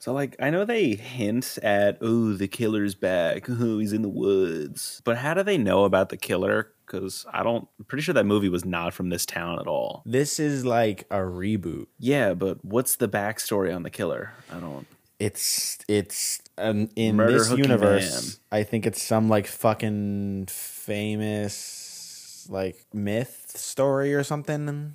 So 0.00 0.12
like, 0.12 0.36
I 0.40 0.50
know 0.50 0.64
they 0.64 0.94
hint 0.94 1.58
at, 1.62 1.98
"Oh, 2.00 2.32
the 2.32 2.48
killer's 2.48 2.94
back. 2.94 3.48
Oh, 3.48 3.78
he's 3.78 3.92
in 3.92 4.02
the 4.02 4.08
woods," 4.08 5.02
but 5.04 5.18
how 5.18 5.34
do 5.34 5.42
they 5.42 5.58
know 5.58 5.84
about 5.84 6.08
the 6.08 6.16
killer? 6.16 6.72
Because 6.86 7.26
I 7.32 7.42
don't. 7.42 7.68
I'm 7.78 7.84
pretty 7.86 8.02
sure 8.02 8.14
that 8.14 8.26
movie 8.26 8.48
was 8.48 8.64
not 8.64 8.94
from 8.94 9.10
this 9.10 9.26
town 9.26 9.58
at 9.58 9.66
all. 9.66 10.02
This 10.06 10.38
is 10.38 10.64
like 10.64 11.06
a 11.10 11.18
reboot. 11.18 11.86
Yeah, 11.98 12.34
but 12.34 12.64
what's 12.64 12.96
the 12.96 13.08
backstory 13.08 13.74
on 13.74 13.82
the 13.82 13.90
killer? 13.90 14.32
I 14.50 14.60
don't. 14.60 14.86
It's 15.18 15.78
it's 15.88 16.40
um, 16.58 16.88
in 16.96 17.16
Murder 17.16 17.32
this 17.38 17.50
universe. 17.50 18.38
I 18.50 18.62
think 18.62 18.86
it's 18.86 19.02
some 19.02 19.28
like 19.28 19.46
fucking 19.46 20.46
famous 20.48 22.46
like 22.50 22.84
myth 22.92 23.52
story 23.54 24.14
or 24.14 24.22
something. 24.22 24.94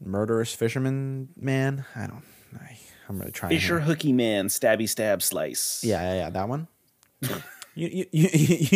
Murderous 0.00 0.54
fisherman 0.54 1.28
man. 1.36 1.84
I 1.94 2.06
don't. 2.06 2.24
I, 2.58 2.78
I'm 3.08 3.18
really 3.18 3.32
trying. 3.32 3.50
Fisher 3.50 3.78
here. 3.78 3.86
Hooky 3.86 4.12
Man, 4.12 4.48
stabby 4.48 4.88
stab 4.88 5.22
slice. 5.22 5.82
Yeah, 5.84 6.02
yeah, 6.02 6.14
yeah. 6.14 6.30
That 6.30 6.48
one. 6.48 6.68
you, 7.74 7.88
you 7.88 8.06
you 8.12 8.28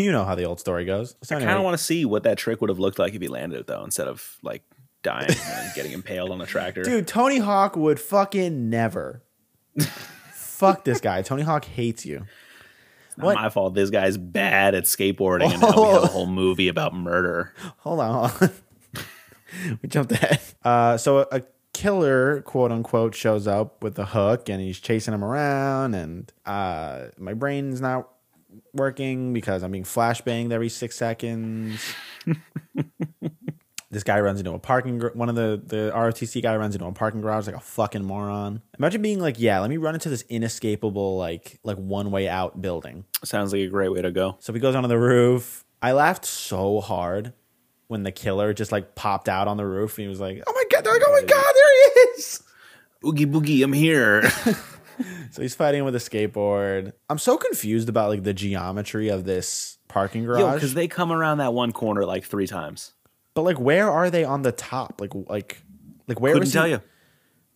you 0.05 0.12
know 0.12 0.25
how 0.25 0.35
the 0.35 0.44
old 0.44 0.61
story 0.61 0.85
goes. 0.85 1.16
So 1.22 1.35
I 1.35 1.38
anyway, 1.38 1.49
kind 1.49 1.59
of 1.59 1.64
want 1.64 1.77
to 1.77 1.83
see 1.83 2.05
what 2.05 2.22
that 2.25 2.38
trick 2.38 2.61
would 2.61 2.70
have 2.70 2.79
looked 2.79 2.99
like 2.99 3.14
if 3.14 3.20
he 3.20 3.29
landed 3.29 3.61
it 3.61 3.66
though, 3.66 3.85
instead 3.85 4.07
of 4.09 4.37
like 4.42 4.62
dying 5.03 5.31
and 5.31 5.75
getting 5.75 5.92
impaled 5.92 6.31
on 6.31 6.40
a 6.40 6.46
tractor. 6.46 6.83
Dude, 6.85 7.07
Tony 7.07 7.38
Hawk 7.38 7.77
would 7.77 8.01
fucking 8.01 8.70
never. 8.70 9.22
Fuck 10.57 10.85
this 10.85 11.03
guy. 11.03 11.21
Tony 11.21 11.42
Hawk 11.42 11.66
hates 11.66 12.07
you. 12.07 12.25
Not 13.19 13.25
what? 13.27 13.35
my 13.35 13.51
fault. 13.51 13.75
This 13.75 13.90
guy's 13.90 14.16
bad 14.16 14.75
at 14.75 14.85
skateboarding, 14.85 15.53
and 15.53 15.61
now 15.61 15.69
we 15.77 15.88
have 15.88 16.03
a 16.05 16.07
whole 16.07 16.27
movie 16.27 16.69
about 16.69 16.95
murder. 16.95 17.53
Hold 17.79 18.01
on, 18.01 18.31
hold 18.31 18.42
on. 18.97 19.77
we 19.83 19.88
jumped 19.88 20.12
ahead. 20.12 20.40
Uh, 20.64 20.97
so 20.97 21.19
a, 21.19 21.27
a 21.33 21.42
killer, 21.75 22.40
quote 22.40 22.73
unquote, 22.73 23.14
shows 23.14 23.47
up 23.47 23.83
with 23.83 23.99
a 23.99 24.07
hook 24.07 24.49
and 24.49 24.62
he's 24.62 24.81
chasing 24.81 25.12
him 25.12 25.23
around. 25.23 25.95
And 25.95 26.33
uh, 26.47 27.09
my 27.19 27.35
brain's 27.35 27.83
not 27.83 28.09
working 28.73 29.35
because 29.35 29.62
I'm 29.62 29.73
being 29.73 29.85
flashbanged 29.85 30.53
every 30.53 30.71
six 30.71 30.97
seconds. 30.97 31.83
this 33.90 34.03
guy 34.03 34.20
runs 34.20 34.40
into 34.40 34.53
a 34.53 34.59
parking. 34.59 34.99
Gar- 34.99 35.12
one 35.14 35.29
of 35.29 35.35
the 35.35 35.61
the 35.64 35.92
ROTC 35.94 36.42
guy 36.42 36.57
runs 36.57 36.75
into 36.75 36.87
a 36.87 36.92
parking 36.92 37.20
garage 37.20 37.46
like 37.46 37.57
a 37.57 37.61
fucking 37.61 38.05
moron. 38.05 38.62
Imagine 38.79 39.03
being 39.03 39.20
like, 39.20 39.38
yeah, 39.38 39.61
let 39.61 39.70
me 39.70 39.77
run 39.77 39.94
into 39.94 40.09
this 40.09 40.25
inescapable 40.29 41.16
like 41.16 41.59
like 41.62 41.77
one 41.77 42.11
way 42.11 42.29
out 42.29 42.61
building. 42.61 43.05
Sounds 43.25 43.53
like 43.53 43.62
a 43.62 43.68
great 43.68 43.90
way 43.90 44.03
to 44.03 44.11
go. 44.11 44.37
So 44.40 44.53
he 44.53 44.61
goes 44.61 44.75
onto 44.75 44.88
the 44.88 44.99
roof. 44.99 45.64
I 45.83 45.92
laughed 45.92 46.25
so 46.25 46.81
hard 46.81 47.33
when 47.88 48.03
the 48.03 48.12
killer 48.12 48.53
just 48.53 48.72
like 48.72 48.94
popped 48.94 49.29
out 49.29 49.46
on 49.46 49.57
the 49.57 49.66
roof 49.66 49.96
and 49.99 50.05
he 50.05 50.09
was 50.09 50.20
like, 50.20 50.42
"Oh 50.46 50.53
my 50.53 50.64
god! 50.70 50.85
They're 50.85 50.92
like, 50.92 51.03
oh 51.07 51.12
my 51.12 51.27
god! 51.27 51.53
There 51.55 51.94
he 51.94 52.01
is!" 52.18 52.42
Oogie 53.07 53.27
boogie, 53.27 53.62
I'm 53.62 53.72
here. 53.72 54.29
So 55.31 55.42
he's 55.42 55.55
fighting 55.55 55.85
with 55.85 55.94
a 55.94 55.99
skateboard. 55.99 56.92
I'm 57.11 57.18
so 57.18 57.37
confused 57.37 57.88
about 57.88 58.09
like 58.09 58.22
the 58.22 58.33
geometry 58.33 59.09
of 59.09 59.25
this 59.25 59.79
parking 59.88 60.25
garage. 60.25 60.55
because 60.55 60.75
they 60.75 60.88
come 60.88 61.12
around 61.12 61.38
that 61.38 61.53
one 61.53 61.72
corner 61.72 62.05
like 62.07 62.25
three 62.25 62.46
times. 62.46 62.94
But 63.37 63.42
like, 63.42 63.61
where 63.61 63.88
are 63.88 64.11
they 64.11 64.25
on 64.25 64.42
the 64.42 64.51
top? 64.51 65.01
Like, 65.01 65.12
like, 65.14 65.62
like 66.09 66.18
where 66.20 66.33
Couldn't 66.33 66.51
tell 66.51 66.64
he? 66.64 66.72
you. 66.72 66.81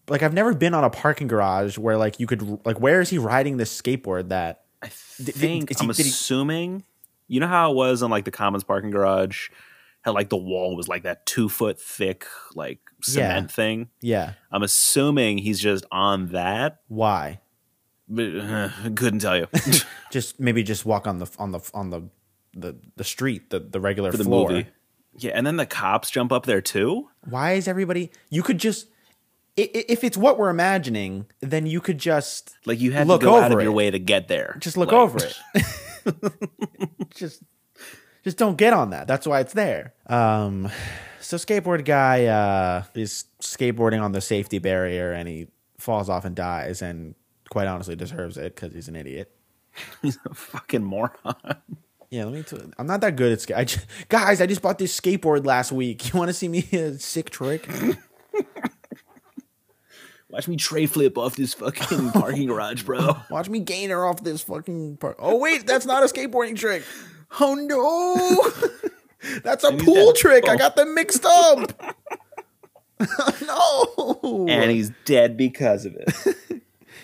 Like, 0.09 0.23
I've 0.23 0.35
never 0.35 0.55
been 0.55 0.75
on 0.75 0.85
a 0.85 0.91
parking 0.91 1.27
garage 1.27 1.77
where 1.79 1.97
like 1.97 2.21
you 2.21 2.27
could 2.29 2.65
like, 2.65 2.79
where 2.81 3.01
is 3.01 3.11
he 3.11 3.19
riding 3.19 3.57
this 3.57 3.77
skateboard? 3.81 4.29
That 4.29 4.63
I 4.83 4.91
did- 5.17 5.35
think 5.35 5.71
is 5.73 5.81
he- 5.81 5.85
I'm 5.87 5.93
did 5.93 6.05
he- 6.07 6.11
assuming. 6.11 6.85
You 7.29 7.39
know 7.41 7.47
how 7.49 7.71
it 7.73 7.75
was 7.77 8.03
on 8.03 8.11
like 8.11 8.25
the 8.25 8.31
Commons 8.33 8.65
parking 8.65 8.91
garage, 8.91 9.51
how 10.03 10.13
like 10.13 10.29
the 10.31 10.37
wall 10.37 10.75
was 10.77 10.89
like 10.89 11.05
that 11.05 11.27
two 11.27 11.49
foot 11.49 11.81
thick 11.81 12.27
like 12.57 12.81
cement 13.03 13.51
thing. 13.53 13.89
yeah. 14.01 14.33
I'm 14.51 14.63
assuming 14.65 15.39
he's 15.39 15.61
just 15.61 15.85
on 15.93 16.29
that. 16.29 16.81
Why? 16.89 17.41
But, 18.09 18.35
uh, 18.37 18.69
couldn't 18.97 19.21
tell 19.21 19.37
you 19.37 19.47
Just 20.11 20.41
maybe 20.41 20.65
just 20.65 20.85
walk 20.85 21.07
on 21.07 21.19
the 21.19 21.31
on 21.39 21.53
the 21.53 21.61
on 21.73 21.91
the 21.91 22.09
the, 22.53 22.75
the 22.97 23.05
street, 23.05 23.51
the 23.51 23.61
the 23.61 23.79
regular 23.79 24.11
for 24.11 24.17
the 24.17 24.25
floor. 24.25 24.51
movie. 24.51 24.67
Yeah, 25.17 25.33
and 25.35 25.47
then 25.47 25.57
the 25.57 25.67
cops 25.67 26.11
jump 26.11 26.33
up 26.33 26.47
there 26.47 26.61
too. 26.61 27.09
Why 27.29 27.53
is 27.53 27.67
everybody? 27.69 28.11
You 28.31 28.43
could 28.43 28.59
just 28.59 28.87
if 29.57 30.05
it's 30.05 30.17
what 30.17 30.39
we're 30.39 30.49
imagining, 30.49 31.27
then 31.41 31.67
you 31.67 31.81
could 31.81 31.99
just 31.99 32.57
Like 32.65 32.81
you 32.81 32.93
had 32.93 33.07
Look 33.09 33.21
to 33.21 33.27
go 33.27 33.37
out 33.37 33.51
over 33.51 33.59
of 33.61 33.65
your 33.65 33.73
it. 33.73 33.77
way 33.77 33.91
to 33.91 33.99
get 33.99 34.29
there. 34.29 34.57
just 34.61 34.77
look 34.77 34.93
Like, 34.93 34.99
over 35.01 35.19
it. 35.23 35.37
just 37.15 37.43
just 38.25 38.37
don't 38.39 38.57
get 38.57 38.73
on 38.73 38.91
that. 38.91 39.07
That's 39.07 39.27
why 39.27 39.41
it's 39.41 39.53
there. 39.53 39.95
Um 40.07 40.71
so 41.21 41.37
skateboard 41.37 41.85
guy 41.85 42.25
uh 42.27 42.85
is 42.95 43.25
skateboarding 43.43 44.01
on 44.03 44.13
the 44.13 44.21
safety 44.21 44.59
barrier 44.59 45.13
and 45.13 45.29
he 45.29 45.49
falls 45.79 46.09
off 46.09 46.25
and 46.25 46.35
dies 46.37 46.81
and 46.83 47.15
quite 47.51 47.67
honestly 47.67 47.97
deserves 47.97 48.37
it 48.39 48.57
cuz 48.57 48.73
he's 48.73 48.89
an 48.89 48.97
idiot. 48.97 49.35
He's 50.03 50.19
a 50.27 50.35
fucking 50.35 50.83
moron. 50.85 51.13
Yeah, 52.11 52.25
let 52.25 52.35
me. 52.35 52.43
T- 52.43 52.57
I'm 52.77 52.87
not 52.89 53.01
that 53.03 53.15
good 53.15 53.33
at 53.33 53.41
skate. 53.41 53.57
I 53.57 53.67
guys, 54.09 54.41
I 54.41 54.47
just 54.47 54.63
bought 54.63 54.79
this 54.79 54.99
skateboard 54.99 55.47
last 55.47 55.71
week. 55.71 56.13
You 56.13 56.19
want 56.19 56.29
to 56.29 56.35
see 56.35 56.49
me 56.49 56.67
a 56.73 56.99
sick 56.99 57.31
trick? 57.31 57.69
Watch 60.29 60.47
me 60.47 60.57
tray 60.57 60.87
flip 60.87 61.19
off 61.19 61.35
this 61.37 61.55
fucking 61.55 62.11
parking 62.13 62.47
garage, 62.47 62.83
bro. 62.85 63.17
Watch 63.31 63.49
me 63.49 63.61
gainer 63.61 64.05
off 64.05 64.23
this 64.23 64.43
fucking 64.43 64.97
part. 64.99 65.17
Oh 65.19 65.39
wait, 65.39 65.67
that's 65.67 65.87
not 65.87 66.03
a 66.03 66.07
skateboarding 66.07 66.57
trick. 66.57 66.83
Oh 67.41 67.55
no, 67.55 68.71
that's 69.43 69.65
a 69.65 69.73
pool 69.73 70.13
trick. 70.13 70.49
I 70.49 70.57
got 70.57 70.77
them 70.77 70.95
mixed 70.95 71.25
up. 71.25 71.97
no, 73.43 74.47
and 74.49 74.71
he's 74.71 74.93
dead 75.05 75.37
because 75.37 75.85
of 75.85 75.97
it. 75.97 76.37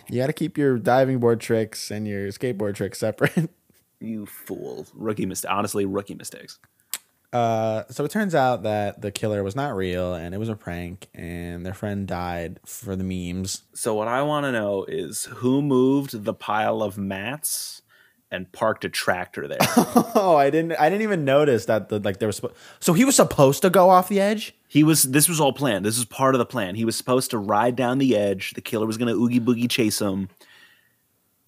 You 0.08 0.20
got 0.20 0.28
to 0.28 0.32
keep 0.32 0.56
your 0.56 0.78
diving 0.78 1.18
board 1.18 1.40
tricks 1.40 1.90
and 1.90 2.06
your 2.06 2.28
skateboard 2.28 2.74
tricks 2.76 2.98
separate. 2.98 3.50
You 4.00 4.26
fool. 4.26 4.86
Rookie 4.94 5.26
mistake. 5.26 5.50
Honestly, 5.50 5.84
rookie 5.84 6.14
mistakes. 6.14 6.58
Uh, 7.32 7.82
so 7.90 8.04
it 8.04 8.10
turns 8.10 8.34
out 8.34 8.62
that 8.62 9.02
the 9.02 9.10
killer 9.10 9.42
was 9.42 9.56
not 9.56 9.74
real 9.76 10.14
and 10.14 10.34
it 10.34 10.38
was 10.38 10.48
a 10.48 10.56
prank, 10.56 11.08
and 11.12 11.66
their 11.66 11.74
friend 11.74 12.06
died 12.06 12.60
for 12.64 12.96
the 12.96 13.04
memes. 13.04 13.62
So 13.74 13.94
what 13.94 14.08
I 14.08 14.22
want 14.22 14.44
to 14.44 14.52
know 14.52 14.84
is 14.84 15.24
who 15.26 15.60
moved 15.60 16.24
the 16.24 16.32
pile 16.32 16.82
of 16.82 16.96
mats 16.96 17.82
and 18.30 18.50
parked 18.52 18.84
a 18.84 18.88
tractor 18.88 19.46
there. 19.48 19.58
Oh, 20.18 20.34
I 20.36 20.48
didn't. 20.50 20.72
I 20.80 20.88
didn't 20.88 21.02
even 21.02 21.24
notice 21.26 21.66
that 21.66 21.90
the 21.90 21.98
like 22.00 22.18
there 22.18 22.26
was. 22.28 22.40
So 22.80 22.94
he 22.94 23.04
was 23.04 23.16
supposed 23.16 23.60
to 23.62 23.70
go 23.70 23.90
off 23.90 24.08
the 24.08 24.18
edge. 24.20 24.54
he 24.66 24.82
was. 24.82 25.02
This 25.02 25.28
was 25.28 25.40
all 25.40 25.52
planned. 25.52 25.84
This 25.84 25.96
was 25.96 26.06
part 26.06 26.34
of 26.34 26.38
the 26.38 26.46
plan. 26.46 26.74
He 26.74 26.84
was 26.86 26.96
supposed 26.96 27.30
to 27.32 27.38
ride 27.38 27.76
down 27.76 27.98
the 27.98 28.16
edge. 28.16 28.54
The 28.54 28.62
killer 28.62 28.86
was 28.86 28.96
going 28.96 29.12
to 29.14 29.20
oogie 29.20 29.40
boogie 29.40 29.68
chase 29.70 30.00
him, 30.00 30.30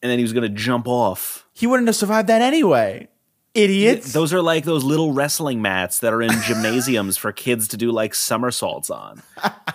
and 0.02 0.10
then 0.10 0.18
he 0.18 0.22
was 0.22 0.32
going 0.32 0.42
to 0.42 0.48
jump 0.48 0.86
off. 0.86 1.46
He 1.52 1.66
wouldn't 1.66 1.88
have 1.88 1.96
survived 1.96 2.28
that 2.28 2.42
anyway. 2.42 3.08
Idiots. 3.54 4.12
Those 4.12 4.32
are 4.32 4.42
like 4.42 4.64
those 4.64 4.84
little 4.84 5.12
wrestling 5.12 5.60
mats 5.62 5.98
that 6.00 6.12
are 6.12 6.22
in 6.22 6.30
gymnasiums 6.46 7.16
for 7.16 7.32
kids 7.32 7.66
to 7.68 7.76
do 7.76 7.90
like 7.90 8.14
somersaults 8.14 8.90
on. 8.90 9.22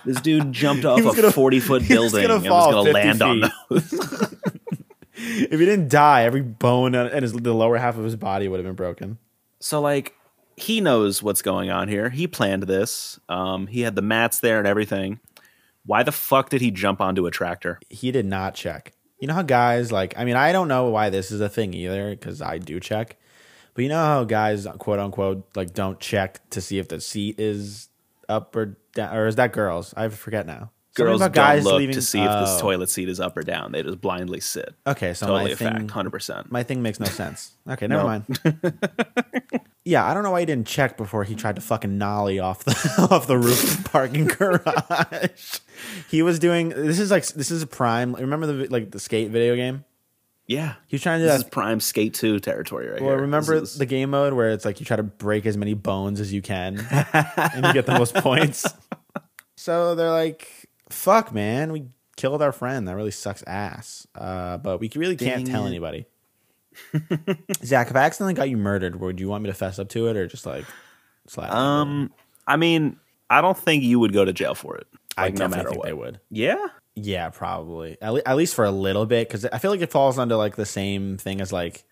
This 0.04 0.20
dude 0.20 0.52
jumped 0.52 0.84
off 0.86 1.00
a 1.00 1.02
gonna- 1.02 1.32
forty 1.32 1.60
foot 1.60 1.82
he 1.82 1.98
was 1.98 2.12
building 2.12 2.30
and 2.30 2.42
was 2.42 2.66
going 2.66 2.84
to 2.86 2.92
50 2.92 2.92
land 2.92 3.22
on 3.22 3.40
those. 3.68 3.92
if 5.14 5.50
he 5.50 5.66
didn't 5.66 5.88
die, 5.88 6.22
every 6.22 6.40
bone 6.40 6.94
and 6.94 7.22
his 7.22 7.32
the 7.32 7.52
lower 7.52 7.76
half 7.76 7.98
of 7.98 8.04
his 8.04 8.16
body 8.16 8.48
would 8.48 8.58
have 8.58 8.64
been 8.66 8.76
broken. 8.76 9.18
So 9.60 9.80
like 9.80 10.14
he 10.56 10.80
knows 10.80 11.22
what's 11.22 11.42
going 11.42 11.70
on 11.70 11.88
here. 11.88 12.10
He 12.10 12.26
planned 12.26 12.62
this. 12.62 13.18
Um, 13.28 13.66
he 13.66 13.82
had 13.82 13.96
the 13.96 14.02
mats 14.02 14.38
there 14.38 14.58
and 14.58 14.68
everything. 14.68 15.20
Why 15.84 16.02
the 16.02 16.12
fuck 16.12 16.48
did 16.48 16.60
he 16.62 16.70
jump 16.70 17.00
onto 17.00 17.26
a 17.26 17.30
tractor? 17.30 17.80
He 17.90 18.10
did 18.12 18.24
not 18.24 18.54
check. 18.54 18.92
You 19.24 19.28
know 19.28 19.34
how 19.36 19.40
guys 19.42 19.90
like? 19.90 20.12
I 20.18 20.24
mean, 20.26 20.36
I 20.36 20.52
don't 20.52 20.68
know 20.68 20.90
why 20.90 21.08
this 21.08 21.30
is 21.30 21.40
a 21.40 21.48
thing 21.48 21.72
either 21.72 22.10
because 22.10 22.42
I 22.42 22.58
do 22.58 22.78
check. 22.78 23.16
But 23.72 23.80
you 23.80 23.88
know 23.88 23.96
how 23.96 24.24
guys, 24.24 24.66
quote 24.78 24.98
unquote, 24.98 25.48
like 25.56 25.72
don't 25.72 25.98
check 25.98 26.46
to 26.50 26.60
see 26.60 26.78
if 26.78 26.88
the 26.88 27.00
seat 27.00 27.40
is 27.40 27.88
up 28.28 28.54
or 28.54 28.76
down, 28.94 29.16
or 29.16 29.26
is 29.26 29.36
that 29.36 29.54
girls? 29.54 29.94
I 29.96 30.10
forget 30.10 30.46
now. 30.46 30.72
Girls 30.94 31.22
don't 31.22 31.64
look 31.64 31.78
leaving- 31.78 31.94
to 31.94 32.02
see 32.02 32.20
if 32.20 32.28
this 32.30 32.50
Oh. 32.58 32.60
toilet 32.60 32.90
seat 32.90 33.08
is 33.08 33.18
up 33.18 33.34
or 33.34 33.42
down. 33.42 33.72
They 33.72 33.82
just 33.82 34.02
blindly 34.02 34.40
sit. 34.40 34.74
Okay, 34.86 35.14
so 35.14 35.26
totally 35.28 35.52
my 35.52 35.56
thing, 35.56 35.88
hundred 35.88 36.10
percent. 36.10 36.52
my 36.52 36.62
thing 36.62 36.82
makes 36.82 37.00
no 37.00 37.06
sense. 37.06 37.52
Okay, 37.66 37.86
never 37.86 38.04
mind. 38.04 38.26
yeah, 39.84 40.04
I 40.04 40.14
don't 40.14 40.22
know 40.22 40.30
why 40.30 40.40
he 40.40 40.46
didn't 40.46 40.66
check 40.66 40.96
before 40.96 41.24
he 41.24 41.34
tried 41.34 41.56
to 41.56 41.62
fucking 41.62 41.98
nollie 41.98 42.38
off 42.40 42.64
the 42.64 43.08
off 43.10 43.26
the 43.26 43.38
roof 43.38 43.62
of 43.64 43.82
the 43.84 43.88
parking 43.90 44.26
garage. 44.26 45.58
he 46.10 46.22
was 46.22 46.38
doing 46.38 46.70
this 46.70 46.98
is 46.98 47.10
like 47.10 47.26
this 47.28 47.50
is 47.50 47.62
a 47.62 47.66
prime. 47.66 48.14
Remember 48.14 48.46
the 48.46 48.66
like 48.68 48.90
the 48.90 49.00
skate 49.00 49.30
video 49.30 49.56
game? 49.56 49.84
Yeah, 50.46 50.74
He 50.88 50.96
was 50.96 51.02
trying 51.02 51.20
to 51.20 51.24
do 51.24 51.28
this 51.30 51.38
that 51.40 51.46
is 51.46 51.50
prime 51.50 51.80
skate 51.80 52.12
two 52.12 52.38
territory 52.38 52.86
right 52.90 53.00
Well, 53.00 53.12
here. 53.12 53.20
remember 53.22 53.54
is- 53.54 53.78
the 53.78 53.86
game 53.86 54.10
mode 54.10 54.34
where 54.34 54.50
it's 54.50 54.66
like 54.66 54.78
you 54.78 54.84
try 54.84 54.96
to 54.96 55.02
break 55.02 55.46
as 55.46 55.56
many 55.56 55.72
bones 55.72 56.20
as 56.20 56.34
you 56.34 56.42
can 56.42 56.78
and 56.90 57.64
you 57.64 57.72
get 57.72 57.86
the 57.86 57.96
most 57.98 58.14
points. 58.16 58.66
So 59.56 59.94
they're 59.94 60.10
like, 60.10 60.68
"Fuck, 60.90 61.32
man, 61.32 61.72
we 61.72 61.86
killed 62.16 62.42
our 62.42 62.52
friend. 62.52 62.86
That 62.88 62.94
really 62.96 63.10
sucks 63.10 63.42
ass." 63.46 64.06
Uh, 64.14 64.58
but 64.58 64.80
we 64.80 64.90
really 64.94 65.16
can't 65.16 65.44
Dang 65.46 65.52
tell 65.54 65.64
it. 65.64 65.68
anybody. 65.68 66.04
Zach, 67.64 67.90
if 67.90 67.96
I 67.96 68.00
accidentally 68.00 68.34
got 68.34 68.48
you 68.50 68.56
murdered, 68.56 69.00
would 69.00 69.20
you 69.20 69.28
want 69.28 69.42
me 69.44 69.50
to 69.50 69.54
fess 69.54 69.78
up 69.78 69.88
to 69.90 70.08
it 70.08 70.16
or 70.16 70.26
just 70.26 70.46
like 70.46 70.64
slap? 71.26 71.52
um, 71.52 72.12
I 72.46 72.56
mean, 72.56 72.98
I 73.30 73.40
don't 73.40 73.56
think 73.56 73.82
you 73.84 73.98
would 74.00 74.12
go 74.12 74.24
to 74.24 74.32
jail 74.32 74.54
for 74.54 74.76
it. 74.76 74.86
I 75.16 75.26
Like, 75.26 75.34
no 75.38 75.48
matter 75.48 75.68
think 75.70 75.78
what. 75.78 75.86
they 75.86 75.92
would. 75.92 76.20
Yeah, 76.30 76.66
Yeah, 76.96 77.28
probably 77.30 77.96
at, 78.02 78.12
le- 78.12 78.22
at 78.26 78.36
least 78.36 78.54
for 78.54 78.64
a 78.64 78.70
little 78.70 79.06
bit 79.06 79.28
because 79.28 79.44
I 79.46 79.58
feel 79.58 79.70
like 79.70 79.80
it 79.80 79.90
falls 79.92 80.18
under 80.18 80.36
like 80.36 80.56
the 80.56 80.66
same 80.66 81.16
thing 81.18 81.40
as 81.40 81.52
like. 81.52 81.84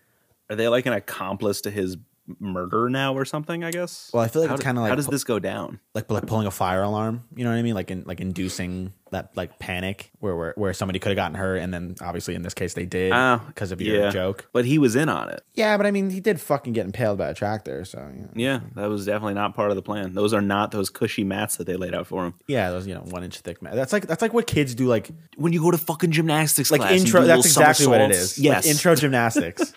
are 0.49 0.55
they 0.55 0.67
like 0.67 0.85
an 0.85 0.93
accomplice 0.93 1.61
to 1.61 1.71
his 1.71 1.97
murder 2.39 2.89
now 2.89 3.13
or 3.13 3.25
something? 3.25 3.63
I 3.63 3.71
guess. 3.71 4.09
Well, 4.13 4.23
I 4.23 4.27
feel 4.27 4.41
like 4.41 4.49
How 4.49 4.55
it's 4.55 4.63
kinda 4.63 4.81
like 4.81 4.89
how 4.89 4.95
does 4.95 5.07
this 5.07 5.23
go 5.23 5.39
down? 5.39 5.79
like 5.93 6.09
like 6.09 6.25
pulling 6.25 6.47
a 6.47 6.51
fire 6.51 6.81
alarm. 6.81 7.23
You 7.35 7.43
know 7.43 7.51
what 7.51 7.57
I 7.57 7.61
mean? 7.61 7.75
Like 7.75 7.91
in 7.91 8.03
like 8.05 8.21
inducing 8.21 8.93
that 9.11 9.35
like 9.37 9.59
panic 9.59 10.11
where 10.19 10.35
where, 10.35 10.53
where 10.57 10.73
somebody 10.73 10.99
could 10.99 11.09
have 11.09 11.15
gotten 11.15 11.35
hurt, 11.35 11.57
and 11.57 11.73
then 11.73 11.95
obviously 12.01 12.35
in 12.35 12.41
this 12.41 12.53
case 12.53 12.73
they 12.73 12.85
did 12.85 13.11
ah, 13.11 13.41
because 13.47 13.71
of 13.71 13.81
your 13.81 13.97
yeah. 13.97 14.09
joke. 14.09 14.49
But 14.51 14.65
he 14.65 14.77
was 14.79 14.95
in 14.95 15.07
on 15.07 15.29
it. 15.29 15.41
Yeah, 15.53 15.77
but 15.77 15.85
I 15.85 15.91
mean 15.91 16.09
he 16.09 16.19
did 16.19 16.41
fucking 16.41 16.73
get 16.73 16.85
impaled 16.85 17.17
by 17.17 17.29
a 17.29 17.33
tractor, 17.33 17.85
so 17.85 17.99
you 18.13 18.23
know. 18.23 18.29
Yeah, 18.35 18.61
that 18.75 18.87
was 18.87 19.05
definitely 19.05 19.35
not 19.35 19.55
part 19.55 19.69
of 19.69 19.75
the 19.75 19.81
plan. 19.81 20.13
Those 20.13 20.33
are 20.33 20.41
not 20.41 20.71
those 20.71 20.89
cushy 20.89 21.23
mats 21.23 21.57
that 21.57 21.67
they 21.67 21.75
laid 21.75 21.93
out 21.93 22.07
for 22.07 22.25
him. 22.25 22.33
yeah, 22.47 22.71
those 22.71 22.87
you 22.87 22.93
know 22.93 23.01
one 23.01 23.23
inch 23.23 23.39
thick. 23.39 23.61
Man. 23.61 23.75
That's 23.75 23.93
like 23.93 24.07
that's 24.07 24.21
like 24.21 24.33
what 24.33 24.47
kids 24.47 24.75
do, 24.75 24.87
like 24.87 25.09
When 25.37 25.53
you 25.53 25.61
go 25.61 25.71
to 25.71 25.77
fucking 25.77 26.11
gymnastics 26.11 26.71
like 26.71 26.81
class, 26.81 26.99
intro. 26.99 27.23
That's 27.23 27.45
exactly 27.45 27.87
what 27.87 28.01
it 28.01 28.11
is. 28.11 28.35
somersaults. 28.35 28.39
Yes, 28.39 28.65
like 28.65 28.71
intro 28.71 28.95
gymnastics. 29.03 29.73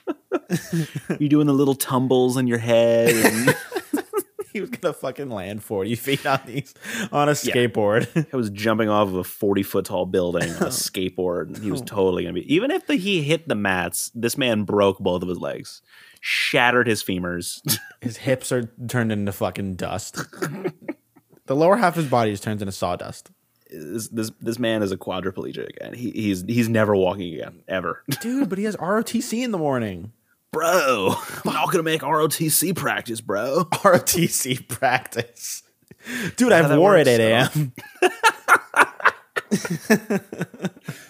You're 1.18 1.28
doing 1.28 1.46
the 1.46 1.52
little 1.52 1.74
tumbles 1.74 2.36
in 2.36 2.46
your 2.46 2.58
head. 2.58 3.14
And 3.14 3.56
he 4.52 4.60
was 4.60 4.70
gonna 4.70 4.94
fucking 4.94 5.30
land 5.30 5.62
forty 5.62 5.94
feet 5.94 6.24
on 6.24 6.40
these 6.46 6.74
on 7.12 7.28
a 7.28 7.32
skateboard. 7.32 8.26
I 8.32 8.36
was 8.36 8.50
jumping 8.50 8.88
off 8.88 9.08
of 9.08 9.14
a 9.14 9.24
40 9.24 9.62
foot 9.62 9.84
tall 9.86 10.06
building 10.06 10.50
on 10.50 10.62
a 10.62 10.66
skateboard. 10.66 11.60
He 11.62 11.70
was 11.70 11.82
oh. 11.82 11.84
totally 11.84 12.22
gonna 12.24 12.34
be. 12.34 12.52
Even 12.52 12.70
if 12.70 12.86
the, 12.86 12.96
he 12.96 13.22
hit 13.22 13.48
the 13.48 13.54
mats, 13.54 14.10
this 14.14 14.38
man 14.38 14.64
broke 14.64 14.98
both 14.98 15.22
of 15.22 15.28
his 15.28 15.38
legs, 15.38 15.82
shattered 16.20 16.86
his 16.86 17.02
femurs. 17.02 17.60
his 18.00 18.18
hips 18.18 18.52
are 18.52 18.72
turned 18.88 19.12
into 19.12 19.32
fucking 19.32 19.74
dust. 19.74 20.16
the 21.46 21.56
lower 21.56 21.76
half 21.76 21.96
of 21.96 22.04
his 22.04 22.10
body 22.10 22.30
just 22.30 22.42
turns 22.42 22.62
into 22.62 22.72
sawdust. 22.72 23.30
this, 23.70 24.08
this 24.08 24.30
this 24.40 24.58
man 24.58 24.82
is 24.82 24.92
a 24.92 24.96
quadriplegic, 24.96 25.70
and 25.80 25.94
he, 25.94 26.10
he's 26.12 26.44
he's 26.46 26.68
never 26.68 26.94
walking 26.94 27.34
again, 27.34 27.62
ever. 27.68 28.04
Dude, 28.20 28.48
but 28.48 28.58
he 28.58 28.64
has 28.64 28.76
ROTC 28.76 29.42
in 29.44 29.50
the 29.50 29.58
morning. 29.58 30.12
Bro, 30.56 31.14
I'm 31.44 31.52
not 31.52 31.70
gonna 31.70 31.82
make 31.82 32.00
ROTC 32.02 32.74
practice, 32.74 33.20
bro. 33.20 33.64
ROTC 33.70 34.66
practice. 34.68 35.62
Dude, 36.36 36.52
I 36.52 36.56
how 36.56 36.62
have 36.62 36.70
that 36.70 36.80
war 36.80 36.96
at 36.96 37.06
works, 37.06 37.18
8 37.18 37.20
a.m. 37.20 37.72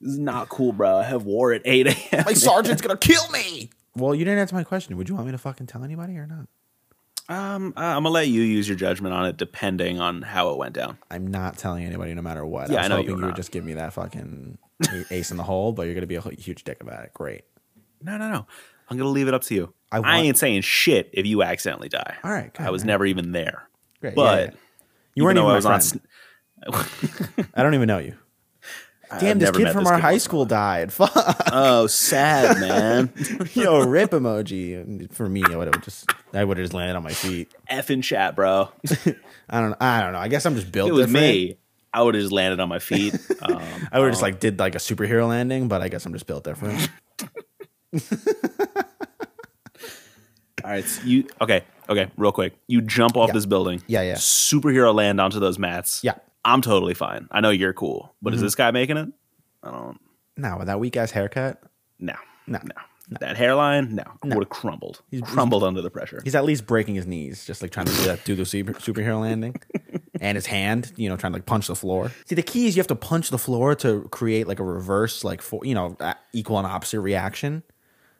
This 0.00 0.12
is 0.12 0.18
not 0.18 0.48
cool, 0.48 0.72
bro. 0.72 0.98
I 0.98 1.02
have 1.02 1.24
war 1.24 1.52
at 1.52 1.62
8 1.64 1.86
a.m. 1.88 2.24
My 2.24 2.32
sergeant's 2.32 2.80
gonna 2.82 2.96
kill 2.96 3.28
me. 3.30 3.70
Well, 3.96 4.14
you 4.14 4.24
didn't 4.24 4.38
answer 4.38 4.54
my 4.54 4.62
question. 4.64 4.96
Would 4.96 5.08
you 5.08 5.14
want 5.16 5.26
me 5.26 5.32
to 5.32 5.38
fucking 5.38 5.66
tell 5.66 5.82
anybody 5.82 6.16
or 6.16 6.26
not? 6.26 6.46
Um, 7.28 7.74
I- 7.76 7.88
I'm 7.94 8.04
gonna 8.04 8.10
let 8.10 8.28
you 8.28 8.42
use 8.42 8.68
your 8.68 8.76
judgment 8.76 9.12
on 9.14 9.26
it, 9.26 9.36
depending 9.36 10.00
on 10.00 10.22
how 10.22 10.50
it 10.50 10.56
went 10.56 10.74
down. 10.74 10.98
I'm 11.10 11.26
not 11.26 11.58
telling 11.58 11.84
anybody 11.84 12.14
no 12.14 12.22
matter 12.22 12.46
what. 12.46 12.70
Yeah, 12.70 12.76
I 12.76 12.78
was 12.78 12.84
I 12.84 12.88
know 12.88 12.96
hoping 12.96 13.10
you're 13.10 13.18
you 13.18 13.26
would 13.26 13.36
just 13.36 13.50
give 13.50 13.64
me 13.64 13.74
that 13.74 13.92
fucking 13.92 14.58
ace 15.10 15.30
in 15.32 15.36
the 15.36 15.42
hole, 15.42 15.72
but 15.72 15.82
you're 15.86 15.94
gonna 15.94 16.06
be 16.06 16.14
a 16.14 16.22
huge 16.22 16.62
dick 16.64 16.80
about 16.80 17.04
it. 17.04 17.12
Great. 17.12 17.42
No, 18.00 18.16
no, 18.16 18.30
no. 18.30 18.46
I'm 18.90 18.96
gonna 18.96 19.10
leave 19.10 19.28
it 19.28 19.34
up 19.34 19.42
to 19.44 19.54
you. 19.54 19.74
I 19.90 19.98
I, 19.98 20.18
ain't 20.18 20.36
saying 20.38 20.62
shit 20.62 21.10
if 21.12 21.26
you 21.26 21.42
accidentally 21.42 21.88
die. 21.88 22.16
All 22.22 22.30
right, 22.30 22.52
good, 22.52 22.66
I 22.66 22.70
was 22.70 22.82
man. 22.82 22.88
never 22.88 23.06
even 23.06 23.32
there. 23.32 23.68
Great. 24.00 24.14
But 24.14 24.50
yeah, 24.50 24.56
you 25.14 25.24
weren't 25.24 25.38
even 25.38 25.46
though 25.46 25.52
my 25.52 25.56
I 25.56 25.60
friend. 25.80 26.00
was 26.66 26.86
on. 27.42 27.46
I 27.54 27.62
don't 27.62 27.74
even 27.74 27.86
know 27.86 27.98
you. 27.98 28.14
I've 29.10 29.20
Damn, 29.20 29.38
this 29.38 29.46
never 29.46 29.58
kid 29.58 29.64
met 29.64 29.72
from 29.72 29.84
this 29.84 29.90
our 29.90 29.96
kid 29.98 30.02
high 30.02 30.12
before. 30.14 30.20
school 30.20 30.44
died. 30.44 30.92
Fuck. 30.94 31.12
Oh, 31.50 31.86
sad 31.86 32.58
man. 32.60 33.10
Yo, 33.54 33.86
rip 33.86 34.10
emoji. 34.10 35.10
For 35.12 35.28
me, 35.28 35.42
I 35.48 35.56
would 35.56 35.74
have 35.74 35.82
just 35.82 36.10
I 36.34 36.44
would 36.44 36.58
have 36.58 36.64
just 36.64 36.74
landed 36.74 36.94
on 36.94 37.02
my 37.02 37.12
feet. 37.12 37.50
F 37.68 37.90
in 37.90 38.02
chat, 38.02 38.36
bro. 38.36 38.68
If 38.82 39.06
I 39.48 39.60
don't 39.62 39.74
I 39.80 40.02
don't 40.02 40.12
know. 40.12 40.18
I 40.18 40.28
guess 40.28 40.44
I'm 40.44 40.54
just 40.56 40.70
built 40.70 40.90
it 40.90 40.92
was 40.92 41.06
different. 41.06 41.26
me, 41.26 41.56
I 41.94 42.02
would 42.02 42.14
have 42.16 42.22
just 42.22 42.32
landed 42.32 42.60
on 42.60 42.68
my 42.68 42.80
feet. 42.80 43.14
Um, 43.40 43.62
I 43.90 43.98
would 43.98 44.06
have 44.06 44.12
just 44.12 44.22
like 44.22 44.40
did 44.40 44.58
like 44.58 44.74
a 44.74 44.78
superhero 44.78 45.26
landing, 45.26 45.68
but 45.68 45.80
I 45.80 45.88
guess 45.88 46.04
I'm 46.04 46.12
just 46.12 46.26
built 46.26 46.44
different. 46.44 46.90
all 50.64 50.70
right, 50.70 50.84
so 50.84 51.02
you 51.04 51.24
okay? 51.40 51.62
Okay, 51.88 52.10
real 52.16 52.32
quick. 52.32 52.54
You 52.66 52.80
jump 52.82 53.16
off 53.16 53.28
Yeah. 53.28 53.34
this 53.34 53.46
building. 53.46 53.82
Yeah, 53.86 54.02
yeah. 54.02 54.14
Superhero 54.14 54.94
land 54.94 55.20
onto 55.20 55.40
those 55.40 55.58
mats. 55.58 56.00
Yeah. 56.02 56.12
Mm-hmm. 56.12 56.20
I'm 56.44 56.60
totally 56.62 56.94
fine. 56.94 57.28
I 57.30 57.40
know 57.40 57.50
you're 57.50 57.72
cool, 57.72 58.14
but 58.22 58.32
is 58.34 58.40
this 58.40 58.54
guy 58.54 58.70
making 58.70 58.96
it? 58.96 59.08
I 59.62 59.70
don't. 59.70 59.98
no, 60.36 60.56
with 60.58 60.66
that 60.68 60.80
weak 60.80 60.96
ass 60.96 61.10
haircut, 61.10 61.60
No, 61.98 62.14
No. 62.46 62.58
no. 62.62 62.74
That 63.20 63.38
hairline, 63.38 63.94
no, 63.94 64.04
would 64.22 64.34
have 64.34 64.48
crumbled. 64.50 65.00
He's- 65.10 65.22
crumbled 65.30 65.64
under 65.64 65.80
the 65.80 65.88
pressure. 65.90 66.20
he's 66.24 66.34
at 66.34 66.44
least 66.44 66.66
breaking 66.66 66.94
his 66.94 67.06
knees, 67.06 67.46
just 67.46 67.62
like 67.62 67.70
trying 67.70 67.86
to 67.86 67.92
do, 67.94 68.02
that, 68.04 68.22
do 68.24 68.34
the 68.34 68.44
super, 68.44 68.74
superhero 68.74 69.18
landing. 69.20 69.56
and 70.20 70.36
his 70.36 70.44
hand, 70.46 70.92
you 70.96 71.08
know, 71.08 71.16
trying 71.16 71.32
to 71.32 71.38
like 71.38 71.46
punch 71.46 71.68
the 71.68 71.74
floor. 71.74 72.12
See, 72.26 72.34
the 72.34 72.42
key 72.42 72.66
is 72.66 72.76
you 72.76 72.80
have 72.80 72.86
to 72.88 72.94
punch 72.94 73.30
the 73.30 73.38
floor 73.38 73.74
to 73.76 74.02
create 74.10 74.46
like 74.46 74.58
a 74.60 74.64
reverse, 74.64 75.24
like 75.24 75.40
for 75.40 75.64
you 75.64 75.74
know, 75.74 75.96
equal 76.34 76.58
and 76.58 76.66
opposite 76.66 77.00
reaction. 77.00 77.62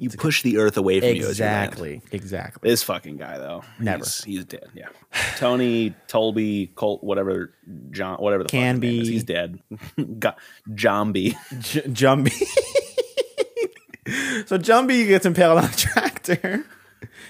You 0.01 0.11
push 0.11 0.43
the 0.43 0.59
earth 0.59 0.77
away 0.77 1.01
from 1.01 1.09
you. 1.09 1.15
you. 1.23 1.29
Exactly, 1.29 2.01
exactly. 2.13 2.71
This 2.71 2.85
fucking 2.85 3.17
guy 3.17 3.39
though, 3.39 3.65
Never. 3.81 4.05
He's, 4.05 4.23
he's 4.25 4.45
dead. 4.45 4.69
Yeah, 4.73 4.87
Tony 5.39 5.93
Tolby 6.07 6.73
Colt, 6.77 7.03
whatever 7.03 7.53
John, 7.91 8.19
whatever 8.19 8.45
the 8.45 8.49
Can 8.49 8.77
fucking 8.77 8.91
name 8.91 9.01
is, 9.03 9.09
be. 9.09 9.15
he's 9.15 9.25
dead. 9.25 9.59
Got 10.21 10.39
Jambi. 10.71 11.35
J- 11.61 11.83
so 14.47 14.59
Jumby 14.59 15.07
gets 15.09 15.27
impaled 15.27 15.59
on 15.59 15.65
a 15.65 15.69
tractor, 15.73 16.65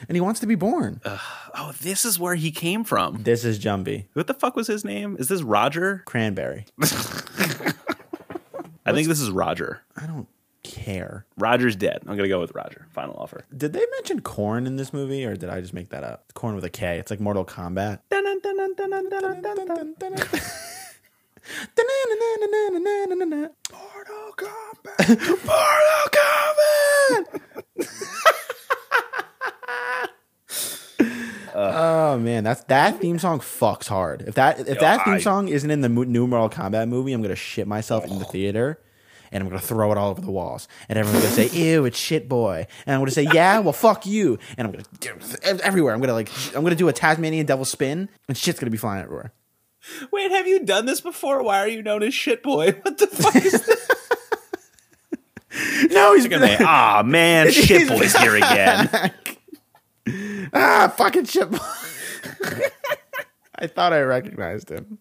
and 0.06 0.16
he 0.16 0.20
wants 0.20 0.40
to 0.40 0.46
be 0.46 0.54
born. 0.54 1.00
Oh, 1.04 1.72
this 1.80 2.04
is 2.04 2.18
where 2.20 2.34
he 2.34 2.50
came 2.50 2.84
from. 2.84 3.22
this 3.22 3.42
is 3.44 3.58
Jumby 3.58 4.04
What 4.12 4.26
the 4.26 4.34
fuck 4.34 4.54
was 4.56 4.66
his 4.66 4.84
name? 4.84 5.16
Is 5.18 5.28
this 5.28 5.42
Roger? 5.42 6.02
Cranberry. 6.06 6.66
I 8.86 8.92
think 8.92 9.08
this 9.08 9.20
is 9.20 9.30
Roger. 9.30 9.82
I 9.96 10.06
don't 10.06 10.26
care. 10.68 11.26
Roger's 11.38 11.74
dead. 11.74 12.02
I'm 12.06 12.16
gonna 12.16 12.28
go 12.28 12.40
with 12.40 12.54
Roger. 12.54 12.86
Final 12.90 13.16
offer. 13.16 13.44
Did 13.56 13.72
they 13.72 13.84
mention 13.96 14.20
corn 14.20 14.66
in 14.66 14.76
this 14.76 14.92
movie, 14.92 15.24
or 15.24 15.34
did 15.34 15.48
I 15.48 15.60
just 15.60 15.74
make 15.74 15.88
that 15.90 16.04
up? 16.04 16.32
Corn 16.34 16.54
with 16.54 16.64
a 16.64 16.70
K. 16.70 16.98
It's 16.98 17.10
like 17.10 17.20
Mortal 17.20 17.44
Kombat. 17.44 18.00
Mortal 23.72 24.34
Kombat. 24.36 25.18
Mortal 25.46 26.08
Kombat. 26.12 27.40
oh 31.54 32.18
man, 32.18 32.44
that's 32.44 32.64
that 32.64 33.00
theme 33.00 33.18
song 33.18 33.40
fucks 33.40 33.88
hard. 33.88 34.22
If 34.22 34.34
that 34.34 34.68
if 34.68 34.80
that 34.80 35.04
theme 35.04 35.20
song 35.20 35.48
isn't 35.48 35.70
in 35.70 35.80
the 35.80 35.88
mo- 35.88 36.04
new 36.04 36.26
Mortal 36.26 36.50
Kombat 36.50 36.88
movie, 36.88 37.12
I'm 37.12 37.22
gonna 37.22 37.34
shit 37.34 37.66
myself 37.66 38.04
in 38.04 38.18
the 38.18 38.26
oh. 38.26 38.28
theater. 38.28 38.80
And 39.32 39.42
I'm 39.42 39.48
gonna 39.48 39.60
throw 39.60 39.92
it 39.92 39.98
all 39.98 40.10
over 40.10 40.20
the 40.20 40.30
walls, 40.30 40.68
and 40.88 40.98
everyone's 40.98 41.24
gonna 41.24 41.34
say, 41.48 41.48
"Ew, 41.72 41.84
it's 41.84 41.98
shit, 41.98 42.28
boy." 42.28 42.66
And 42.86 42.94
I'm 42.94 43.00
gonna 43.00 43.10
say, 43.10 43.26
"Yeah, 43.32 43.58
well, 43.60 43.72
fuck 43.72 44.06
you." 44.06 44.38
And 44.56 44.66
I'm 44.66 44.72
gonna 44.72 45.58
everywhere. 45.62 45.94
I'm 45.94 46.00
gonna 46.00 46.12
like, 46.14 46.30
I'm 46.54 46.62
gonna 46.62 46.74
do 46.74 46.88
a 46.88 46.92
Tasmanian 46.92 47.46
devil 47.46 47.64
spin, 47.64 48.08
and 48.28 48.36
shit's 48.36 48.58
gonna 48.58 48.70
be 48.70 48.76
flying 48.78 49.02
everywhere. 49.04 49.32
Wait, 50.10 50.30
have 50.30 50.46
you 50.46 50.64
done 50.64 50.86
this 50.86 51.00
before? 51.00 51.42
Why 51.42 51.60
are 51.60 51.68
you 51.68 51.82
known 51.82 52.02
as 52.02 52.12
shit 52.14 52.42
boy? 52.42 52.72
What 52.82 52.98
the 52.98 53.06
fuck 53.06 53.36
is 53.36 53.52
this? 53.62 53.88
No, 55.90 56.14
he's 56.14 56.28
gonna 56.28 56.46
be, 56.46 56.56
Ah 56.60 57.02
man, 57.04 57.50
shit 57.50 57.80
He's 57.80 57.88
boy's 57.88 58.14
here 58.16 58.36
again. 58.36 58.90
ah, 60.52 60.92
fucking 60.96 61.24
shit. 61.24 61.50
boy. 61.50 61.58
I 63.54 63.66
thought 63.66 63.92
I 63.92 64.00
recognized 64.02 64.70
him. 64.70 64.98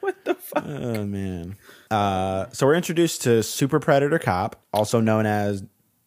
What 0.00 0.22
the 0.24 0.34
fuck? 0.34 0.64
Oh 0.66 1.04
man. 1.06 1.56
Uh, 1.90 2.46
so 2.52 2.66
we're 2.66 2.74
introduced 2.74 3.22
to 3.22 3.42
Super 3.42 3.80
Predator 3.80 4.18
Cop, 4.18 4.60
also 4.72 5.00
known 5.00 5.26
as 5.26 5.62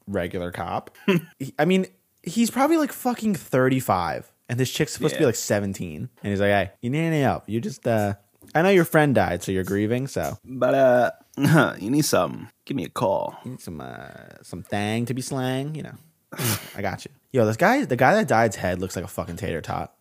regular 0.07 0.51
cop. 0.51 0.95
I 1.59 1.65
mean, 1.65 1.85
he's 2.23 2.51
probably 2.51 2.77
like 2.77 2.91
fucking 2.91 3.35
35, 3.35 4.31
and 4.49 4.59
this 4.59 4.71
chick's 4.71 4.93
supposed 4.93 5.13
to 5.15 5.19
be 5.19 5.25
like 5.25 5.35
17. 5.35 6.09
And 6.23 6.31
he's 6.31 6.39
like, 6.39 6.49
"Hey, 6.49 6.71
you 6.81 6.89
need 6.89 7.05
any 7.05 7.21
help? 7.21 7.47
You 7.47 7.61
just 7.61 7.87
uh, 7.87 8.15
I 8.55 8.61
know 8.61 8.69
your 8.69 8.85
friend 8.85 9.13
died, 9.13 9.43
so 9.43 9.51
you're 9.51 9.63
grieving. 9.63 10.07
So 10.07 10.37
But 10.43 10.73
uh, 10.73 11.11
you 11.79 11.89
need 11.91 12.05
something. 12.05 12.49
Give 12.65 12.75
me 12.75 12.85
a 12.85 12.89
call. 12.89 13.35
you 13.43 13.51
need 13.51 13.61
some 13.61 13.81
uh, 13.81 14.09
some 14.41 14.63
thang 14.63 15.05
to 15.05 15.13
be 15.13 15.21
slang. 15.21 15.75
You 15.75 15.83
know, 15.83 15.95
I 16.75 16.81
got 16.81 17.05
you. 17.05 17.11
Yo, 17.31 17.45
this 17.45 17.57
guy, 17.57 17.85
the 17.85 17.95
guy 17.95 18.15
that 18.15 18.27
died's 18.27 18.55
head 18.55 18.79
looks 18.79 18.95
like 18.95 19.05
a 19.05 19.09
fucking 19.09 19.37
tater 19.37 19.61
tot. 19.61 19.93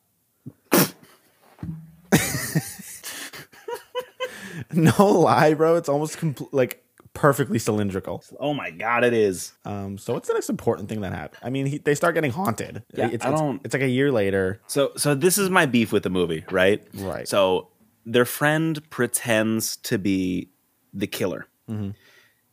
no 4.73 5.07
lie, 5.07 5.55
bro. 5.55 5.77
It's 5.77 5.89
almost 5.89 6.19
compl- 6.19 6.49
like 6.53 6.85
perfectly 7.15 7.59
cylindrical. 7.59 8.23
Oh 8.39 8.55
my 8.55 8.71
god, 8.71 9.03
it 9.05 9.13
is. 9.13 9.53
Um, 9.65 9.99
so 9.99 10.13
what's 10.15 10.29
the 10.29 10.35
next 10.35 10.49
important 10.51 10.89
thing 10.89 11.01
that 11.01 11.13
happened? 11.13 11.41
I 11.43 11.51
mean, 11.51 11.67
he, 11.67 11.79
they 11.79 11.95
start 11.95 12.15
getting 12.15 12.31
haunted. 12.31 12.83
Yeah, 12.95 13.09
it's, 13.11 13.25
I 13.25 13.29
it's- 13.29 13.41
don't- 13.41 13.61
It's, 13.65 13.75
like 13.75 13.83
a 13.83 13.89
year 13.89 14.13
later. 14.13 14.61
So 14.67 14.93
so 14.97 15.15
this 15.15 15.39
is 15.39 15.51
my 15.51 15.67
beef 15.67 15.93
with 15.93 16.03
the 16.03 16.11
movie, 16.11 16.45
right? 16.51 16.83
Right. 16.95 17.27
So 17.27 17.69
their 18.07 18.25
friend 18.25 18.89
pretends 18.91 19.77
to 19.79 19.99
be 19.99 20.51
the 20.95 21.07
killer. 21.07 21.47
Mm-hmm. 21.69 21.91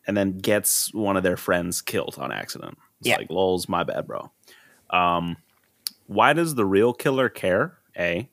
And 0.07 0.15
then 0.17 0.37
gets 0.37 0.93
one 0.93 1.17
of 1.17 1.23
their 1.23 1.37
friends 1.37 1.81
killed 1.81 2.15
on 2.19 2.31
accident. 2.31 2.77
It's 2.99 3.09
Yeah. 3.09 3.17
like, 3.17 3.29
lols, 3.31 3.67
my 3.67 3.83
bad, 3.83 4.05
bro. 4.05 4.29
Um, 4.91 5.37
why 6.05 6.33
does 6.33 6.53
the 6.55 6.65
real 6.65 6.93
killer 6.93 7.27
care? 7.29 7.77
A. 7.97 8.29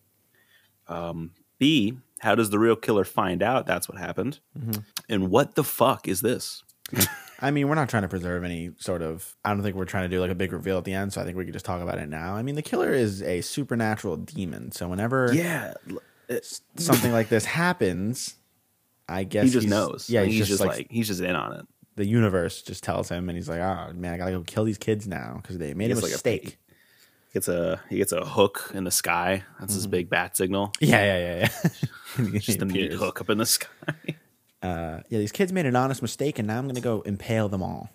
Um, 0.88 1.30
B. 1.58 1.96
How 2.22 2.34
does 2.34 2.50
the 2.50 2.58
real 2.58 2.76
killer 2.76 3.04
find 3.04 3.42
out 3.42 3.66
that's 3.66 3.88
what 3.88 3.98
happened? 3.98 4.38
Mm-hmm. 4.58 4.80
And 5.08 5.28
what 5.30 5.54
the 5.56 5.64
fuck 5.64 6.06
is 6.08 6.20
this? 6.20 6.62
I 7.40 7.50
mean, 7.50 7.68
we're 7.68 7.74
not 7.74 7.88
trying 7.88 8.02
to 8.04 8.08
preserve 8.08 8.44
any 8.44 8.70
sort 8.78 9.02
of. 9.02 9.34
I 9.44 9.52
don't 9.52 9.62
think 9.62 9.74
we're 9.74 9.84
trying 9.84 10.08
to 10.08 10.16
do 10.16 10.20
like 10.20 10.30
a 10.30 10.34
big 10.36 10.52
reveal 10.52 10.78
at 10.78 10.84
the 10.84 10.92
end. 10.94 11.12
So 11.12 11.20
I 11.20 11.24
think 11.24 11.36
we 11.36 11.44
could 11.44 11.52
just 11.52 11.64
talk 11.64 11.82
about 11.82 11.98
it 11.98 12.08
now. 12.08 12.34
I 12.36 12.42
mean, 12.42 12.54
the 12.54 12.62
killer 12.62 12.92
is 12.92 13.22
a 13.22 13.40
supernatural 13.40 14.16
demon. 14.18 14.70
So 14.70 14.86
whenever 14.88 15.32
Yeah. 15.34 15.74
something 16.76 17.12
like 17.12 17.28
this 17.28 17.44
happens, 17.44 18.36
I 19.08 19.24
guess 19.24 19.46
He 19.46 19.50
just 19.50 19.66
knows. 19.66 20.08
Yeah, 20.08 20.20
Like, 20.20 20.30
he's, 20.30 20.48
just, 20.48 20.60
like, 20.64 20.86
he's 20.90 21.08
just 21.08 21.20
in 21.20 21.34
on 21.34 21.52
it. 21.54 21.66
the 21.96 22.06
universe 22.06 22.62
just 22.62 22.84
tells 22.84 23.08
him, 23.08 23.28
and 23.28 23.36
he's 23.36 23.48
like, 23.48 23.60
"Oh 23.60 23.92
man, 23.94 24.14
I 24.14 24.16
gotta 24.16 24.30
go 24.32 24.42
kill 24.42 24.64
these 24.64 24.78
kids 24.78 25.06
now 25.06 25.40
because 25.42 25.58
they 25.58 25.74
made 25.74 25.90
a 25.90 25.94
It's 25.94 26.02
like 26.02 26.12
a 26.12 26.14
mistake." 26.14 26.58
Gets 27.32 27.48
a 27.48 27.80
he 27.90 27.96
gets 27.98 28.12
a 28.12 28.24
hook 28.24 28.70
in 28.74 28.84
the 28.84 28.90
sky. 28.90 29.44
That's 29.58 29.72
Mm-hmm. 29.72 29.78
his 29.78 29.86
big 29.86 30.10
bat 30.10 30.36
signal. 30.36 30.72
yeah, 30.80 31.04
yeah, 31.04 31.18
yeah, 31.18 31.48
yeah. 32.18 32.38
Just 32.38 32.62
a 32.62 32.64
neat 32.64 32.92
hook 32.92 33.20
up 33.20 33.30
in 33.30 33.38
the 33.38 33.46
sky. 33.46 33.68
Uh, 34.62 35.00
yeah, 35.08 35.18
these 35.18 35.32
kids 35.32 35.52
made 35.52 35.66
an 35.66 35.74
honest 35.74 36.02
mistake, 36.02 36.38
and 36.38 36.46
now 36.46 36.56
I'm 36.56 36.68
gonna 36.68 36.80
go 36.80 37.00
impale 37.00 37.48
them 37.48 37.64
all. 37.64 37.90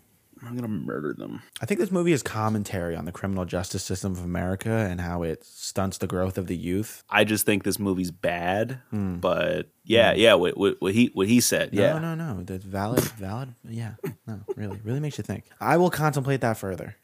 I'm 0.45 0.54
gonna 0.54 0.67
murder 0.67 1.13
them. 1.17 1.41
I 1.62 1.65
think 1.65 1.80
this 1.80 1.91
movie 1.91 2.12
is 2.12 2.21
commentary 2.21 2.93
on 2.93 3.06
the 3.06 3.13
criminal 3.13 3.45
justice 3.45 3.84
system 3.86 4.12
of 4.12 4.21
America 4.21 4.69
and 4.69 5.00
how 5.00 5.23
it 5.23 5.45
stunts 5.45 5.97
the 6.00 6.08
growth 6.08 6.38
of 6.38 6.47
the 6.47 6.58
youth. 6.58 7.06
I 7.10 7.23
just 7.23 7.45
think 7.45 7.63
this 7.63 7.80
movie's 7.80 8.12
bad, 8.12 8.82
but 8.91 9.69
yeah, 9.86 10.12
yeah. 10.12 10.34
What, 10.34 10.58
what, 10.58 10.76
what 10.80 10.93
he 10.93 11.10
what 11.13 11.28
he 11.30 11.39
said, 11.39 11.73
No, 11.73 11.82
yeah. 11.82 12.00
no, 12.00 12.15
no. 12.15 12.43
That's 12.43 12.65
valid, 12.65 13.00
valid. 13.17 13.54
Yeah, 13.63 13.93
no, 14.28 14.41
really, 14.58 14.82
really 14.84 15.00
makes 15.00 15.17
you 15.17 15.23
think. 15.23 15.45
I 15.62 15.78
will 15.78 15.89
contemplate 15.89 16.41
that 16.41 16.58
further. 16.58 16.97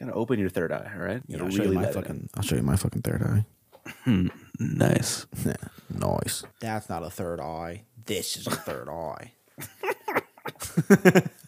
You 0.00 0.06
gotta 0.06 0.16
open 0.18 0.38
your 0.38 0.48
third 0.48 0.72
eye, 0.72 0.90
all 0.94 1.02
right? 1.02 1.22
You 1.26 1.36
Yeah, 1.36 1.44
I'll 1.44 1.50
show 1.50 1.62
you 1.64 1.72
my 1.72 1.82
let 1.82 1.94
in. 1.94 2.02
fucking. 2.02 2.30
I'll 2.34 2.42
show 2.42 2.56
you 2.56 2.62
my 2.62 2.76
fucking 2.76 3.02
third 3.02 3.22
eye. 3.22 3.44
Hmm, 4.04 4.28
nice. 4.58 5.26
Yeah, 5.44 5.54
nice. 5.90 6.42
That's 6.60 6.88
not 6.88 7.02
a 7.04 7.10
third 7.10 7.40
eye. 7.40 7.82
This 8.06 8.36
is 8.36 8.46
a 8.46 8.50
third 8.52 8.88
eye. 8.88 9.32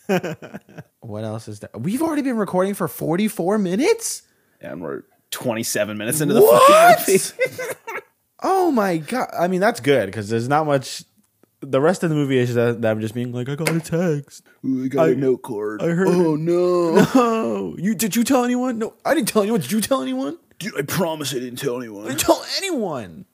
what 1.01 1.25
else 1.25 1.49
is 1.49 1.61
there? 1.61 1.71
We've 1.75 2.03
already 2.03 2.23
been 2.23 2.37
recording 2.37 2.75
for 2.75 2.89
44 2.89 3.59
minutes? 3.59 4.23
And 4.61 4.81
we're 4.83 5.03
27 5.31 5.97
minutes 5.99 6.21
into 6.21 6.35
the 6.35 6.41
What? 6.43 6.99
fucking 7.01 7.15
movie. 7.15 7.75
Oh 8.45 8.73
my 8.73 8.97
god. 8.97 9.29
I 9.39 9.47
mean, 9.47 9.61
that's 9.61 9.79
good 9.79 10.07
because 10.07 10.29
there's 10.29 10.49
not 10.49 10.67
much. 10.67 11.05
The 11.65 11.81
rest 11.81 12.03
of 12.03 12.11
the 12.11 12.17
movie 12.17 12.39
is 12.39 12.49
just 12.49 12.57
that- 12.57 12.83
them 12.83 13.01
just 13.01 13.15
being 13.15 13.33
like, 13.33 13.49
I 13.49 13.55
got 13.55 13.69
a 13.71 13.81
text. 13.81 14.43
I 14.65 14.89
got 14.89 15.07
I- 15.09 15.13
a 15.13 15.15
note 15.15 15.43
cord. 15.43 15.81
I 15.81 15.87
heard 15.91 16.09
Oh 16.09 16.35
it. 16.35 16.41
no! 16.41 17.07
Oh, 17.15 17.77
you 17.79 17.95
did 17.95 18.17
you 18.17 18.25
tell 18.25 18.45
anyone? 18.45 18.79
No, 18.79 18.95
I 19.05 19.15
didn't 19.15 19.29
tell 19.29 19.43
anyone. 19.43 19.61
Did 19.61 19.71
you 19.73 19.81
tell 19.81 20.03
anyone? 20.03 20.39
Dude, 20.59 20.77
I 20.79 20.83
promise 20.83 21.33
I 21.35 21.39
didn't 21.39 21.59
tell 21.61 21.77
anyone. 21.79 22.05
I 22.05 22.09
didn't 22.09 22.21
tell 22.21 22.45
anyone. 22.59 23.25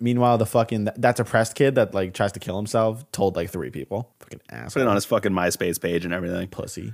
Meanwhile, 0.00 0.38
the 0.38 0.46
fucking 0.46 0.84
that 0.96 1.16
depressed 1.16 1.54
kid 1.54 1.76
that 1.76 1.94
like 1.94 2.12
tries 2.12 2.32
to 2.32 2.40
kill 2.40 2.56
himself 2.56 3.10
told 3.12 3.34
like 3.36 3.50
three 3.50 3.70
people. 3.70 4.12
Fucking 4.20 4.40
Put 4.70 4.82
it 4.82 4.88
on 4.88 4.94
his 4.94 5.04
fucking 5.04 5.32
MySpace 5.32 5.80
page 5.80 6.04
and 6.04 6.12
everything. 6.12 6.48
pussy. 6.48 6.92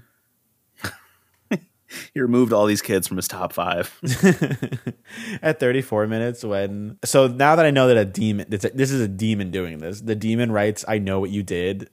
He 2.14 2.20
removed 2.20 2.52
all 2.52 2.66
these 2.66 2.82
kids 2.82 3.06
from 3.08 3.16
his 3.16 3.28
top 3.28 3.52
five. 3.52 3.98
At 5.42 5.60
34 5.60 6.06
minutes, 6.06 6.44
when 6.44 6.98
so 7.04 7.26
now 7.26 7.56
that 7.56 7.64
I 7.64 7.70
know 7.70 7.88
that 7.88 7.96
a 7.96 8.04
demon, 8.04 8.46
this, 8.48 8.66
this 8.74 8.90
is 8.90 9.00
a 9.00 9.08
demon 9.08 9.50
doing 9.50 9.78
this. 9.78 10.00
The 10.00 10.14
demon 10.14 10.52
writes, 10.52 10.84
"I 10.86 10.98
know 10.98 11.20
what 11.20 11.30
you 11.30 11.42
did." 11.42 11.90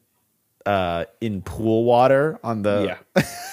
Uh, 0.65 1.05
in 1.21 1.41
pool 1.41 1.83
water 1.83 2.37
on 2.43 2.61
the 2.61 2.97
yeah. 3.15 3.23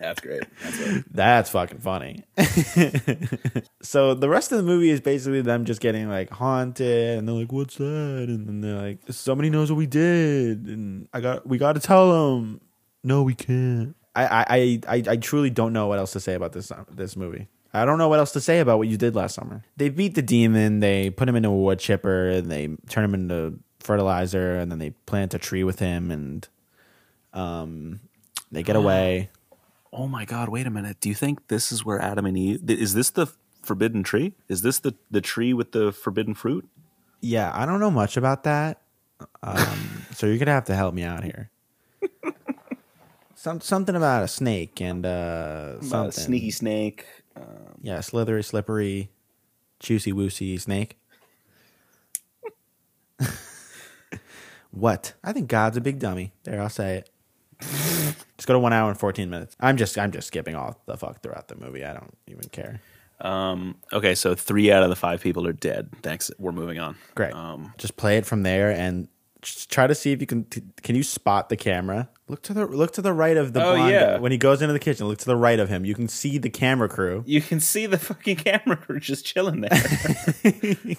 That's 0.00 0.20
great. 0.20 0.44
That's 0.62 0.80
it. 0.80 1.04
That's 1.10 1.50
fucking 1.50 1.78
funny. 1.78 2.22
so 3.82 4.14
the 4.14 4.28
rest 4.28 4.52
of 4.52 4.58
the 4.58 4.64
movie 4.64 4.90
is 4.90 5.00
basically 5.00 5.40
them 5.40 5.64
just 5.64 5.80
getting 5.80 6.08
like 6.08 6.30
haunted, 6.30 7.18
and 7.18 7.28
they're 7.28 7.34
like, 7.34 7.52
"What's 7.52 7.76
that?" 7.76 8.26
And 8.28 8.46
then 8.46 8.60
they're 8.60 8.80
like, 8.80 8.98
"Somebody 9.10 9.50
knows 9.50 9.70
what 9.70 9.78
we 9.78 9.86
did, 9.86 10.66
and 10.66 11.08
I 11.12 11.20
got 11.20 11.46
we 11.46 11.58
got 11.58 11.74
to 11.74 11.80
tell 11.80 12.36
them." 12.36 12.60
No, 13.02 13.22
we 13.22 13.34
can't. 13.34 13.94
I 14.16 14.24
I, 14.24 14.44
I 14.48 14.80
I 14.88 15.02
I 15.10 15.16
truly 15.16 15.50
don't 15.50 15.72
know 15.72 15.86
what 15.86 15.98
else 15.98 16.12
to 16.12 16.20
say 16.20 16.34
about 16.34 16.52
this 16.52 16.72
this 16.90 17.16
movie. 17.16 17.48
I 17.74 17.84
don't 17.84 17.98
know 17.98 18.08
what 18.08 18.18
else 18.18 18.32
to 18.32 18.40
say 18.40 18.60
about 18.60 18.78
what 18.78 18.88
you 18.88 18.96
did 18.96 19.14
last 19.14 19.34
summer. 19.34 19.62
They 19.76 19.90
beat 19.90 20.14
the 20.14 20.22
demon. 20.22 20.80
They 20.80 21.10
put 21.10 21.28
him 21.28 21.36
into 21.36 21.50
a 21.50 21.56
wood 21.56 21.78
chipper, 21.78 22.30
and 22.30 22.50
they 22.50 22.70
turn 22.88 23.04
him 23.04 23.14
into 23.14 23.58
fertilizer, 23.80 24.56
and 24.58 24.72
then 24.72 24.78
they 24.78 24.90
plant 24.90 25.34
a 25.34 25.38
tree 25.38 25.62
with 25.62 25.78
him, 25.78 26.10
and 26.10 26.48
um, 27.34 28.00
they 28.50 28.62
get 28.62 28.76
away. 28.76 29.30
Oh 29.92 30.08
my 30.08 30.24
god, 30.24 30.48
wait 30.48 30.66
a 30.66 30.70
minute. 30.70 31.00
Do 31.00 31.08
you 31.08 31.14
think 31.14 31.48
this 31.48 31.70
is 31.70 31.84
where 31.84 32.00
Adam 32.00 32.24
and 32.26 32.36
Eve 32.36 32.68
is 32.70 32.94
this 32.94 33.10
the 33.10 33.26
forbidden 33.62 34.02
tree? 34.02 34.32
Is 34.48 34.62
this 34.62 34.78
the 34.78 34.94
the 35.10 35.20
tree 35.20 35.52
with 35.52 35.72
the 35.72 35.92
forbidden 35.92 36.34
fruit? 36.34 36.66
Yeah, 37.20 37.50
I 37.54 37.66
don't 37.66 37.80
know 37.80 37.90
much 37.90 38.16
about 38.16 38.44
that. 38.44 38.80
Um, 39.42 40.06
so 40.12 40.26
you're 40.26 40.38
gonna 40.38 40.52
have 40.52 40.66
to 40.66 40.74
help 40.74 40.94
me 40.94 41.02
out 41.02 41.24
here. 41.24 41.50
Some 43.46 43.60
something 43.60 43.94
about 43.94 44.24
a 44.24 44.26
snake 44.26 44.80
and 44.80 45.06
uh, 45.06 45.80
something 45.80 46.08
a 46.08 46.12
sneaky 46.12 46.50
snake. 46.50 47.06
Yeah, 47.80 48.00
slithery, 48.00 48.42
slippery, 48.42 49.08
juicy, 49.78 50.12
woosy 50.12 50.60
snake. 50.60 50.98
what? 54.72 55.12
I 55.22 55.32
think 55.32 55.46
God's 55.46 55.76
a 55.76 55.80
big 55.80 56.00
dummy. 56.00 56.32
There, 56.42 56.60
I'll 56.60 56.68
say 56.68 56.96
it. 56.96 57.10
just 57.60 58.48
go 58.48 58.54
to 58.54 58.58
one 58.58 58.72
hour 58.72 58.90
and 58.90 58.98
fourteen 58.98 59.30
minutes. 59.30 59.56
I'm 59.60 59.76
just 59.76 59.96
I'm 59.96 60.10
just 60.10 60.26
skipping 60.26 60.56
all 60.56 60.82
the 60.86 60.96
fuck 60.96 61.22
throughout 61.22 61.46
the 61.46 61.54
movie. 61.54 61.84
I 61.84 61.92
don't 61.92 62.18
even 62.26 62.48
care. 62.48 62.80
Um, 63.20 63.76
okay, 63.92 64.16
so 64.16 64.34
three 64.34 64.72
out 64.72 64.82
of 64.82 64.88
the 64.90 64.96
five 64.96 65.22
people 65.22 65.46
are 65.46 65.52
dead. 65.52 65.90
Thanks. 66.02 66.32
We're 66.40 66.50
moving 66.50 66.80
on. 66.80 66.96
Great. 67.14 67.32
Um, 67.32 67.74
just 67.78 67.96
play 67.96 68.16
it 68.16 68.26
from 68.26 68.42
there 68.42 68.72
and 68.72 69.06
try 69.68 69.86
to 69.86 69.94
see 69.94 70.12
if 70.12 70.20
you 70.20 70.26
can. 70.26 70.44
T- 70.44 70.62
can 70.82 70.94
you 70.96 71.02
spot 71.02 71.48
the 71.48 71.56
camera? 71.56 72.08
Look 72.28 72.42
to 72.42 72.54
the 72.54 72.66
look 72.66 72.92
to 72.94 73.02
the 73.02 73.12
right 73.12 73.36
of 73.36 73.52
the 73.52 73.64
Oh, 73.64 73.74
blonde 73.74 73.92
yeah. 73.92 74.14
guy. 74.14 74.18
When 74.18 74.32
he 74.32 74.38
goes 74.38 74.60
into 74.62 74.72
the 74.72 74.78
kitchen, 74.80 75.06
look 75.06 75.18
to 75.18 75.26
the 75.26 75.36
right 75.36 75.58
of 75.60 75.68
him. 75.68 75.84
You 75.84 75.94
can 75.94 76.08
see 76.08 76.38
the 76.38 76.50
camera 76.50 76.88
crew. 76.88 77.22
You 77.26 77.40
can 77.40 77.60
see 77.60 77.86
the 77.86 77.98
fucking 77.98 78.36
camera 78.36 78.76
crew 78.76 78.98
just 79.00 79.24
chilling 79.24 79.60
there. 79.60 79.70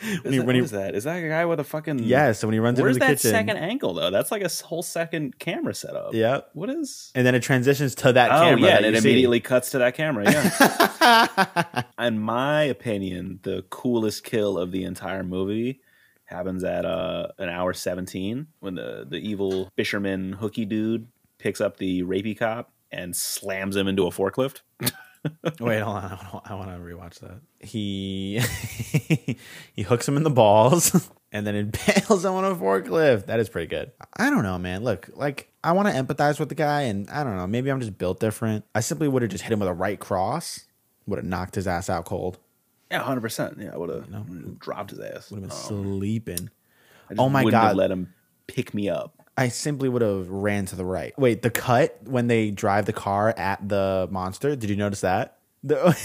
When 0.00 0.10
Is 0.26 0.32
he- 0.32 0.38
that, 0.38 0.46
when 0.46 0.54
he- 0.56 0.60
is 0.62 0.70
that? 0.72 0.94
Is 0.94 1.04
that 1.04 1.16
a 1.16 1.28
guy 1.28 1.44
with 1.44 1.58
a 1.58 1.64
fucking? 1.64 2.00
Yeah, 2.00 2.30
so 2.32 2.46
when 2.46 2.52
he 2.54 2.60
runs 2.60 2.78
into 2.78 2.92
the 2.92 2.98
kitchen, 3.00 3.08
where's 3.08 3.22
that 3.22 3.28
second 3.30 3.56
angle 3.56 3.94
though? 3.94 4.10
That's 4.12 4.30
like 4.30 4.42
a 4.42 4.48
whole 4.64 4.82
second 4.82 5.38
camera 5.40 5.74
setup. 5.74 6.14
yeah, 6.14 6.40
What 6.52 6.70
is? 6.70 7.10
and 7.16 7.26
then 7.26 7.34
it 7.34 7.42
transitions 7.42 7.96
to 7.96 8.12
that 8.12 8.30
Oh 8.30 8.34
camera. 8.44 8.60
yeah, 8.68 8.76
and 8.78 8.86
it 8.86 9.02
see. 9.02 9.08
immediately 9.08 9.40
cuts 9.40 9.70
to 9.70 9.78
that 9.78 9.94
camera. 9.96 10.24
Yeah. 10.30 11.82
In 12.06 12.18
my 12.20 12.62
opinion, 12.64 13.40
the 13.42 13.64
coolest 13.70 14.22
kill 14.24 14.56
of 14.56 14.70
the 14.72 14.84
entire 14.84 15.24
movie 15.24 15.80
happens 16.28 16.62
at 16.62 16.84
uh, 16.84 17.28
an 17.38 17.48
hour 17.48 17.72
seventeen 17.72 18.48
when 18.60 18.74
the 18.74 19.06
the 19.08 19.16
evil 19.16 19.70
fisherman 19.76 20.34
hooky 20.34 20.64
dude 20.64 21.08
picks 21.38 21.60
up 21.60 21.78
the 21.78 22.02
rapey 22.02 22.38
cop 22.38 22.72
and 22.90 23.14
slams 23.14 23.76
him 23.76 23.88
into 23.88 24.06
a 24.06 24.10
forklift. 24.10 24.60
Wait, 25.60 25.80
hold 25.80 25.96
on. 25.96 26.40
I 26.44 26.54
want 26.54 26.70
to 26.70 26.78
rewatch 26.78 27.20
that. 27.20 27.40
He 27.60 28.40
he 29.74 29.82
hooks 29.82 30.06
him 30.06 30.16
in 30.16 30.22
the 30.22 30.30
balls 30.30 31.10
and 31.32 31.46
then 31.46 31.54
impales 31.54 32.24
him 32.24 32.32
on 32.34 32.44
a 32.44 32.54
forklift. 32.54 33.26
That 33.26 33.40
is 33.40 33.48
pretty 33.48 33.66
good. 33.66 33.92
I 34.16 34.30
don't 34.30 34.42
know, 34.42 34.58
man. 34.58 34.84
Look, 34.84 35.10
like 35.14 35.50
I 35.64 35.72
want 35.72 35.88
to 35.88 35.94
empathize 35.94 36.38
with 36.38 36.48
the 36.48 36.54
guy, 36.54 36.82
and 36.82 37.08
I 37.10 37.24
don't 37.24 37.36
know. 37.36 37.46
Maybe 37.46 37.70
I'm 37.70 37.80
just 37.80 37.98
built 37.98 38.20
different. 38.20 38.64
I 38.74 38.80
simply 38.80 39.08
would 39.08 39.22
have 39.22 39.30
just 39.30 39.44
hit 39.44 39.52
him 39.52 39.60
with 39.60 39.68
a 39.68 39.74
right 39.74 39.98
cross. 39.98 40.66
Would 41.06 41.18
have 41.18 41.26
knocked 41.26 41.54
his 41.54 41.66
ass 41.66 41.88
out 41.88 42.04
cold. 42.04 42.38
Yeah, 42.90 43.02
hundred 43.02 43.20
percent. 43.20 43.58
Yeah, 43.60 43.70
I 43.74 43.76
would 43.76 43.90
have 43.90 44.58
dropped 44.58 44.90
his 44.90 45.00
ass. 45.00 45.30
Would 45.30 45.42
have 45.42 45.50
been 45.50 45.58
Um, 45.78 45.96
sleeping. 45.98 46.50
I 47.10 47.14
just 47.14 47.20
oh 47.20 47.28
my 47.28 47.44
God. 47.44 47.76
let 47.76 47.90
him 47.90 48.12
pick 48.46 48.72
me 48.74 48.88
up. 48.88 49.14
I 49.36 49.48
simply 49.48 49.88
would 49.88 50.02
have 50.02 50.28
ran 50.28 50.66
to 50.66 50.76
the 50.76 50.84
right. 50.84 51.16
Wait, 51.18 51.42
the 51.42 51.50
cut 51.50 51.98
when 52.04 52.26
they 52.26 52.50
drive 52.50 52.86
the 52.86 52.92
car 52.92 53.28
at 53.36 53.66
the 53.68 54.08
monster. 54.10 54.56
Did 54.56 54.68
you 54.70 54.76
notice 54.76 55.02
that? 55.02 55.38
The, 55.62 55.96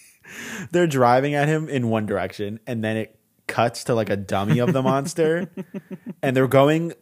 they're 0.70 0.86
driving 0.86 1.34
at 1.34 1.48
him 1.48 1.68
in 1.68 1.88
one 1.88 2.06
direction, 2.06 2.60
and 2.66 2.82
then 2.84 2.96
it 2.96 3.18
cuts 3.46 3.84
to 3.84 3.94
like 3.94 4.10
a 4.10 4.16
dummy 4.16 4.58
of 4.60 4.72
the 4.72 4.82
monster, 4.82 5.50
and 6.22 6.36
they're 6.36 6.46
going 6.46 6.92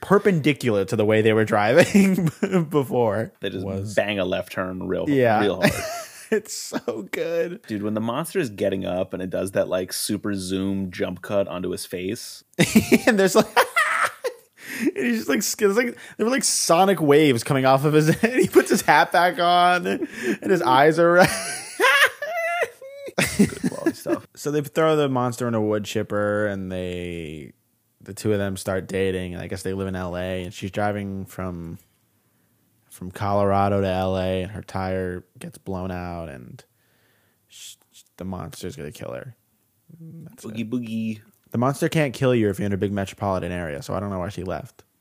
perpendicular 0.00 0.84
to 0.86 0.96
the 0.96 1.04
way 1.04 1.20
they 1.22 1.32
were 1.34 1.44
driving 1.44 2.30
before. 2.70 3.32
They 3.40 3.50
just 3.50 3.66
was 3.66 3.94
bang 3.94 4.18
a 4.18 4.24
left 4.24 4.52
turn 4.52 4.86
real, 4.88 5.04
Yeah. 5.08 5.40
real 5.40 5.56
hard. 5.60 5.72
it's 6.32 6.52
so 6.52 7.08
good. 7.10 7.62
Dude, 7.66 7.82
when 7.82 7.94
the 7.94 8.00
monster 8.00 8.38
is 8.38 8.50
getting 8.50 8.84
up 8.84 9.12
and 9.12 9.22
it 9.22 9.30
does 9.30 9.52
that 9.52 9.68
like 9.68 9.92
super 9.92 10.34
zoom 10.34 10.90
jump 10.90 11.22
cut 11.22 11.48
onto 11.48 11.70
his 11.70 11.86
face, 11.86 12.44
and 13.06 13.18
there's 13.18 13.34
like. 13.34 13.46
And 14.82 15.06
he's 15.06 15.26
just 15.26 15.28
like, 15.28 15.38
it's 15.40 15.76
like 15.76 15.98
there 16.16 16.24
were 16.24 16.32
like 16.32 16.44
sonic 16.44 17.02
waves 17.02 17.44
coming 17.44 17.66
off 17.66 17.84
of 17.84 17.92
his 17.92 18.08
head. 18.08 18.32
And 18.32 18.40
he 18.40 18.48
puts 18.48 18.70
his 18.70 18.80
hat 18.80 19.12
back 19.12 19.38
on, 19.38 19.86
and 19.86 20.08
his 20.50 20.62
eyes 20.62 20.98
are 20.98 21.12
red. 21.12 21.28
good 23.36 23.60
quality 23.68 23.96
stuff. 23.96 24.26
so 24.34 24.50
they 24.50 24.62
throw 24.62 24.96
the 24.96 25.08
monster 25.08 25.46
in 25.48 25.54
a 25.54 25.60
wood 25.60 25.84
chipper, 25.84 26.46
and 26.46 26.72
they, 26.72 27.52
the 28.00 28.14
two 28.14 28.32
of 28.32 28.38
them 28.38 28.56
start 28.56 28.88
dating. 28.88 29.34
And 29.34 29.42
I 29.42 29.48
guess 29.48 29.62
they 29.62 29.74
live 29.74 29.88
in 29.88 29.96
L.A. 29.96 30.44
And 30.44 30.54
she's 30.54 30.70
driving 30.70 31.26
from, 31.26 31.78
from 33.00 33.10
Colorado 33.10 33.80
to 33.80 33.86
L.A. 33.86 34.42
And 34.42 34.52
her 34.52 34.60
tire 34.60 35.24
gets 35.38 35.56
blown 35.56 35.90
out, 35.90 36.28
and 36.28 36.62
sh- 37.48 37.76
the 38.18 38.26
monster's 38.26 38.76
gonna 38.76 38.92
kill 38.92 39.12
her. 39.12 39.34
That's 39.98 40.44
it. 40.44 40.48
Boogie 40.52 40.68
boogie. 40.68 41.20
The 41.50 41.56
monster 41.56 41.88
can't 41.88 42.12
kill 42.12 42.34
you 42.34 42.50
if 42.50 42.58
you're 42.58 42.66
in 42.66 42.74
a 42.74 42.76
big 42.76 42.92
metropolitan 42.92 43.52
area, 43.52 43.80
so 43.82 43.94
I 43.94 44.00
don't 44.00 44.10
know 44.10 44.18
why 44.18 44.28
she 44.28 44.44
left. 44.44 44.84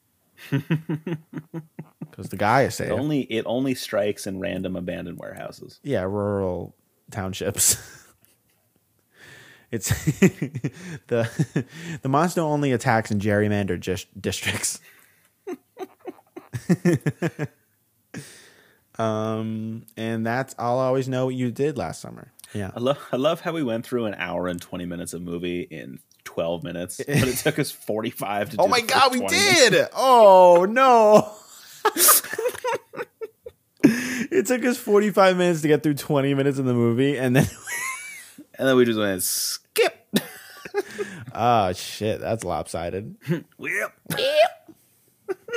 Because 2.12 2.30
the 2.30 2.38
guy 2.38 2.64
is 2.64 2.80
It 2.80 2.90
only 2.92 3.22
it 3.24 3.44
only 3.46 3.76
strikes 3.76 4.26
in 4.26 4.40
random 4.40 4.76
abandoned 4.76 5.20
warehouses. 5.20 5.80
yeah, 5.84 6.02
rural 6.04 6.76
townships. 7.12 7.78
it's 9.72 9.90
the 11.08 11.30
the 12.02 12.10
monster 12.10 12.42
only 12.42 12.72
attacks 12.72 13.12
in 13.12 13.20
gerrymandered 13.20 13.82
dis- 13.82 14.06
districts. 14.20 14.80
Um, 19.00 19.86
and 19.98 20.26
that's 20.26 20.54
I'll 20.60 20.78
always 20.80 21.08
know 21.08 21.26
what 21.26 21.36
you 21.36 21.50
did 21.52 21.78
last 21.78 22.02
summer. 22.02 22.32
Yeah, 22.54 22.72
I 22.76 22.80
love 22.80 23.00
I 23.12 23.16
love 23.18 23.42
how 23.42 23.54
we 23.54 23.64
went 23.64 23.86
through 23.86 24.06
an 24.06 24.16
hour 24.16 24.48
and 24.48 24.62
twenty 24.62 24.86
minutes 24.86 25.14
of 25.14 25.22
movie 25.22 25.62
in 25.62 26.00
twelve 26.24 26.64
minutes, 26.64 26.98
but 26.98 27.08
it 27.08 27.38
took 27.38 27.58
us 27.60 27.72
forty 27.72 28.10
five 28.10 28.50
to. 28.52 28.58
Oh 28.62 28.68
my 28.68 28.82
god, 28.82 29.12
we 29.12 29.20
20 29.20 29.36
minutes. 29.36 29.70
did! 29.70 29.88
Oh 29.96 30.66
no. 30.70 31.32
it 33.84 34.46
took 34.46 34.64
us 34.66 34.78
45 34.78 35.38
minutes 35.38 35.62
to 35.62 35.68
get 35.70 35.82
through 35.82 35.94
20 35.96 36.34
minutes 36.34 36.60
of 36.60 36.66
the 36.66 36.74
movie 36.74 37.18
and 37.18 37.36
then 37.36 37.46
and 38.60 38.68
then 38.68 38.76
we 38.76 38.84
just 38.86 39.00
went 39.00 39.24
skip. 39.24 39.96
oh 41.34 41.72
shit, 41.74 42.20
that's 42.20 42.44
lopsided. 42.44 43.16
Yep. 43.58 43.94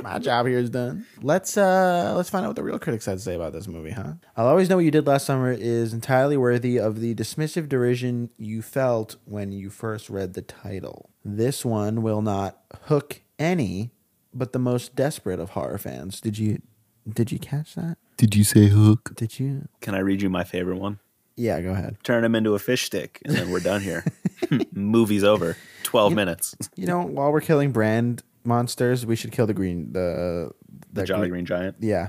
My 0.02 0.18
job 0.18 0.46
here 0.46 0.58
is 0.58 0.70
done. 0.70 1.06
Let's 1.22 1.56
uh 1.56 2.14
let's 2.16 2.28
find 2.28 2.44
out 2.44 2.48
what 2.48 2.56
the 2.56 2.64
real 2.64 2.78
critics 2.78 3.06
had 3.06 3.18
to 3.18 3.24
say 3.24 3.34
about 3.34 3.52
this 3.52 3.68
movie, 3.68 3.90
huh? 3.92 4.14
I'll 4.36 4.48
always 4.48 4.68
know 4.68 4.76
what 4.76 4.84
you 4.84 4.90
did 4.90 5.06
last 5.06 5.26
summer 5.26 5.52
is 5.52 5.92
entirely 5.92 6.36
worthy 6.36 6.78
of 6.78 7.00
the 7.00 7.14
dismissive 7.14 7.68
derision 7.68 8.30
you 8.36 8.62
felt 8.62 9.16
when 9.24 9.52
you 9.52 9.70
first 9.70 10.10
read 10.10 10.34
the 10.34 10.42
title. 10.42 11.10
This 11.24 11.64
one 11.64 12.02
will 12.02 12.22
not 12.22 12.58
hook 12.84 13.20
any 13.38 13.92
but 14.34 14.52
the 14.52 14.58
most 14.58 14.96
desperate 14.96 15.38
of 15.38 15.50
horror 15.50 15.78
fans. 15.78 16.20
Did 16.20 16.38
you 16.38 16.60
did 17.08 17.30
you 17.30 17.38
catch 17.38 17.74
that? 17.74 17.96
Did 18.16 18.34
you 18.34 18.44
say 18.44 18.66
hook? 18.66 19.12
Did 19.14 19.38
you? 19.38 19.68
Can 19.80 19.94
I 19.94 19.98
read 19.98 20.22
you 20.22 20.30
my 20.30 20.44
favorite 20.44 20.78
one? 20.78 20.98
Yeah, 21.36 21.60
go 21.60 21.72
ahead. 21.72 21.96
Turn 22.02 22.24
him 22.24 22.34
into 22.34 22.54
a 22.54 22.58
fish 22.58 22.84
stick, 22.84 23.20
and 23.24 23.34
then 23.34 23.50
we're 23.50 23.60
done 23.60 23.80
here. 23.80 24.04
Movie's 24.72 25.24
over. 25.24 25.56
Twelve 25.82 26.12
minutes. 26.12 26.54
You 26.76 26.86
know, 26.86 27.02
while 27.02 27.30
we're 27.30 27.40
killing 27.40 27.70
brand 27.70 28.22
monsters, 28.44 29.04
we 29.06 29.16
should 29.16 29.32
kill 29.32 29.46
the 29.46 29.54
green 29.54 29.92
the 29.92 30.50
The 30.92 31.04
Jolly 31.04 31.28
Green 31.28 31.46
Giant. 31.46 31.76
Yeah, 31.80 32.08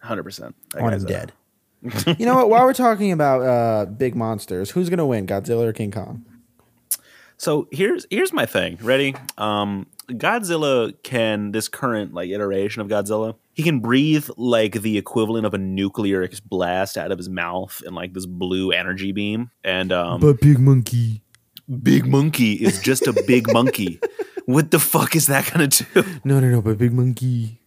Hundred 0.00 0.24
percent. 0.24 0.54
I 0.76 0.82
want 0.82 0.94
him 0.94 1.04
dead. 1.04 1.32
you 2.18 2.26
know 2.26 2.34
what? 2.34 2.50
While 2.50 2.64
we're 2.64 2.74
talking 2.74 3.12
about 3.12 3.42
uh, 3.42 3.86
big 3.86 4.14
monsters, 4.14 4.70
who's 4.70 4.90
gonna 4.90 5.06
win, 5.06 5.26
Godzilla 5.26 5.66
or 5.66 5.72
King 5.72 5.90
Kong? 5.90 6.24
So 7.36 7.68
here's 7.70 8.06
here's 8.10 8.32
my 8.32 8.44
thing. 8.46 8.78
Ready? 8.82 9.14
Um, 9.38 9.86
Godzilla 10.08 10.94
can 11.02 11.52
this 11.52 11.68
current 11.68 12.12
like 12.12 12.28
iteration 12.30 12.82
of 12.82 12.88
Godzilla. 12.88 13.36
He 13.54 13.62
can 13.62 13.80
breathe 13.80 14.28
like 14.36 14.82
the 14.82 14.98
equivalent 14.98 15.46
of 15.46 15.54
a 15.54 15.58
nuclear 15.58 16.28
blast 16.44 16.98
out 16.98 17.12
of 17.12 17.18
his 17.18 17.28
mouth 17.28 17.82
and 17.86 17.94
like 17.94 18.12
this 18.12 18.26
blue 18.26 18.72
energy 18.72 19.12
beam. 19.12 19.50
And 19.64 19.92
um, 19.92 20.20
But 20.20 20.40
big 20.40 20.58
monkey. 20.58 21.22
Big 21.82 22.04
Monkey 22.06 22.54
is 22.54 22.82
just 22.82 23.06
a 23.06 23.12
big 23.28 23.52
monkey. 23.52 24.00
What 24.52 24.70
the 24.70 24.78
fuck 24.78 25.14
is 25.16 25.26
that 25.28 25.50
gonna 25.52 25.68
do? 25.68 25.84
No, 26.24 26.40
no, 26.40 26.48
no, 26.50 26.60
but 26.62 26.78
big 26.78 26.92
monkey. 26.92 27.60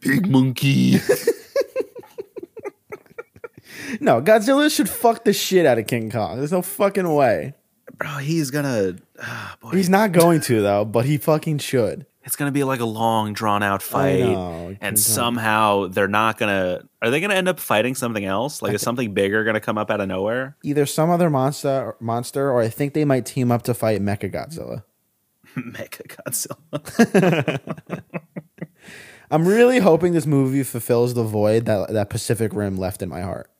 Big 0.00 0.26
Monkey. 0.28 0.98
No, 4.00 4.22
Godzilla 4.22 4.74
should 4.74 4.88
fuck 4.88 5.24
the 5.24 5.32
shit 5.32 5.66
out 5.66 5.78
of 5.78 5.86
King 5.86 6.10
Kong. 6.10 6.38
There's 6.38 6.52
no 6.52 6.62
fucking 6.62 7.12
way. 7.12 7.54
Bro, 7.96 8.18
he's 8.18 8.50
gonna. 8.52 8.96
ah, 9.20 9.56
boy, 9.60 9.70
He's 9.70 9.88
not 9.88 10.12
going 10.12 10.40
to 10.42 10.62
though, 10.62 10.84
but 10.84 11.04
he 11.06 11.18
fucking 11.18 11.58
should. 11.58 12.06
it's 12.22 12.36
gonna 12.36 12.52
be 12.52 12.62
like 12.62 12.78
a 12.80 12.84
long, 12.84 13.32
drawn 13.32 13.62
out 13.64 13.82
fight, 13.82 14.20
know, 14.20 14.26
King 14.26 14.34
Kong. 14.36 14.78
and 14.80 14.98
somehow 14.98 15.88
they're 15.88 16.06
not 16.08 16.38
gonna. 16.38 16.82
Are 17.02 17.10
they 17.10 17.20
gonna 17.20 17.34
end 17.34 17.48
up 17.48 17.58
fighting 17.58 17.94
something 17.96 18.24
else? 18.24 18.62
Like, 18.62 18.74
is 18.74 18.80
something 18.82 19.12
bigger 19.12 19.42
gonna 19.44 19.60
come 19.60 19.76
up 19.76 19.90
out 19.90 20.00
of 20.00 20.06
nowhere? 20.08 20.56
Either 20.62 20.86
some 20.86 21.10
other 21.10 21.28
monster, 21.28 21.96
monster, 22.00 22.48
or 22.50 22.60
I 22.62 22.68
think 22.68 22.94
they 22.94 23.04
might 23.04 23.26
team 23.26 23.50
up 23.50 23.62
to 23.62 23.74
fight 23.74 24.00
Mecha 24.00 24.32
Godzilla. 24.32 24.84
Mecha 25.56 26.06
Godzilla. 26.06 27.60
I'm 29.30 29.46
really 29.46 29.78
hoping 29.78 30.12
this 30.12 30.26
movie 30.26 30.62
fulfills 30.64 31.14
the 31.14 31.22
void 31.22 31.66
that 31.66 31.92
that 31.92 32.10
Pacific 32.10 32.52
Rim 32.52 32.76
left 32.76 33.02
in 33.02 33.08
my 33.08 33.20
heart. 33.20 33.50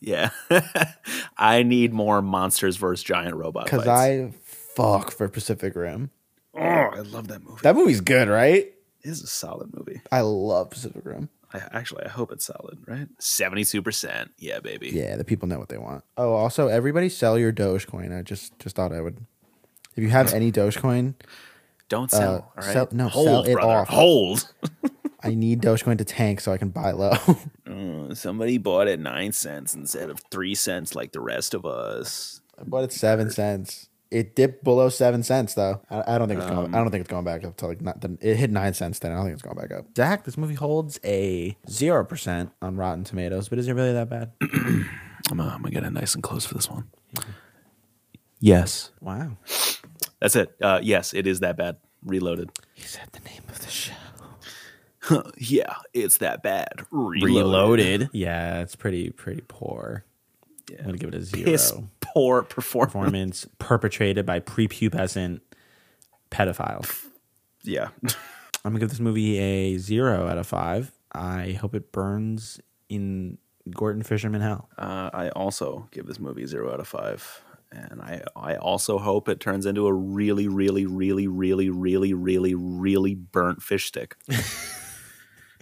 Yeah, 0.00 0.30
I 1.36 1.62
need 1.62 1.92
more 1.92 2.22
monsters 2.22 2.76
versus 2.76 3.04
giant 3.04 3.36
robot. 3.36 3.64
Because. 3.64 3.86
I 3.86 4.32
fuck 4.42 5.10
for 5.10 5.28
Pacific 5.28 5.74
Rim. 5.76 6.10
oh, 6.54 6.60
I 6.60 7.00
love 7.00 7.28
that 7.28 7.42
movie. 7.44 7.60
That 7.62 7.76
movie's 7.76 8.00
good, 8.00 8.28
right? 8.28 8.72
It 9.02 9.08
is 9.08 9.22
a 9.22 9.26
solid 9.26 9.74
movie. 9.76 10.00
I 10.10 10.20
love 10.22 10.70
Pacific 10.70 11.02
Rim. 11.04 11.28
I 11.52 11.58
actually, 11.72 12.04
I 12.04 12.08
hope 12.08 12.30
it's 12.32 12.44
solid. 12.44 12.78
Right, 12.86 13.08
seventy-two 13.18 13.82
percent. 13.82 14.30
Yeah, 14.38 14.60
baby. 14.60 14.90
Yeah, 14.90 15.16
the 15.16 15.24
people 15.24 15.48
know 15.48 15.58
what 15.58 15.68
they 15.68 15.78
want. 15.78 16.04
Oh, 16.16 16.32
also, 16.32 16.68
everybody 16.68 17.08
sell 17.08 17.38
your 17.38 17.52
Dogecoin. 17.52 18.16
I 18.16 18.22
just 18.22 18.58
just 18.58 18.76
thought 18.76 18.92
I 18.92 19.00
would. 19.00 19.26
If 20.00 20.04
you 20.04 20.10
have 20.12 20.32
any 20.32 20.50
Dogecoin, 20.50 21.12
Don't 21.90 22.10
sell. 22.10 22.34
Uh, 22.34 22.38
all 22.38 22.52
right, 22.56 22.72
sell- 22.72 22.88
no, 22.90 23.08
hold, 23.08 23.26
sell 23.26 23.42
it 23.44 23.52
brother. 23.52 23.70
off. 23.70 23.88
Hold. 23.88 24.50
I 25.22 25.34
need 25.34 25.60
Dogecoin 25.60 25.98
to 25.98 26.04
tank 26.06 26.40
so 26.40 26.50
I 26.52 26.56
can 26.56 26.70
buy 26.70 26.92
low. 26.92 27.12
Uh, 27.70 28.12
somebody 28.16 28.58
bought 28.58 28.88
at 28.88 28.98
nine 28.98 29.30
cents 29.30 29.74
instead 29.74 30.10
of 30.10 30.18
three 30.32 30.56
cents, 30.56 30.96
like 30.96 31.12
the 31.12 31.20
rest 31.20 31.54
of 31.54 31.64
us. 31.64 32.40
I 32.58 32.64
bought 32.64 32.82
it 32.82 32.92
seven 32.92 33.30
cents. 33.30 33.88
It 34.10 34.34
dipped 34.34 34.64
below 34.64 34.88
seven 34.88 35.22
cents 35.22 35.54
though. 35.54 35.80
I, 35.88 36.14
I 36.14 36.18
don't 36.18 36.26
think 36.26 36.40
it's 36.40 36.50
going. 36.50 36.74
I 36.74 36.78
don't 36.78 36.90
think 36.90 37.02
it's 37.02 37.10
going 37.10 37.24
back 37.24 37.44
up 37.44 37.56
to 37.58 37.68
like 37.68 37.80
not, 37.80 38.04
it 38.20 38.36
hit 38.36 38.50
nine 38.50 38.74
cents. 38.74 38.98
Then 38.98 39.12
I 39.12 39.16
don't 39.16 39.24
think 39.26 39.34
it's 39.34 39.42
going 39.42 39.56
back 39.56 39.70
up. 39.70 39.84
Zach, 39.96 40.24
this 40.24 40.36
movie 40.36 40.54
holds 40.54 40.98
a 41.04 41.56
zero 41.68 42.04
percent 42.04 42.50
on 42.60 42.76
Rotten 42.76 43.04
Tomatoes, 43.04 43.48
but 43.48 43.60
is 43.60 43.68
it 43.68 43.74
really 43.74 43.92
that 43.92 44.08
bad? 44.10 44.32
I'm, 45.30 45.38
uh, 45.38 45.44
I'm 45.44 45.62
gonna 45.62 45.70
get 45.70 45.84
it 45.84 45.92
nice 45.92 46.14
and 46.14 46.24
close 46.24 46.44
for 46.44 46.54
this 46.54 46.68
one. 46.68 46.88
Yes, 48.40 48.90
Wow. 49.00 49.36
That's 50.20 50.36
it. 50.36 50.54
Uh, 50.60 50.80
yes, 50.82 51.14
it 51.14 51.26
is 51.26 51.40
that 51.40 51.56
bad. 51.56 51.76
Reloaded. 52.04 52.50
He 52.74 52.82
said 52.82 53.08
the 53.12 53.20
name 53.20 53.42
of 53.48 53.60
the 53.60 53.70
show. 53.70 53.92
yeah, 55.36 55.76
it's 55.92 56.18
that 56.18 56.42
bad. 56.42 56.86
Reloaded. 56.90 58.10
Yeah, 58.12 58.60
it's 58.60 58.76
pretty 58.76 59.10
pretty 59.10 59.42
poor. 59.46 60.04
I'm 60.78 60.84
gonna 60.84 60.98
give 60.98 61.08
it 61.08 61.14
a 61.14 61.22
zero. 61.22 61.44
Piss 61.44 61.72
poor 62.00 62.42
performance. 62.42 62.92
Performance 62.92 63.46
perpetrated 63.58 64.26
by 64.26 64.40
prepubescent 64.40 65.40
pedophiles. 66.30 67.06
Yeah. 67.62 67.88
I'm 68.64 68.72
gonna 68.72 68.80
give 68.80 68.90
this 68.90 69.00
movie 69.00 69.38
a 69.38 69.78
zero 69.78 70.28
out 70.28 70.38
of 70.38 70.46
five. 70.46 70.92
I 71.12 71.52
hope 71.52 71.74
it 71.74 71.92
burns 71.92 72.60
in 72.88 73.38
Gorton 73.70 74.02
Fisherman 74.02 74.40
hell. 74.42 74.68
Uh, 74.78 75.10
I 75.12 75.28
also 75.30 75.88
give 75.90 76.06
this 76.06 76.20
movie 76.20 76.46
zero 76.46 76.72
out 76.72 76.80
of 76.80 76.86
five, 76.88 77.42
and 77.72 78.00
I 78.00 78.22
I 78.36 78.56
also 78.56 78.98
hope 78.98 79.28
it 79.28 79.40
turns 79.40 79.66
into 79.66 79.86
a 79.86 79.92
really, 79.92 80.48
really, 80.48 80.86
really, 80.86 81.26
really, 81.26 81.70
really, 81.70 82.14
really, 82.14 82.54
really 82.54 83.14
burnt 83.14 83.62
fish 83.62 83.86
stick. 83.86 84.16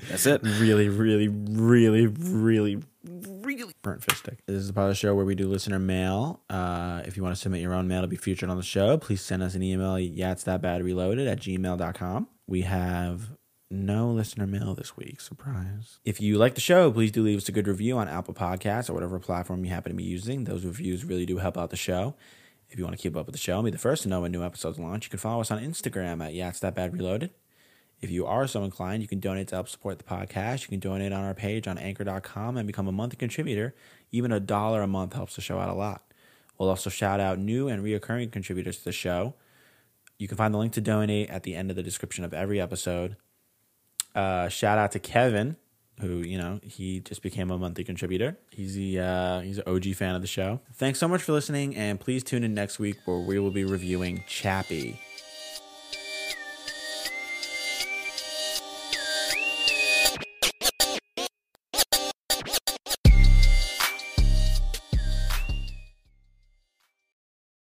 That's 0.08 0.26
it. 0.26 0.42
Really, 0.60 0.88
really, 0.88 1.28
really, 1.28 2.06
really, 2.06 2.78
really 3.04 3.72
burnt 3.82 4.02
fish 4.04 4.18
stick. 4.18 4.38
This 4.46 4.56
is 4.56 4.68
a 4.68 4.72
part 4.72 4.84
of 4.86 4.90
the 4.90 4.94
show 4.94 5.14
where 5.14 5.24
we 5.24 5.34
do 5.34 5.48
listener 5.48 5.78
mail. 5.78 6.40
Uh, 6.48 7.02
if 7.04 7.16
you 7.16 7.22
want 7.22 7.34
to 7.34 7.40
submit 7.40 7.60
your 7.60 7.74
own 7.74 7.88
mail 7.88 8.02
to 8.02 8.06
be 8.06 8.16
featured 8.16 8.48
on 8.48 8.56
the 8.56 8.62
show, 8.62 8.96
please 8.96 9.20
send 9.20 9.42
us 9.42 9.54
an 9.54 9.62
email. 9.62 9.98
Yeah, 9.98 10.32
it's 10.32 10.44
that 10.44 10.62
bad 10.62 10.82
reloaded 10.82 11.26
at 11.26 11.40
gmail.com. 11.40 12.28
We 12.46 12.62
have 12.62 13.36
no 13.70 14.10
listener 14.10 14.46
mail 14.46 14.74
this 14.74 14.96
week. 14.96 15.20
Surprise. 15.20 15.98
If 16.04 16.20
you 16.20 16.38
like 16.38 16.54
the 16.54 16.60
show, 16.60 16.90
please 16.90 17.12
do 17.12 17.22
leave 17.22 17.38
us 17.38 17.48
a 17.48 17.52
good 17.52 17.68
review 17.68 17.98
on 17.98 18.08
Apple 18.08 18.34
Podcasts 18.34 18.88
or 18.88 18.94
whatever 18.94 19.18
platform 19.18 19.64
you 19.64 19.70
happen 19.70 19.92
to 19.92 19.96
be 19.96 20.04
using. 20.04 20.44
Those 20.44 20.64
reviews 20.64 21.04
really 21.04 21.26
do 21.26 21.38
help 21.38 21.58
out 21.58 21.70
the 21.70 21.76
show. 21.76 22.14
If 22.70 22.78
you 22.78 22.84
want 22.84 22.96
to 22.96 23.02
keep 23.02 23.16
up 23.16 23.26
with 23.26 23.34
the 23.34 23.40
show 23.40 23.56
and 23.58 23.64
be 23.64 23.70
the 23.70 23.78
first 23.78 24.02
to 24.02 24.08
know 24.08 24.22
when 24.22 24.32
new 24.32 24.44
episodes 24.44 24.78
launch, 24.78 25.06
you 25.06 25.10
can 25.10 25.18
follow 25.18 25.40
us 25.40 25.50
on 25.50 25.62
Instagram 25.62 26.24
at 26.24 26.34
Yeah, 26.34 26.48
it's 26.48 26.60
that 26.60 26.74
bad 26.74 26.92
reloaded. 26.92 27.30
If 28.00 28.10
you 28.10 28.26
are 28.26 28.46
so 28.46 28.62
inclined, 28.62 29.02
you 29.02 29.08
can 29.08 29.20
donate 29.20 29.48
to 29.48 29.56
help 29.56 29.68
support 29.68 29.98
the 29.98 30.04
podcast. 30.04 30.62
You 30.62 30.68
can 30.68 30.78
donate 30.78 31.12
on 31.12 31.24
our 31.24 31.34
page 31.34 31.66
on 31.66 31.78
anchor.com 31.78 32.56
and 32.56 32.66
become 32.66 32.86
a 32.86 32.92
monthly 32.92 33.16
contributor. 33.16 33.74
Even 34.12 34.32
a 34.32 34.38
dollar 34.38 34.82
a 34.82 34.86
month 34.86 35.14
helps 35.14 35.34
the 35.34 35.40
show 35.40 35.58
out 35.58 35.68
a 35.68 35.74
lot. 35.74 36.02
We'll 36.58 36.68
also 36.68 36.90
shout 36.90 37.20
out 37.20 37.38
new 37.38 37.68
and 37.68 37.82
reoccurring 37.82 38.32
contributors 38.32 38.78
to 38.78 38.84
the 38.84 38.92
show. 38.92 39.34
You 40.18 40.28
can 40.28 40.36
find 40.36 40.52
the 40.52 40.58
link 40.58 40.72
to 40.74 40.80
donate 40.80 41.30
at 41.30 41.42
the 41.42 41.54
end 41.54 41.70
of 41.70 41.76
the 41.76 41.82
description 41.82 42.24
of 42.24 42.34
every 42.34 42.60
episode. 42.60 43.16
Uh, 44.14 44.48
shout 44.48 44.78
out 44.78 44.92
to 44.92 44.98
Kevin, 44.98 45.56
who 46.00 46.18
you 46.18 46.38
know 46.38 46.60
he 46.62 47.00
just 47.00 47.22
became 47.22 47.50
a 47.50 47.58
monthly 47.58 47.84
contributor. 47.84 48.36
He's 48.50 48.74
the 48.74 49.00
uh, 49.00 49.40
he's 49.40 49.58
an 49.58 49.64
OG 49.66 49.94
fan 49.94 50.14
of 50.14 50.22
the 50.22 50.28
show. 50.28 50.60
Thanks 50.74 50.98
so 50.98 51.08
much 51.08 51.22
for 51.22 51.32
listening, 51.32 51.76
and 51.76 51.98
please 52.00 52.22
tune 52.22 52.44
in 52.44 52.54
next 52.54 52.78
week 52.78 52.96
where 53.04 53.18
we 53.18 53.38
will 53.38 53.50
be 53.50 53.64
reviewing 53.64 54.24
Chappie. 54.26 54.98